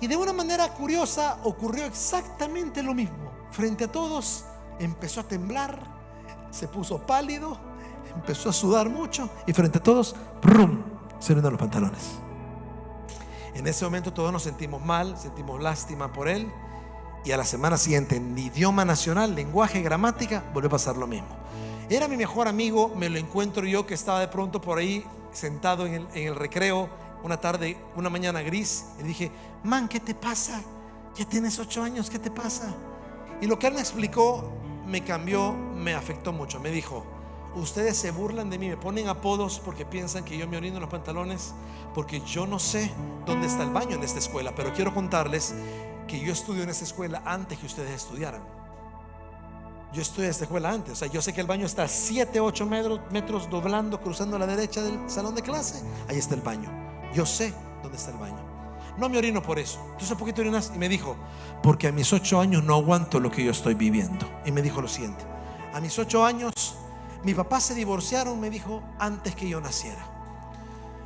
y 0.00 0.06
de 0.06 0.16
una 0.16 0.32
manera 0.32 0.72
curiosa 0.72 1.38
ocurrió 1.44 1.84
exactamente 1.84 2.82
lo 2.82 2.94
mismo. 2.94 3.30
Frente 3.50 3.84
a 3.84 3.92
todos 3.92 4.46
empezó 4.78 5.20
a 5.20 5.24
temblar, 5.24 5.78
se 6.50 6.68
puso 6.68 6.98
pálido, 7.06 7.58
empezó 8.14 8.48
a 8.48 8.54
sudar 8.54 8.88
mucho 8.88 9.28
y 9.46 9.52
frente 9.52 9.76
a 9.76 9.82
todos, 9.82 10.16
¡brum! 10.40 10.82
se 11.18 11.34
le 11.34 11.42
los 11.42 11.58
pantalones. 11.58 12.12
En 13.52 13.66
ese 13.66 13.84
momento 13.84 14.14
todos 14.14 14.32
nos 14.32 14.44
sentimos 14.44 14.82
mal, 14.82 15.18
sentimos 15.18 15.62
lástima 15.62 16.10
por 16.10 16.26
él. 16.26 16.50
Y 17.24 17.30
a 17.30 17.36
la 17.36 17.44
semana 17.44 17.76
siguiente, 17.76 18.16
en 18.16 18.36
idioma 18.36 18.84
nacional, 18.84 19.34
lenguaje, 19.34 19.80
gramática, 19.80 20.42
volvió 20.52 20.68
a 20.68 20.72
pasar 20.72 20.96
lo 20.96 21.06
mismo. 21.06 21.28
Era 21.88 22.08
mi 22.08 22.16
mejor 22.16 22.48
amigo, 22.48 22.92
me 22.96 23.08
lo 23.08 23.18
encuentro 23.18 23.64
yo 23.64 23.86
que 23.86 23.94
estaba 23.94 24.20
de 24.20 24.28
pronto 24.28 24.60
por 24.60 24.78
ahí 24.78 25.04
sentado 25.32 25.86
en 25.86 26.06
el, 26.14 26.34
recreo, 26.34 26.88
una 27.22 27.38
tarde, 27.38 27.76
una 27.94 28.10
mañana 28.10 28.42
gris, 28.42 28.86
y 28.98 29.04
dije, 29.04 29.30
man, 29.62 29.88
¿qué 29.88 30.00
te 30.00 30.14
pasa? 30.14 30.60
Ya 31.16 31.24
tienes 31.24 31.58
ocho 31.58 31.82
años, 31.82 32.10
¿qué 32.10 32.18
te 32.18 32.30
pasa? 32.30 32.74
Y 33.40 33.46
lo 33.46 33.58
que 33.58 33.68
él 33.68 33.74
me 33.74 33.80
explicó 33.80 34.50
me 34.86 35.04
cambió, 35.04 35.52
me 35.52 35.94
afectó 35.94 36.32
mucho. 36.32 36.58
Me 36.58 36.70
dijo, 36.70 37.04
ustedes 37.54 37.96
se 37.96 38.10
burlan 38.10 38.50
de 38.50 38.58
mí, 38.58 38.68
me 38.68 38.76
ponen 38.76 39.08
apodos 39.08 39.60
porque 39.64 39.84
piensan 39.84 40.24
que 40.24 40.36
yo 40.36 40.48
me 40.48 40.56
orino 40.56 40.76
en 40.76 40.82
los 40.82 40.90
pantalones, 40.90 41.52
porque 41.94 42.20
yo 42.20 42.46
no 42.46 42.58
sé 42.58 42.90
dónde 43.26 43.46
está 43.46 43.62
el 43.62 43.70
baño 43.70 43.96
en 43.96 44.02
esta 44.02 44.18
escuela, 44.18 44.52
pero 44.54 44.72
quiero 44.72 44.92
contarles 44.92 45.54
que 46.06 46.20
yo 46.20 46.32
estudio 46.32 46.62
en 46.62 46.70
esta 46.70 46.84
escuela 46.84 47.22
antes 47.24 47.58
que 47.58 47.66
ustedes 47.66 47.90
estudiaran. 47.90 48.42
Yo 49.92 50.00
estudié 50.00 50.26
en 50.26 50.30
esta 50.30 50.44
escuela 50.44 50.70
antes, 50.70 50.94
o 50.94 50.96
sea, 50.96 51.08
yo 51.08 51.20
sé 51.20 51.34
que 51.34 51.42
el 51.42 51.46
baño 51.46 51.66
está 51.66 51.86
7, 51.86 52.40
8 52.40 52.66
metros, 52.66 53.00
metros 53.10 53.50
doblando, 53.50 54.00
cruzando 54.00 54.36
a 54.36 54.38
la 54.38 54.46
derecha 54.46 54.82
del 54.82 54.98
salón 55.10 55.34
de 55.34 55.42
clase. 55.42 55.84
Ahí 56.08 56.16
está 56.16 56.34
el 56.34 56.40
baño. 56.40 56.70
Yo 57.12 57.26
sé 57.26 57.52
dónde 57.82 57.98
está 57.98 58.10
el 58.10 58.16
baño. 58.16 58.38
No 58.96 59.08
me 59.08 59.18
orino 59.18 59.42
por 59.42 59.58
eso. 59.58 59.80
Entonces, 59.92 60.16
¿por 60.16 60.26
qué 60.26 60.32
te 60.32 60.40
orinas? 60.40 60.72
Y 60.74 60.78
me 60.78 60.88
dijo, 60.88 61.16
porque 61.62 61.88
a 61.88 61.92
mis 61.92 62.10
8 62.10 62.40
años 62.40 62.64
no 62.64 62.74
aguanto 62.74 63.20
lo 63.20 63.30
que 63.30 63.44
yo 63.44 63.50
estoy 63.50 63.74
viviendo. 63.74 64.26
Y 64.46 64.52
me 64.52 64.62
dijo 64.62 64.80
lo 64.80 64.88
siguiente, 64.88 65.24
a 65.74 65.80
mis 65.80 65.98
8 65.98 66.24
años 66.24 66.76
mi 67.22 67.34
papá 67.34 67.60
se 67.60 67.74
divorciaron, 67.74 68.40
me 68.40 68.50
dijo, 68.50 68.82
antes 68.98 69.36
que 69.36 69.48
yo 69.48 69.60
naciera. 69.60 70.04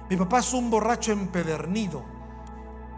Mi 0.09 0.17
papá 0.17 0.39
es 0.39 0.53
un 0.55 0.71
borracho 0.71 1.13
empedernido 1.13 2.05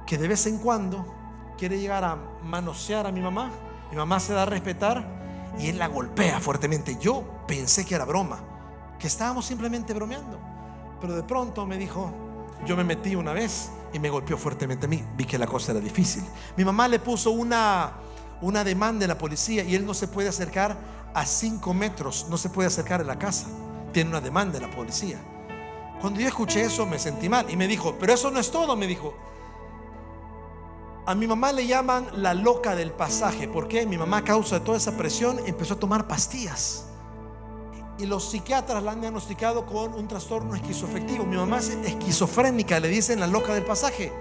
que 0.07 0.19
de 0.19 0.29
vez 0.29 0.47
en 0.47 0.59
cuando 0.59 1.18
quiere 1.59 1.79
llegar 1.79 2.05
a 2.05 2.17
manosear 2.43 3.07
a 3.07 3.13
mi 3.13 3.21
mamá. 3.21 3.51
Mi 3.91 3.97
mamá 3.97 4.21
se 4.21 4.33
da 4.33 4.45
a 4.45 4.47
respetar 4.47 5.05
y 5.59 5.69
él 5.69 5.79
la 5.79 5.89
golpea 5.89 6.41
fuertemente. 6.41 6.97
Yo 7.01 7.25
pensé 7.47 7.85
que 7.85 7.95
era 7.95 8.05
broma, 8.05 8.39
que 8.99 9.09
estábamos 9.09 9.45
simplemente 9.45 9.93
bromeando. 9.93 10.41
Pero 11.01 11.15
de 11.15 11.23
pronto 11.23 11.67
me 11.67 11.77
dijo, 11.77 12.13
yo 12.65 12.77
me 12.77 12.85
metí 12.85 13.15
una 13.15 13.33
vez 13.33 13.71
y 13.93 13.99
me 13.99 14.09
golpeó 14.09 14.39
fuertemente 14.39 14.87
a 14.87 14.89
mí. 14.89 15.05
Vi 15.17 15.25
que 15.25 15.37
la 15.37 15.47
cosa 15.47 15.73
era 15.73 15.81
difícil. 15.81 16.25
Mi 16.57 16.65
mamá 16.65 16.89
le 16.89 17.01
puso 17.01 17.33
una, 17.33 17.93
una 18.41 18.65
demanda 18.65 19.05
a 19.05 19.09
la 19.09 19.19
policía 19.19 19.65
y 19.65 19.75
él 19.75 19.85
no 19.85 19.95
se 19.95 20.09
puede 20.09 20.29
acercar 20.29 20.77
a 21.13 21.27
5 21.27 21.75
metros, 21.75 22.27
no 22.31 22.37
se 22.39 22.51
puede 22.51 22.69
acercar 22.69 23.01
a 23.01 23.05
la 23.05 23.19
casa. 23.19 23.49
Tiene 23.93 24.11
una 24.11 24.21
demanda 24.21 24.59
de 24.59 24.67
la 24.67 24.75
policía. 24.75 25.19
Cuando 26.01 26.21
yo 26.21 26.29
escuché 26.29 26.63
eso 26.63 26.87
me 26.87 26.99
sentí 26.99 27.29
mal 27.29 27.51
y 27.51 27.57
me 27.57 27.67
dijo, 27.67 27.97
pero 27.99 28.13
eso 28.13 28.31
no 28.31 28.39
es 28.39 28.51
todo, 28.51 28.77
me 28.77 28.87
dijo. 28.87 29.15
A 31.09 31.15
mi 31.15 31.27
mamá 31.27 31.53
le 31.53 31.67
llaman 31.67 32.07
la 32.17 32.35
loca 32.35 32.77
del 32.77 32.91
pasaje. 32.93 33.49
porque 33.49 33.87
Mi 33.87 33.97
mamá 33.97 34.19
a 34.19 34.25
causa 34.25 34.59
de 34.59 34.65
toda 34.67 34.77
esa 34.77 34.95
presión 34.95 35.39
empezó 35.47 35.73
a 35.73 35.79
tomar 35.79 36.07
pastillas. 36.07 36.85
Y 37.99 38.05
los 38.05 38.29
psiquiatras 38.29 38.83
la 38.83 38.93
han 38.93 39.01
diagnosticado 39.01 39.65
con 39.65 39.95
un 39.95 40.07
trastorno 40.07 40.55
esquizoafectivo. 40.55 41.25
Mi 41.25 41.39
mamá 41.39 41.61
es 41.61 41.71
esquizofrénica, 41.71 42.79
le 42.79 42.89
dicen 42.89 43.21
la 43.21 43.27
loca 43.27 43.55
del 43.55 43.65
pasaje. 43.65 44.13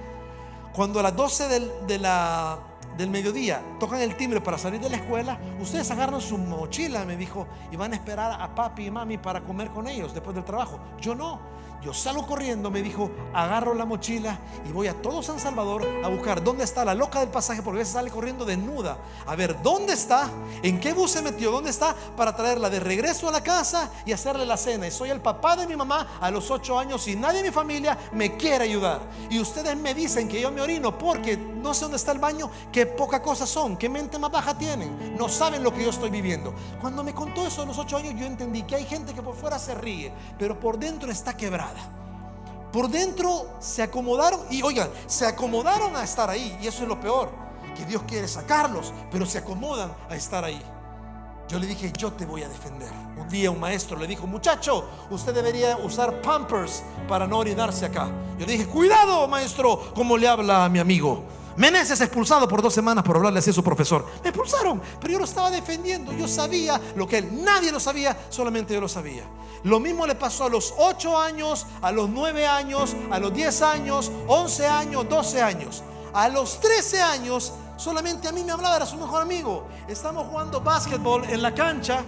Cuando 0.74 1.02
a 1.02 1.04
las 1.04 1.14
12 1.14 1.60
de 1.88 2.00
la 2.00 2.58
del 2.98 3.10
mediodía 3.10 3.62
tocan 3.82 4.00
el 4.00 4.16
timbre 4.16 4.40
para 4.40 4.58
salir 4.58 4.80
de 4.80 4.90
la 4.90 4.96
escuela, 4.96 5.38
ustedes 5.60 5.92
agarran 5.92 6.22
su 6.22 6.38
mochila, 6.38 7.04
me 7.04 7.18
dijo, 7.18 7.48
y 7.70 7.76
van 7.76 7.92
a 7.92 7.98
esperar 7.98 8.42
a 8.42 8.56
papi 8.56 8.86
y 8.86 8.92
mami 8.92 9.18
para 9.18 9.44
comer 9.44 9.72
con 9.72 9.90
ellos 9.90 10.14
después 10.14 10.34
del 10.34 10.46
trabajo. 10.46 10.80
Yo 11.02 11.14
no. 11.14 11.58
Yo 11.82 11.94
salgo 11.94 12.26
corriendo, 12.26 12.72
me 12.72 12.82
dijo, 12.82 13.12
agarro 13.34 13.74
la 13.74 13.86
mochila 13.86 14.40
y 14.68 14.72
voy 14.72 14.88
a 14.88 15.00
todo 15.00 15.22
San 15.22 15.40
Salvador 15.40 15.88
a 16.04 16.08
buscar 16.08 16.44
dónde 16.44 16.64
está 16.64 16.84
la 16.84 16.96
loca 16.96 17.20
del 17.20 17.30
pasaje, 17.30 17.62
porque 17.62 17.78
a 17.78 17.82
veces 17.82 17.94
sale 17.94 18.10
corriendo 18.10 18.46
desnuda. 18.46 18.98
A 19.26 19.36
ver 19.36 19.62
dónde 19.62 19.94
está, 19.94 20.30
en 20.64 20.80
qué 20.80 20.94
bus 20.94 21.12
se 21.12 21.22
metió, 21.22 21.52
dónde 21.52 21.70
está, 21.70 21.96
para 22.16 22.36
traerla 22.36 22.70
de 22.70 22.80
regreso 22.80 23.30
a 23.30 23.32
la 23.32 23.42
casa 23.42 23.92
y 24.06 24.12
hacerle 24.12 24.46
la 24.46 24.58
cena. 24.58 24.88
Y 24.88 24.92
soy 24.92 25.12
el 25.12 25.22
papá 25.22 25.56
de 25.56 25.68
mi 25.68 25.76
mamá 25.76 26.18
a 26.20 26.32
los 26.32 26.50
ocho 26.50 26.80
años 26.80 27.08
y 27.08 27.16
nadie 27.16 27.44
de 27.44 27.50
mi 27.50 27.54
familia 27.54 27.98
me 28.12 28.36
quiere 28.38 28.64
ayudar. 28.64 29.02
Y 29.30 29.40
ustedes 29.40 29.78
me 29.78 29.94
dicen 29.94 30.28
que 30.28 30.42
yo 30.42 30.52
me 30.52 30.62
orino 30.62 30.98
porque 30.98 31.38
no 31.38 31.76
sé 31.76 31.82
dónde 31.82 31.98
está 31.98 32.12
el 32.12 32.20
baño, 32.20 32.50
qué 32.72 32.88
poca 32.88 33.22
cosa 33.22 33.46
son, 33.46 33.78
qué 33.78 33.88
mente 33.88 34.18
más 34.18 34.32
baja 34.32 34.58
tienen. 34.58 35.16
No 35.16 35.30
saben 35.30 35.64
lo 35.64 35.72
que 35.74 35.84
yo 35.84 35.92
estoy 35.92 36.10
viviendo. 36.10 36.56
Cuando 36.82 37.04
me 37.04 37.14
contó 37.14 37.46
eso 37.46 37.62
a 37.62 37.66
los 37.66 37.78
ocho 37.78 37.98
años, 37.98 38.16
yo 38.18 38.26
entendí 38.26 38.64
que 38.64 38.76
hay 38.76 38.86
gente 38.86 39.14
que 39.14 39.22
por 39.22 39.36
fuera 39.36 39.60
se 39.60 39.76
ríe, 39.76 40.12
pero 40.40 40.60
por 40.60 40.80
dentro 40.80 41.12
está 41.12 41.38
quebrada. 41.38 41.67
Por 42.72 42.90
dentro 42.90 43.48
se 43.60 43.82
acomodaron 43.82 44.42
y 44.50 44.62
oigan, 44.62 44.90
se 45.08 45.26
acomodaron 45.26 45.96
a 45.96 46.04
estar 46.04 46.30
ahí. 46.30 46.58
Y 46.62 46.68
eso 46.68 46.84
es 46.84 46.90
lo 46.90 47.00
peor, 47.00 47.32
que 47.76 47.86
Dios 47.86 48.04
quiere 48.08 48.28
sacarlos, 48.28 48.94
pero 49.12 49.26
se 49.26 49.40
acomodan 49.40 49.92
a 50.10 50.16
estar 50.16 50.44
ahí. 50.44 50.62
Yo 51.48 51.60
le 51.60 51.66
dije, 51.66 51.94
yo 51.98 52.12
te 52.12 52.26
voy 52.26 52.44
a 52.44 52.50
defender. 52.50 52.92
Un 53.18 53.30
día 53.30 53.50
un 53.50 53.60
maestro 53.60 53.98
le 53.98 54.06
dijo, 54.06 54.28
muchacho, 54.28 54.86
usted 55.10 55.34
debería 55.34 55.78
usar 55.78 56.22
pampers 56.22 56.84
para 57.08 57.26
no 57.26 57.38
orinarse 57.38 57.86
acá. 57.86 58.10
Yo 58.38 58.46
le 58.46 58.52
dije, 58.54 58.68
cuidado, 58.68 59.28
maestro, 59.30 59.94
como 59.96 60.18
le 60.18 60.28
habla 60.28 60.66
a 60.66 60.70
mi 60.70 60.80
amigo. 60.80 61.24
Meneses 61.58 62.00
expulsado 62.02 62.48
por 62.48 62.62
dos 62.62 62.72
semanas 62.72 63.04
por 63.04 63.16
hablarle 63.16 63.40
así 63.40 63.50
a 63.50 63.54
su 63.54 63.64
profesor. 63.64 64.06
Me 64.24 64.30
expulsaron, 64.30 64.80
pero 65.02 65.14
yo 65.14 65.20
lo 65.20 65.26
estaba 65.26 65.50
defendiendo. 65.50 66.14
Yo 66.14 66.28
sabía 66.28 66.80
lo 66.96 67.08
que 67.08 67.18
él, 67.18 67.44
nadie 67.44 67.72
lo 67.72 67.80
sabía, 67.80 68.16
solamente 68.30 68.76
yo 68.76 68.80
lo 68.80 68.88
sabía. 68.88 69.24
Lo 69.64 69.80
mismo 69.80 70.06
le 70.06 70.14
pasó 70.14 70.46
a 70.46 70.50
los 70.50 70.76
8 70.78 71.20
años, 71.20 71.66
a 71.82 71.92
los 71.92 72.10
9 72.10 72.46
años, 72.46 72.96
a 73.10 73.18
los 73.18 73.34
10 73.34 73.62
años, 73.64 74.12
11 74.28 74.68
años, 74.68 75.10
12 75.10 75.42
años. 75.42 75.84
A 76.14 76.30
los 76.30 76.60
13 76.60 77.02
años, 77.02 77.54
solamente 77.76 78.28
a 78.28 78.32
mí 78.32 78.44
me 78.44 78.52
hablaba, 78.52 78.76
era 78.76 78.86
su 78.86 78.98
mejor 78.98 79.24
amigo. 79.24 79.68
Estamos 79.88 80.28
jugando 80.28 80.62
básquetbol 80.62 81.24
en 81.26 81.42
la 81.42 81.56
cancha. 81.56 82.04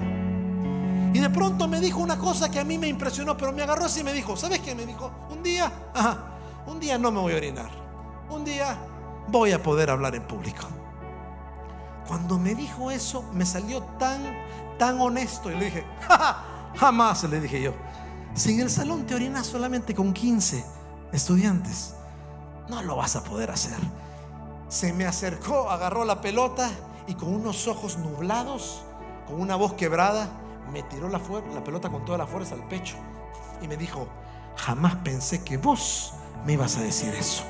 Y 1.12 1.18
de 1.18 1.30
pronto 1.32 1.68
me 1.68 1.80
dijo 1.80 2.00
una 2.02 2.20
cosa 2.20 2.52
que 2.52 2.60
a 2.60 2.64
mí 2.64 2.78
me 2.78 2.88
impresionó, 2.88 3.36
pero 3.36 3.52
me 3.52 3.64
agarró 3.64 3.86
así 3.86 4.02
y 4.02 4.04
me 4.04 4.14
dijo, 4.14 4.38
¿sabes 4.38 4.60
qué? 4.60 4.76
Me 4.76 4.86
dijo, 4.86 5.12
un 5.32 5.42
día, 5.42 5.72
un 6.68 6.80
día 6.80 7.00
no 7.00 7.12
me 7.12 7.20
voy 7.20 7.34
a 7.34 7.38
orinar. 7.38 7.72
Un 8.30 8.46
día 8.46 8.78
voy 9.30 9.52
a 9.52 9.62
poder 9.62 9.90
hablar 9.90 10.16
en 10.16 10.24
público. 10.24 10.68
Cuando 12.08 12.40
me 12.40 12.56
dijo 12.56 12.90
eso, 12.90 13.24
me 13.34 13.46
salió 13.46 13.84
tan, 14.00 14.22
tan 14.78 15.00
honesto 15.00 15.52
y 15.52 15.56
le 15.56 15.66
dije, 15.66 15.86
jamás 16.76 17.24
le 17.24 17.40
dije 17.40 17.62
yo, 17.62 17.74
si 18.34 18.54
en 18.54 18.62
el 18.62 18.70
salón 18.70 19.06
te 19.06 19.16
orinas 19.16 19.46
solamente 19.46 19.94
con 19.94 20.14
15 20.14 20.66
estudiantes, 21.12 21.94
no 22.68 22.82
lo 22.82 22.96
vas 22.96 23.16
a 23.16 23.24
poder 23.24 23.52
hacer. 23.52 23.78
Se 24.70 24.94
me 24.94 25.06
acercó, 25.06 25.70
agarró 25.70 26.06
la 26.06 26.22
pelota 26.22 26.70
y 27.08 27.16
con 27.16 27.34
unos 27.34 27.68
ojos 27.68 27.98
nublados, 27.98 28.84
con 29.28 29.40
una 29.40 29.56
voz 29.56 29.74
quebrada, 29.74 30.30
me 30.72 30.84
tiró 30.84 31.10
la, 31.10 31.20
la 31.54 31.64
pelota 31.64 31.90
con 31.90 32.06
toda 32.06 32.18
la 32.18 32.28
fuerza 32.28 32.56
al 32.56 32.68
pecho 32.68 32.96
y 33.62 33.68
me 33.68 33.78
dijo, 33.78 34.08
jamás 34.56 34.96
pensé 34.98 35.44
que 35.44 35.58
vos 35.58 36.14
me 36.46 36.54
ibas 36.54 36.78
a 36.78 36.82
decir 36.82 37.14
eso 37.14 37.44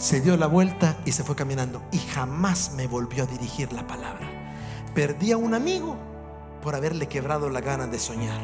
se 0.00 0.22
dio 0.22 0.38
la 0.38 0.46
vuelta 0.46 0.96
y 1.04 1.12
se 1.12 1.22
fue 1.22 1.36
caminando 1.36 1.82
y 1.92 1.98
jamás 1.98 2.72
me 2.74 2.86
volvió 2.86 3.24
a 3.24 3.26
dirigir 3.26 3.70
la 3.74 3.86
palabra. 3.86 4.26
Perdí 4.94 5.30
a 5.30 5.36
un 5.36 5.52
amigo 5.52 5.94
por 6.62 6.74
haberle 6.74 7.06
quebrado 7.06 7.50
la 7.50 7.60
gana 7.60 7.86
de 7.86 7.98
soñar. 7.98 8.40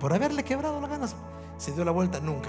Por 0.00 0.14
haberle 0.14 0.42
quebrado 0.42 0.80
la 0.80 0.88
ganas. 0.88 1.14
Se 1.58 1.72
dio 1.72 1.84
la 1.84 1.90
vuelta 1.90 2.18
nunca. 2.20 2.48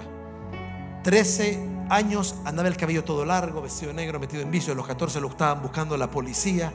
Trece 1.03 1.61
años 1.89 2.35
andaba 2.45 2.69
el 2.69 2.77
cabello 2.77 3.03
todo 3.03 3.25
largo, 3.25 3.61
vestido 3.61 3.91
negro, 3.91 4.17
metido 4.17 4.41
en 4.41 4.49
vicio. 4.49 4.71
A 4.71 4.75
los 4.77 4.87
14 4.87 5.19
lo 5.19 5.27
estaban 5.27 5.61
buscando 5.61 5.97
la 5.97 6.09
policía. 6.09 6.71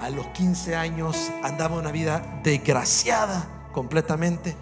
A 0.00 0.10
los 0.10 0.26
15 0.28 0.74
años 0.74 1.30
andaba 1.44 1.76
una 1.76 1.92
vida 1.92 2.40
desgraciada 2.42 3.68
completamente. 3.72 4.56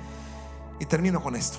Y 0.78 0.84
termino 0.84 1.22
con 1.22 1.36
esto. 1.36 1.58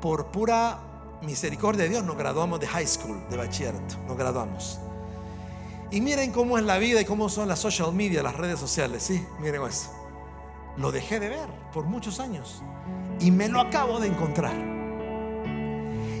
Por 0.00 0.26
pura 0.26 0.85
misericordia 1.22 1.84
de 1.84 1.90
Dios, 1.90 2.04
nos 2.04 2.16
graduamos 2.16 2.60
de 2.60 2.66
high 2.66 2.86
school, 2.86 3.22
de 3.28 3.36
bachillerato, 3.36 3.96
nos 4.06 4.16
graduamos. 4.16 4.78
Y 5.90 6.00
miren 6.00 6.32
cómo 6.32 6.58
es 6.58 6.64
la 6.64 6.78
vida 6.78 7.00
y 7.00 7.04
cómo 7.04 7.28
son 7.28 7.48
las 7.48 7.60
social 7.60 7.92
media, 7.92 8.22
las 8.22 8.34
redes 8.34 8.58
sociales, 8.58 9.02
¿sí? 9.04 9.24
Miren 9.40 9.62
eso. 9.62 9.92
Lo 10.76 10.92
dejé 10.92 11.20
de 11.20 11.28
ver 11.28 11.48
por 11.72 11.84
muchos 11.84 12.20
años 12.20 12.62
y 13.20 13.30
me 13.30 13.48
lo 13.48 13.60
acabo 13.60 14.00
de 14.00 14.08
encontrar. 14.08 14.54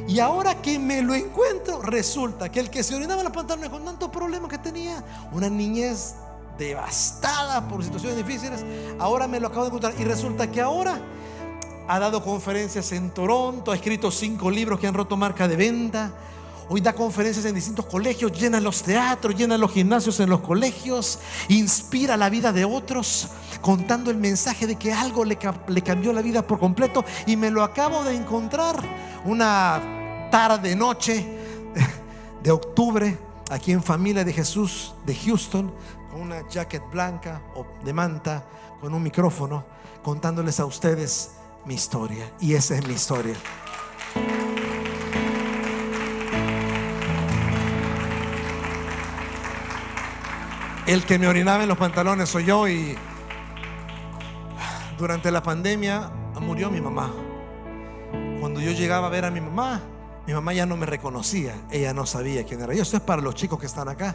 Y 0.08 0.20
ahora 0.20 0.62
que 0.62 0.78
me 0.78 1.02
lo 1.02 1.14
encuentro, 1.14 1.82
resulta 1.82 2.48
que 2.50 2.60
el 2.60 2.70
que 2.70 2.84
se 2.84 2.94
orinaba 2.94 3.20
en 3.20 3.24
los 3.24 3.34
pantalones 3.34 3.70
con 3.70 3.84
tantos 3.84 4.08
problemas 4.10 4.48
que 4.50 4.58
tenía, 4.58 5.02
una 5.32 5.50
niñez 5.50 6.14
devastada 6.56 7.66
por 7.68 7.82
situaciones 7.82 8.16
difíciles, 8.16 8.64
ahora 9.00 9.26
me 9.26 9.40
lo 9.40 9.48
acabo 9.48 9.62
de 9.62 9.68
encontrar. 9.68 9.94
Y 9.98 10.04
resulta 10.04 10.50
que 10.50 10.60
ahora 10.60 11.00
ha 11.88 11.98
dado 11.98 12.22
conferencias 12.22 12.90
en 12.92 13.10
Toronto, 13.10 13.70
ha 13.70 13.74
escrito 13.76 14.10
cinco 14.10 14.50
libros 14.50 14.80
que 14.80 14.86
han 14.86 14.94
roto 14.94 15.16
marca 15.16 15.46
de 15.46 15.56
venta. 15.56 16.12
Hoy 16.68 16.80
da 16.80 16.92
conferencias 16.92 17.44
en 17.44 17.54
distintos 17.54 17.86
colegios, 17.86 18.32
llena 18.32 18.58
los 18.58 18.82
teatros, 18.82 19.36
llena 19.36 19.56
los 19.56 19.70
gimnasios 19.70 20.18
en 20.18 20.28
los 20.28 20.40
colegios, 20.40 21.20
inspira 21.48 22.16
la 22.16 22.28
vida 22.28 22.52
de 22.52 22.64
otros 22.64 23.28
contando 23.60 24.10
el 24.10 24.16
mensaje 24.16 24.66
de 24.66 24.74
que 24.74 24.92
algo 24.92 25.24
le, 25.24 25.36
cambió 25.36 26.12
la 26.12 26.22
vida 26.22 26.44
por 26.44 26.58
completo 26.58 27.04
y 27.24 27.36
me 27.36 27.50
lo 27.50 27.62
acabo 27.62 28.02
de 28.02 28.16
encontrar 28.16 28.82
una 29.24 30.28
tarde, 30.32 30.74
noche 30.74 31.24
de 32.42 32.50
octubre, 32.50 33.16
aquí 33.48 33.70
en 33.70 33.82
Familia 33.82 34.24
de 34.24 34.32
Jesús 34.32 34.92
de 35.06 35.14
Houston, 35.14 35.72
con 36.10 36.20
una 36.20 36.48
jacket 36.48 36.82
blanca 36.90 37.42
o 37.54 37.64
de 37.84 37.92
manta, 37.92 38.44
con 38.80 38.92
un 38.92 39.04
micrófono, 39.04 39.64
contándoles 40.02 40.58
a 40.58 40.66
ustedes 40.66 41.35
mi 41.66 41.74
historia. 41.74 42.32
Y 42.40 42.54
esa 42.54 42.76
es 42.76 42.86
mi 42.86 42.94
historia. 42.94 43.34
El 50.86 51.04
que 51.04 51.18
me 51.18 51.26
orinaba 51.26 51.64
en 51.64 51.68
los 51.68 51.76
pantalones 51.76 52.28
soy 52.28 52.44
yo 52.44 52.68
y 52.68 52.96
durante 54.96 55.32
la 55.32 55.42
pandemia 55.42 56.10
murió 56.40 56.70
mi 56.70 56.80
mamá. 56.80 57.12
Cuando 58.40 58.60
yo 58.60 58.70
llegaba 58.70 59.08
a 59.08 59.10
ver 59.10 59.24
a 59.24 59.32
mi 59.32 59.40
mamá, 59.40 59.82
mi 60.26 60.32
mamá 60.32 60.52
ya 60.52 60.64
no 60.64 60.76
me 60.76 60.86
reconocía, 60.86 61.54
ella 61.72 61.92
no 61.92 62.06
sabía 62.06 62.44
quién 62.44 62.60
era 62.60 62.72
yo. 62.72 62.82
Esto 62.82 62.98
es 62.98 63.02
para 63.02 63.20
los 63.20 63.34
chicos 63.34 63.58
que 63.58 63.66
están 63.66 63.88
acá. 63.88 64.14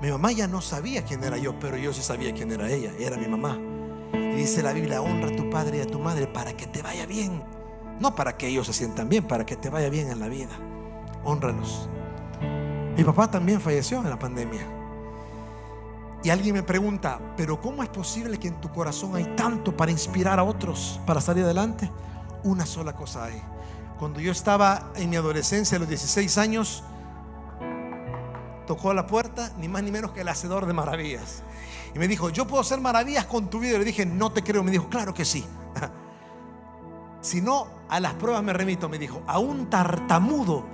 Mi 0.00 0.10
mamá 0.10 0.30
ya 0.30 0.46
no 0.46 0.60
sabía 0.60 1.04
quién 1.04 1.24
era 1.24 1.38
yo, 1.38 1.58
pero 1.58 1.76
yo 1.76 1.92
sí 1.92 2.02
sabía 2.02 2.32
quién 2.32 2.52
era 2.52 2.70
ella, 2.70 2.92
era 3.00 3.16
mi 3.16 3.26
mamá. 3.26 3.58
Dice 4.36 4.62
la 4.62 4.74
Biblia, 4.74 5.00
honra 5.00 5.28
a 5.28 5.36
tu 5.36 5.48
padre 5.48 5.78
y 5.78 5.80
a 5.80 5.86
tu 5.86 5.98
madre 5.98 6.26
para 6.26 6.54
que 6.54 6.66
te 6.66 6.82
vaya 6.82 7.06
bien. 7.06 7.42
No 7.98 8.14
para 8.14 8.36
que 8.36 8.48
ellos 8.48 8.66
se 8.66 8.74
sientan 8.74 9.08
bien, 9.08 9.26
para 9.26 9.46
que 9.46 9.56
te 9.56 9.70
vaya 9.70 9.88
bien 9.88 10.10
en 10.10 10.20
la 10.20 10.28
vida. 10.28 10.50
Honralos. 11.24 11.88
Mi 12.94 13.02
papá 13.02 13.30
también 13.30 13.62
falleció 13.62 13.98
en 13.98 14.10
la 14.10 14.18
pandemia. 14.18 14.60
Y 16.22 16.28
alguien 16.28 16.54
me 16.54 16.62
pregunta, 16.62 17.18
pero 17.34 17.58
¿cómo 17.58 17.82
es 17.82 17.88
posible 17.88 18.38
que 18.38 18.48
en 18.48 18.60
tu 18.60 18.70
corazón 18.70 19.16
hay 19.16 19.24
tanto 19.36 19.74
para 19.74 19.90
inspirar 19.90 20.38
a 20.38 20.44
otros 20.44 21.00
para 21.06 21.20
salir 21.20 21.44
adelante? 21.44 21.90
Una 22.44 22.66
sola 22.66 22.92
cosa 22.92 23.24
hay. 23.24 23.40
Cuando 23.98 24.20
yo 24.20 24.32
estaba 24.32 24.92
en 24.96 25.08
mi 25.08 25.16
adolescencia, 25.16 25.76
a 25.76 25.78
los 25.78 25.88
16 25.88 26.36
años, 26.36 26.84
tocó 28.66 28.92
la 28.92 29.06
puerta, 29.06 29.52
ni 29.58 29.68
más 29.68 29.82
ni 29.82 29.90
menos 29.90 30.12
que 30.12 30.20
el 30.20 30.28
hacedor 30.28 30.66
de 30.66 30.72
maravillas. 30.72 31.42
Y 31.94 31.98
me 31.98 32.08
dijo, 32.08 32.28
yo 32.28 32.46
puedo 32.46 32.60
hacer 32.60 32.80
maravillas 32.80 33.24
con 33.24 33.48
tu 33.48 33.60
vida. 33.60 33.78
Le 33.78 33.84
dije, 33.84 34.04
no 34.04 34.30
te 34.30 34.42
creo. 34.42 34.62
Me 34.62 34.70
dijo, 34.70 34.88
claro 34.88 35.14
que 35.14 35.24
sí. 35.24 35.44
si 37.22 37.40
no, 37.40 37.68
a 37.88 38.00
las 38.00 38.14
pruebas 38.14 38.42
me 38.42 38.52
remito. 38.52 38.88
Me 38.88 38.98
dijo, 38.98 39.22
a 39.26 39.38
un 39.38 39.70
tartamudo 39.70 40.66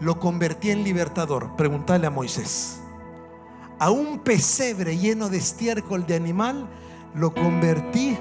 lo 0.00 0.18
convertí 0.18 0.70
en 0.70 0.82
libertador. 0.82 1.54
Preguntarle 1.56 2.06
a 2.06 2.10
Moisés. 2.10 2.80
A 3.78 3.90
un 3.90 4.20
pesebre 4.20 4.96
lleno 4.96 5.28
de 5.28 5.38
estiércol 5.38 6.06
de 6.06 6.16
animal 6.16 6.68
lo 7.14 7.34
convertí 7.34 8.16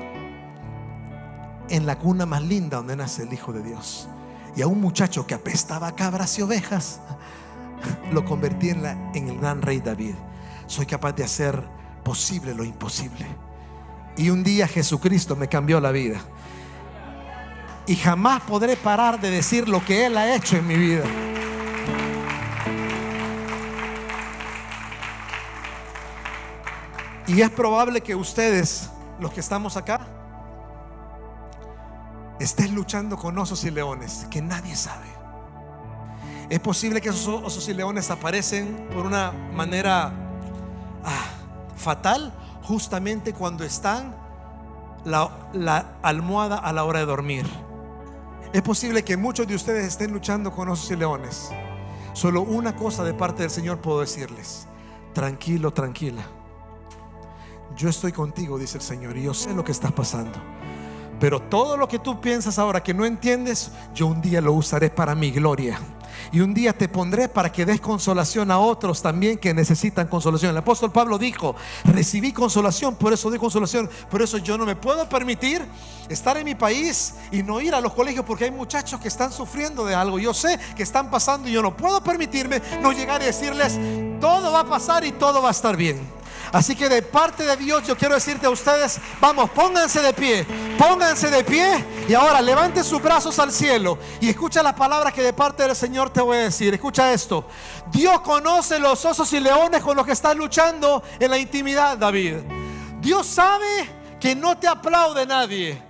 en 1.70 1.86
la 1.86 2.00
cuna 2.00 2.26
más 2.26 2.42
linda 2.42 2.78
donde 2.78 2.96
nace 2.96 3.24
el 3.24 3.34
Hijo 3.34 3.54
de 3.54 3.62
Dios. 3.64 4.08
Y 4.56 4.62
a 4.62 4.68
un 4.68 4.82
muchacho 4.82 5.26
que 5.28 5.36
apestaba 5.36 5.96
cabras 5.96 6.38
y 6.40 6.42
ovejas 6.42 7.00
lo 8.12 8.26
convertí 8.26 8.70
en, 8.70 8.84
la, 8.84 8.92
en 9.14 9.30
el 9.30 9.40
gran 9.40 9.62
rey 9.62 9.80
David. 9.80 10.16
Soy 10.68 10.86
capaz 10.86 11.14
de 11.14 11.24
hacer 11.24 11.64
posible 12.04 12.54
lo 12.54 12.64
imposible. 12.64 13.26
Y 14.18 14.30
un 14.30 14.44
día 14.44 14.68
Jesucristo 14.68 15.36
me 15.36 15.48
cambió 15.48 15.80
la 15.80 15.92
vida. 15.92 16.20
Y 17.88 17.96
jamás 17.96 18.42
podré 18.44 18.76
parar 18.76 19.20
de 19.20 19.32
decir 19.32 19.68
lo 19.68 19.84
que 19.84 20.06
Él 20.06 20.18
ha 20.18 20.36
hecho 20.36 20.58
en 20.58 20.68
mi 20.68 20.76
vida. 20.76 21.04
Y 27.28 27.42
es 27.42 27.50
probable 27.52 28.02
que 28.02 28.16
ustedes, 28.16 28.90
los 29.20 29.32
que 29.32 29.40
estamos 29.40 29.78
acá, 29.78 30.00
estén 32.40 32.74
luchando 32.74 33.18
con 33.18 33.38
osos 33.38 33.64
y 33.66 33.72
leones 33.72 34.26
que 34.32 34.42
nadie 34.42 34.76
sabe. 34.76 35.19
Es 36.50 36.60
posible 36.60 37.00
que 37.00 37.10
esos 37.10 37.28
osos 37.28 37.70
y 37.70 37.74
leones 37.76 38.10
aparecen 38.10 38.88
por 38.92 39.06
una 39.06 39.32
manera 39.54 40.12
ah, 41.06 41.26
fatal 41.76 42.34
justamente 42.64 43.34
cuando 43.34 43.64
están 43.64 44.16
la, 45.06 45.30
la 45.54 45.98
almohada 46.02 46.58
a 46.58 46.74
la 46.74 46.86
hora 46.86 47.00
de 47.00 47.06
dormir. 47.06 47.46
Es 48.52 48.64
posible 48.64 49.04
que 49.04 49.16
muchos 49.16 49.48
de 49.48 49.54
ustedes 49.54 49.86
estén 49.86 50.12
luchando 50.12 50.52
con 50.52 50.70
osos 50.70 50.90
y 50.90 50.96
leones. 50.96 51.52
Solo 52.14 52.42
una 52.42 52.76
cosa 52.76 53.04
de 53.04 53.14
parte 53.14 53.44
del 53.44 53.52
Señor 53.52 53.78
puedo 53.78 54.00
decirles. 54.00 54.66
Tranquilo, 55.14 55.72
tranquila. 55.72 56.24
Yo 57.78 57.90
estoy 57.90 58.12
contigo, 58.12 58.58
dice 58.58 58.80
el 58.80 58.84
Señor, 58.84 59.16
y 59.18 59.24
yo 59.24 59.36
sé 59.36 59.54
lo 59.54 59.64
que 59.64 59.72
está 59.72 59.90
pasando. 59.92 60.40
Pero 61.20 61.42
todo 61.44 61.78
lo 61.78 61.88
que 61.88 62.00
tú 62.00 62.20
piensas 62.20 62.58
ahora 62.58 62.82
que 62.82 62.94
no 62.94 63.06
entiendes, 63.06 63.72
yo 63.94 64.08
un 64.08 64.20
día 64.20 64.42
lo 64.42 64.54
usaré 64.54 64.90
para 64.90 65.14
mi 65.14 65.30
gloria. 65.30 65.80
Y 66.32 66.40
un 66.42 66.54
día 66.54 66.74
te 66.74 66.88
pondré 66.88 67.30
para 67.30 67.52
que 67.52 67.66
des 67.66 67.82
consolación 67.82 68.52
a 68.52 68.60
otros 68.60 69.02
también 69.02 69.38
que 69.38 69.54
necesitan 69.54 70.08
consolación. 70.08 70.52
El 70.52 70.58
apóstol 70.58 70.92
Pablo 70.92 71.18
dijo, 71.18 71.56
recibí 71.86 72.32
consolación, 72.32 72.96
por 72.96 73.14
eso 73.14 73.30
doy 73.30 73.40
consolación. 73.40 73.90
Por 74.10 74.22
eso 74.22 74.38
yo 74.38 74.58
no 74.58 74.66
me 74.66 74.76
puedo 74.76 75.08
permitir 75.08 75.62
estar 76.10 76.38
en 76.38 76.46
mi 76.46 76.56
país 76.56 77.16
y 77.32 77.44
no 77.44 77.62
ir 77.62 77.74
a 77.74 77.82
los 77.82 77.94
colegios 77.94 78.26
porque 78.26 78.46
hay 78.46 78.52
muchachos 78.52 79.00
que 79.00 79.08
están 79.08 79.32
sufriendo 79.32 79.86
de 79.86 79.96
algo. 79.96 80.20
Yo 80.20 80.34
sé 80.34 80.60
que 80.76 80.84
están 80.84 81.10
pasando 81.10 81.48
y 81.48 81.52
yo 81.52 81.62
no 81.62 81.76
puedo 81.76 82.02
permitirme 82.04 82.62
no 82.82 82.92
llegar 82.92 83.22
y 83.22 83.26
decirles, 83.26 83.80
todo 84.20 84.52
va 84.52 84.62
a 84.62 84.66
pasar 84.66 85.06
y 85.06 85.12
todo 85.12 85.42
va 85.42 85.50
a 85.50 85.52
estar 85.52 85.76
bien. 85.76 86.19
Así 86.52 86.76
que 86.76 86.90
de 86.90 87.02
parte 87.02 87.44
de 87.44 87.56
Dios 87.58 87.84
yo 87.86 87.96
quiero 87.96 88.16
decirte 88.16 88.48
a 88.48 88.50
ustedes, 88.50 89.00
vamos, 89.20 89.50
pónganse 89.52 90.02
de 90.02 90.14
pie, 90.14 90.46
pónganse 90.78 91.30
de 91.30 91.44
pie 91.44 91.86
y 92.08 92.14
ahora 92.14 92.42
levante 92.42 92.84
sus 92.84 93.02
brazos 93.02 93.38
al 93.40 93.52
cielo 93.52 94.00
y 94.20 94.30
escucha 94.30 94.64
las 94.64 94.74
palabras 94.74 95.14
que 95.14 95.22
de 95.22 95.34
parte 95.34 95.64
del 95.64 95.76
Señor 95.76 96.10
te 96.10 96.22
voy 96.22 96.38
a 96.38 96.42
decir. 96.42 96.74
Escucha 96.74 97.14
esto. 97.14 97.46
Dios 97.92 98.22
conoce 98.22 98.80
los 98.80 99.04
osos 99.06 99.32
y 99.34 99.40
leones 99.40 99.84
con 99.84 99.96
los 99.96 100.06
que 100.06 100.14
estás 100.14 100.36
luchando 100.36 101.04
en 101.20 101.30
la 101.30 101.38
intimidad, 101.38 101.98
David. 101.98 102.38
Dios 103.00 103.28
sabe 103.28 103.90
que 104.20 104.36
no 104.36 104.58
te 104.58 104.68
aplaude 104.68 105.26
nadie. 105.26 105.82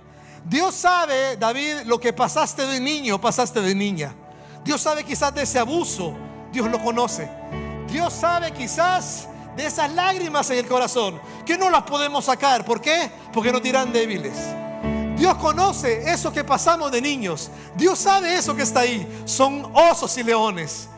Dios 0.44 0.74
sabe, 0.74 1.36
David, 1.36 1.82
lo 1.84 1.98
que 1.98 2.12
pasaste 2.12 2.66
de 2.66 2.80
niño, 2.80 3.20
pasaste 3.20 3.60
de 3.60 3.74
niña. 3.74 4.14
Dios 4.64 4.80
sabe 4.80 5.04
quizás 5.04 5.34
de 5.34 5.42
ese 5.42 5.58
abuso. 5.58 6.14
Dios 6.52 6.70
lo 6.70 6.82
conoce. 6.82 7.30
Dios 7.88 8.12
sabe 8.12 8.52
quizás 8.52 9.28
de 9.56 9.66
esas 9.66 9.92
lágrimas 9.92 10.50
en 10.50 10.58
el 10.58 10.66
corazón 10.66 11.20
que 11.44 11.58
no 11.58 11.70
las 11.70 11.82
podemos 11.82 12.24
sacar. 12.24 12.64
¿Por 12.64 12.80
qué? 12.80 13.10
Porque 13.32 13.52
nos 13.52 13.62
dirán 13.62 13.92
débiles. 13.92 14.36
Dios 15.16 15.34
conoce 15.34 16.10
eso 16.10 16.32
que 16.32 16.44
pasamos 16.44 16.90
de 16.90 17.02
niños. 17.02 17.50
Dios 17.76 17.98
sabe 17.98 18.36
eso 18.36 18.56
que 18.56 18.62
está 18.62 18.80
ahí. 18.80 19.06
Son 19.26 19.70
osos 19.74 20.16
y 20.16 20.22
leones. 20.22 20.88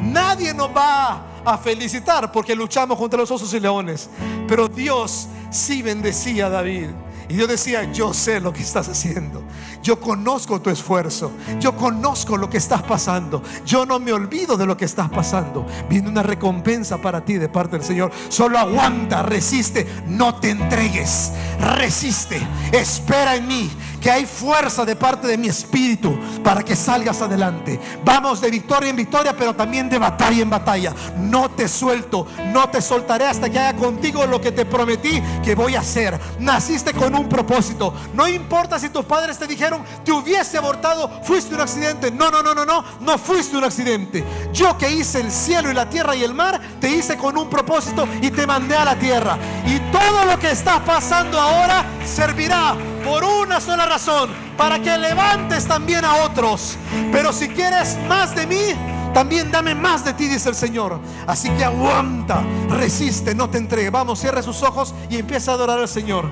Nadie 0.00 0.52
nos 0.52 0.74
va 0.76 1.24
a 1.44 1.58
felicitar 1.58 2.32
porque 2.32 2.54
luchamos 2.56 2.98
contra 2.98 3.20
los 3.20 3.30
osos 3.30 3.54
y 3.54 3.60
leones. 3.60 4.10
Pero 4.48 4.66
Dios 4.66 5.28
sí 5.50 5.82
bendecía 5.82 6.46
a 6.46 6.50
David. 6.50 6.88
Y 7.28 7.34
Dios 7.34 7.48
decía, 7.48 7.84
yo 7.92 8.12
sé 8.12 8.40
lo 8.40 8.52
que 8.52 8.60
estás 8.60 8.88
haciendo. 8.88 9.40
Yo 9.82 9.98
conozco 9.98 10.60
tu 10.60 10.70
esfuerzo. 10.70 11.32
Yo 11.58 11.76
conozco 11.76 12.36
lo 12.36 12.50
que 12.50 12.58
estás 12.58 12.82
pasando. 12.82 13.42
Yo 13.64 13.86
no 13.86 13.98
me 13.98 14.12
olvido 14.12 14.56
de 14.56 14.66
lo 14.66 14.76
que 14.76 14.84
estás 14.84 15.08
pasando. 15.08 15.66
Viene 15.88 16.08
una 16.08 16.22
recompensa 16.22 16.98
para 16.98 17.24
ti 17.24 17.34
de 17.34 17.48
parte 17.48 17.76
del 17.76 17.84
Señor. 17.84 18.12
Solo 18.28 18.58
aguanta, 18.58 19.22
resiste. 19.22 19.86
No 20.06 20.34
te 20.36 20.50
entregues. 20.50 21.32
Resiste. 21.60 22.40
Espera 22.72 23.36
en 23.36 23.48
mí. 23.48 23.70
Que 24.00 24.10
hay 24.10 24.26
fuerza 24.26 24.84
de 24.84 24.96
parte 24.96 25.26
de 25.26 25.36
mi 25.36 25.48
espíritu 25.48 26.18
para 26.42 26.62
que 26.62 26.74
salgas 26.74 27.20
adelante. 27.20 27.78
Vamos 28.04 28.40
de 28.40 28.50
victoria 28.50 28.90
en 28.90 28.96
victoria, 28.96 29.34
pero 29.36 29.54
también 29.54 29.88
de 29.88 29.98
batalla 29.98 30.42
en 30.42 30.50
batalla. 30.50 30.94
No 31.18 31.50
te 31.50 31.68
suelto. 31.68 32.26
No 32.52 32.68
te 32.70 32.80
soltaré 32.80 33.26
hasta 33.26 33.50
que 33.50 33.58
haga 33.58 33.78
contigo 33.78 34.26
lo 34.26 34.40
que 34.40 34.52
te 34.52 34.64
prometí 34.64 35.22
que 35.44 35.54
voy 35.54 35.76
a 35.76 35.80
hacer. 35.80 36.18
Naciste 36.38 36.92
con 36.92 37.14
un 37.14 37.28
propósito. 37.28 37.94
No 38.14 38.26
importa 38.26 38.78
si 38.78 38.88
tus 38.88 39.04
padres 39.04 39.38
te 39.38 39.46
dijeron 39.46 39.84
te 40.04 40.12
hubiese 40.12 40.58
abortado, 40.58 41.10
fuiste 41.22 41.54
un 41.54 41.60
accidente. 41.60 42.10
No, 42.10 42.30
no, 42.30 42.42
no, 42.42 42.54
no, 42.54 42.64
no, 42.64 42.84
no 43.00 43.18
fuiste 43.18 43.56
un 43.56 43.64
accidente. 43.64 44.24
Yo 44.52 44.76
que 44.78 44.90
hice 44.90 45.20
el 45.20 45.30
cielo 45.30 45.70
y 45.70 45.74
la 45.74 45.88
tierra 45.88 46.14
y 46.16 46.24
el 46.24 46.34
mar, 46.34 46.60
te 46.80 46.88
hice 46.88 47.16
con 47.16 47.36
un 47.36 47.48
propósito 47.48 48.08
y 48.20 48.30
te 48.30 48.46
mandé 48.46 48.76
a 48.76 48.84
la 48.84 48.96
tierra. 48.96 49.38
Y 49.66 49.78
todo 49.92 50.24
lo 50.24 50.38
que 50.38 50.50
está 50.50 50.84
pasando 50.84 51.40
ahora 51.40 51.84
servirá 52.04 52.74
por 53.04 53.24
una 53.24 53.60
sola 53.60 53.86
razón, 53.90 54.30
para 54.56 54.78
que 54.78 54.96
levantes 54.96 55.66
también 55.66 56.04
a 56.04 56.24
otros. 56.24 56.76
Pero 57.10 57.32
si 57.32 57.48
quieres 57.48 57.98
más 58.08 58.34
de 58.36 58.46
mí, 58.46 58.74
también 59.12 59.50
dame 59.50 59.74
más 59.74 60.04
de 60.04 60.12
ti, 60.12 60.28
dice 60.28 60.48
el 60.48 60.54
Señor. 60.54 61.00
Así 61.26 61.50
que 61.50 61.64
aguanta, 61.64 62.40
resiste, 62.68 63.34
no 63.34 63.50
te 63.50 63.58
entregue. 63.58 63.90
Vamos, 63.90 64.20
cierre 64.20 64.44
sus 64.44 64.62
ojos 64.62 64.94
y 65.10 65.18
empieza 65.18 65.50
a 65.50 65.54
adorar 65.54 65.80
al 65.80 65.88
Señor. 65.88 66.30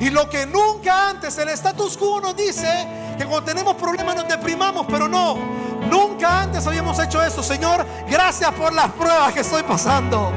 Y 0.00 0.08
lo 0.08 0.30
que 0.30 0.46
nunca 0.46 1.10
antes 1.10 1.36
el 1.38 1.50
status 1.50 1.98
quo 1.98 2.20
nos 2.20 2.34
dice 2.34 2.66
que 3.18 3.26
cuando 3.26 3.42
tenemos 3.42 3.74
problemas 3.74 4.16
nos 4.16 4.26
deprimamos, 4.26 4.86
pero 4.88 5.08
no. 5.08 5.36
Nunca 5.90 6.42
antes 6.42 6.66
habíamos 6.66 6.98
hecho 6.98 7.22
eso, 7.22 7.42
Señor. 7.42 7.84
Gracias 8.08 8.50
por 8.52 8.72
las 8.72 8.90
pruebas 8.92 9.34
que 9.34 9.40
estoy 9.40 9.62
pasando. 9.62 10.32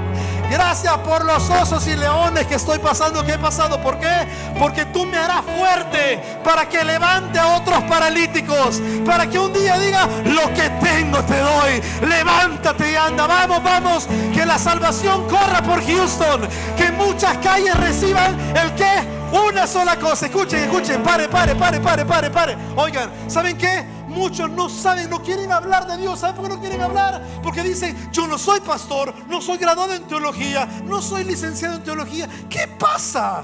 Gracias 0.51 0.97
por 0.97 1.23
los 1.23 1.49
osos 1.49 1.87
y 1.87 1.95
leones 1.95 2.45
que 2.45 2.55
estoy 2.55 2.77
pasando, 2.77 3.25
que 3.25 3.31
he 3.31 3.39
pasado. 3.39 3.81
¿Por 3.81 3.97
qué? 3.97 4.27
Porque 4.59 4.83
tú 4.83 5.05
me 5.05 5.15
harás 5.17 5.43
fuerte 5.45 6.21
para 6.43 6.67
que 6.67 6.83
levante 6.83 7.39
a 7.39 7.55
otros 7.55 7.81
paralíticos. 7.83 8.81
Para 9.05 9.29
que 9.29 9.39
un 9.39 9.53
día 9.53 9.79
diga, 9.79 10.09
lo 10.25 10.53
que 10.53 10.69
tengo 10.85 11.23
te 11.23 11.39
doy. 11.39 11.81
Levántate 12.05 12.91
y 12.91 12.95
anda. 12.95 13.27
Vamos, 13.27 13.63
vamos. 13.63 14.09
Que 14.33 14.45
la 14.45 14.59
salvación 14.59 15.25
corra 15.29 15.61
por 15.61 15.85
Houston. 15.85 16.41
Que 16.75 16.91
muchas 16.91 17.37
calles 17.37 17.73
reciban 17.77 18.37
el 18.53 18.75
que 18.75 18.91
una 19.31 19.65
sola 19.65 19.95
cosa. 19.95 20.25
Escuchen, 20.25 20.63
escuchen. 20.63 21.01
Pare, 21.01 21.29
pare, 21.29 21.55
pare, 21.55 21.79
pare, 21.79 22.03
pare, 22.03 22.29
pare. 22.29 22.57
Oigan, 22.75 23.09
¿saben 23.27 23.57
qué? 23.57 24.00
Muchos 24.11 24.49
no 24.49 24.69
saben, 24.69 25.09
no 25.09 25.21
quieren 25.21 25.51
hablar 25.51 25.87
de 25.87 25.97
Dios. 25.97 26.19
¿Saben 26.19 26.35
por 26.35 26.45
qué 26.45 26.55
no 26.55 26.59
quieren 26.59 26.81
hablar? 26.81 27.21
Porque 27.41 27.63
dicen, 27.63 28.11
yo 28.11 28.27
no 28.27 28.37
soy 28.37 28.59
pastor, 28.59 29.13
no 29.27 29.41
soy 29.41 29.57
graduado 29.57 29.93
en 29.93 30.03
teología, 30.03 30.67
no 30.85 31.01
soy 31.01 31.23
licenciado 31.23 31.75
en 31.75 31.83
teología. 31.83 32.27
¿Qué 32.49 32.67
pasa? 32.67 33.43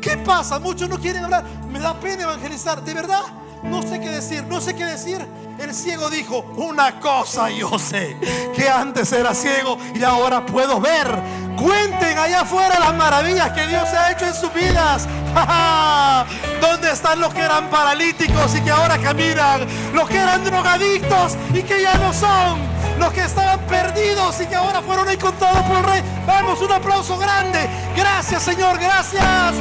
¿Qué 0.00 0.16
pasa? 0.18 0.58
Muchos 0.58 0.88
no 0.88 0.98
quieren 0.98 1.24
hablar. 1.24 1.44
Me 1.70 1.78
da 1.78 1.98
pena 1.98 2.24
evangelizar. 2.24 2.82
¿De 2.84 2.92
verdad? 2.92 3.22
No 3.62 3.82
sé 3.82 4.00
qué 4.00 4.08
decir, 4.08 4.44
no 4.44 4.60
sé 4.60 4.74
qué 4.74 4.84
decir. 4.84 5.26
El 5.58 5.74
ciego 5.74 6.10
dijo, 6.10 6.40
una 6.56 6.98
cosa 6.98 7.48
yo 7.50 7.78
sé, 7.78 8.16
que 8.54 8.68
antes 8.68 9.12
era 9.12 9.34
ciego 9.34 9.78
y 9.94 10.02
ahora 10.02 10.44
puedo 10.44 10.80
ver. 10.80 11.06
Cuenten 11.56 12.18
allá 12.18 12.40
afuera 12.40 12.80
las 12.80 12.94
maravillas 12.94 13.52
que 13.52 13.66
Dios 13.66 13.84
ha 13.90 14.10
hecho 14.10 14.26
en 14.26 14.34
sus 14.34 14.52
vidas. 14.52 15.06
¿Dónde 16.60 16.90
están 16.90 17.20
los 17.20 17.32
que 17.32 17.40
eran 17.40 17.68
paralíticos 17.70 18.54
y 18.56 18.60
que 18.62 18.70
ahora 18.70 18.98
caminan? 18.98 19.66
Los 19.94 20.08
que 20.08 20.18
eran 20.18 20.42
drogadictos 20.44 21.36
y 21.54 21.62
que 21.62 21.82
ya 21.82 21.94
no 21.94 22.12
son. 22.12 22.60
Los 22.98 23.12
que 23.12 23.20
estaban 23.20 23.60
perdidos 23.66 24.40
y 24.40 24.46
que 24.46 24.56
ahora 24.56 24.82
fueron 24.82 25.08
encontrados 25.08 25.62
por 25.62 25.76
el 25.78 25.84
rey. 25.84 26.02
Vamos, 26.26 26.60
un 26.60 26.72
aplauso 26.72 27.16
grande. 27.18 27.68
Gracias 27.96 28.42
Señor, 28.42 28.78
gracias. 28.78 29.54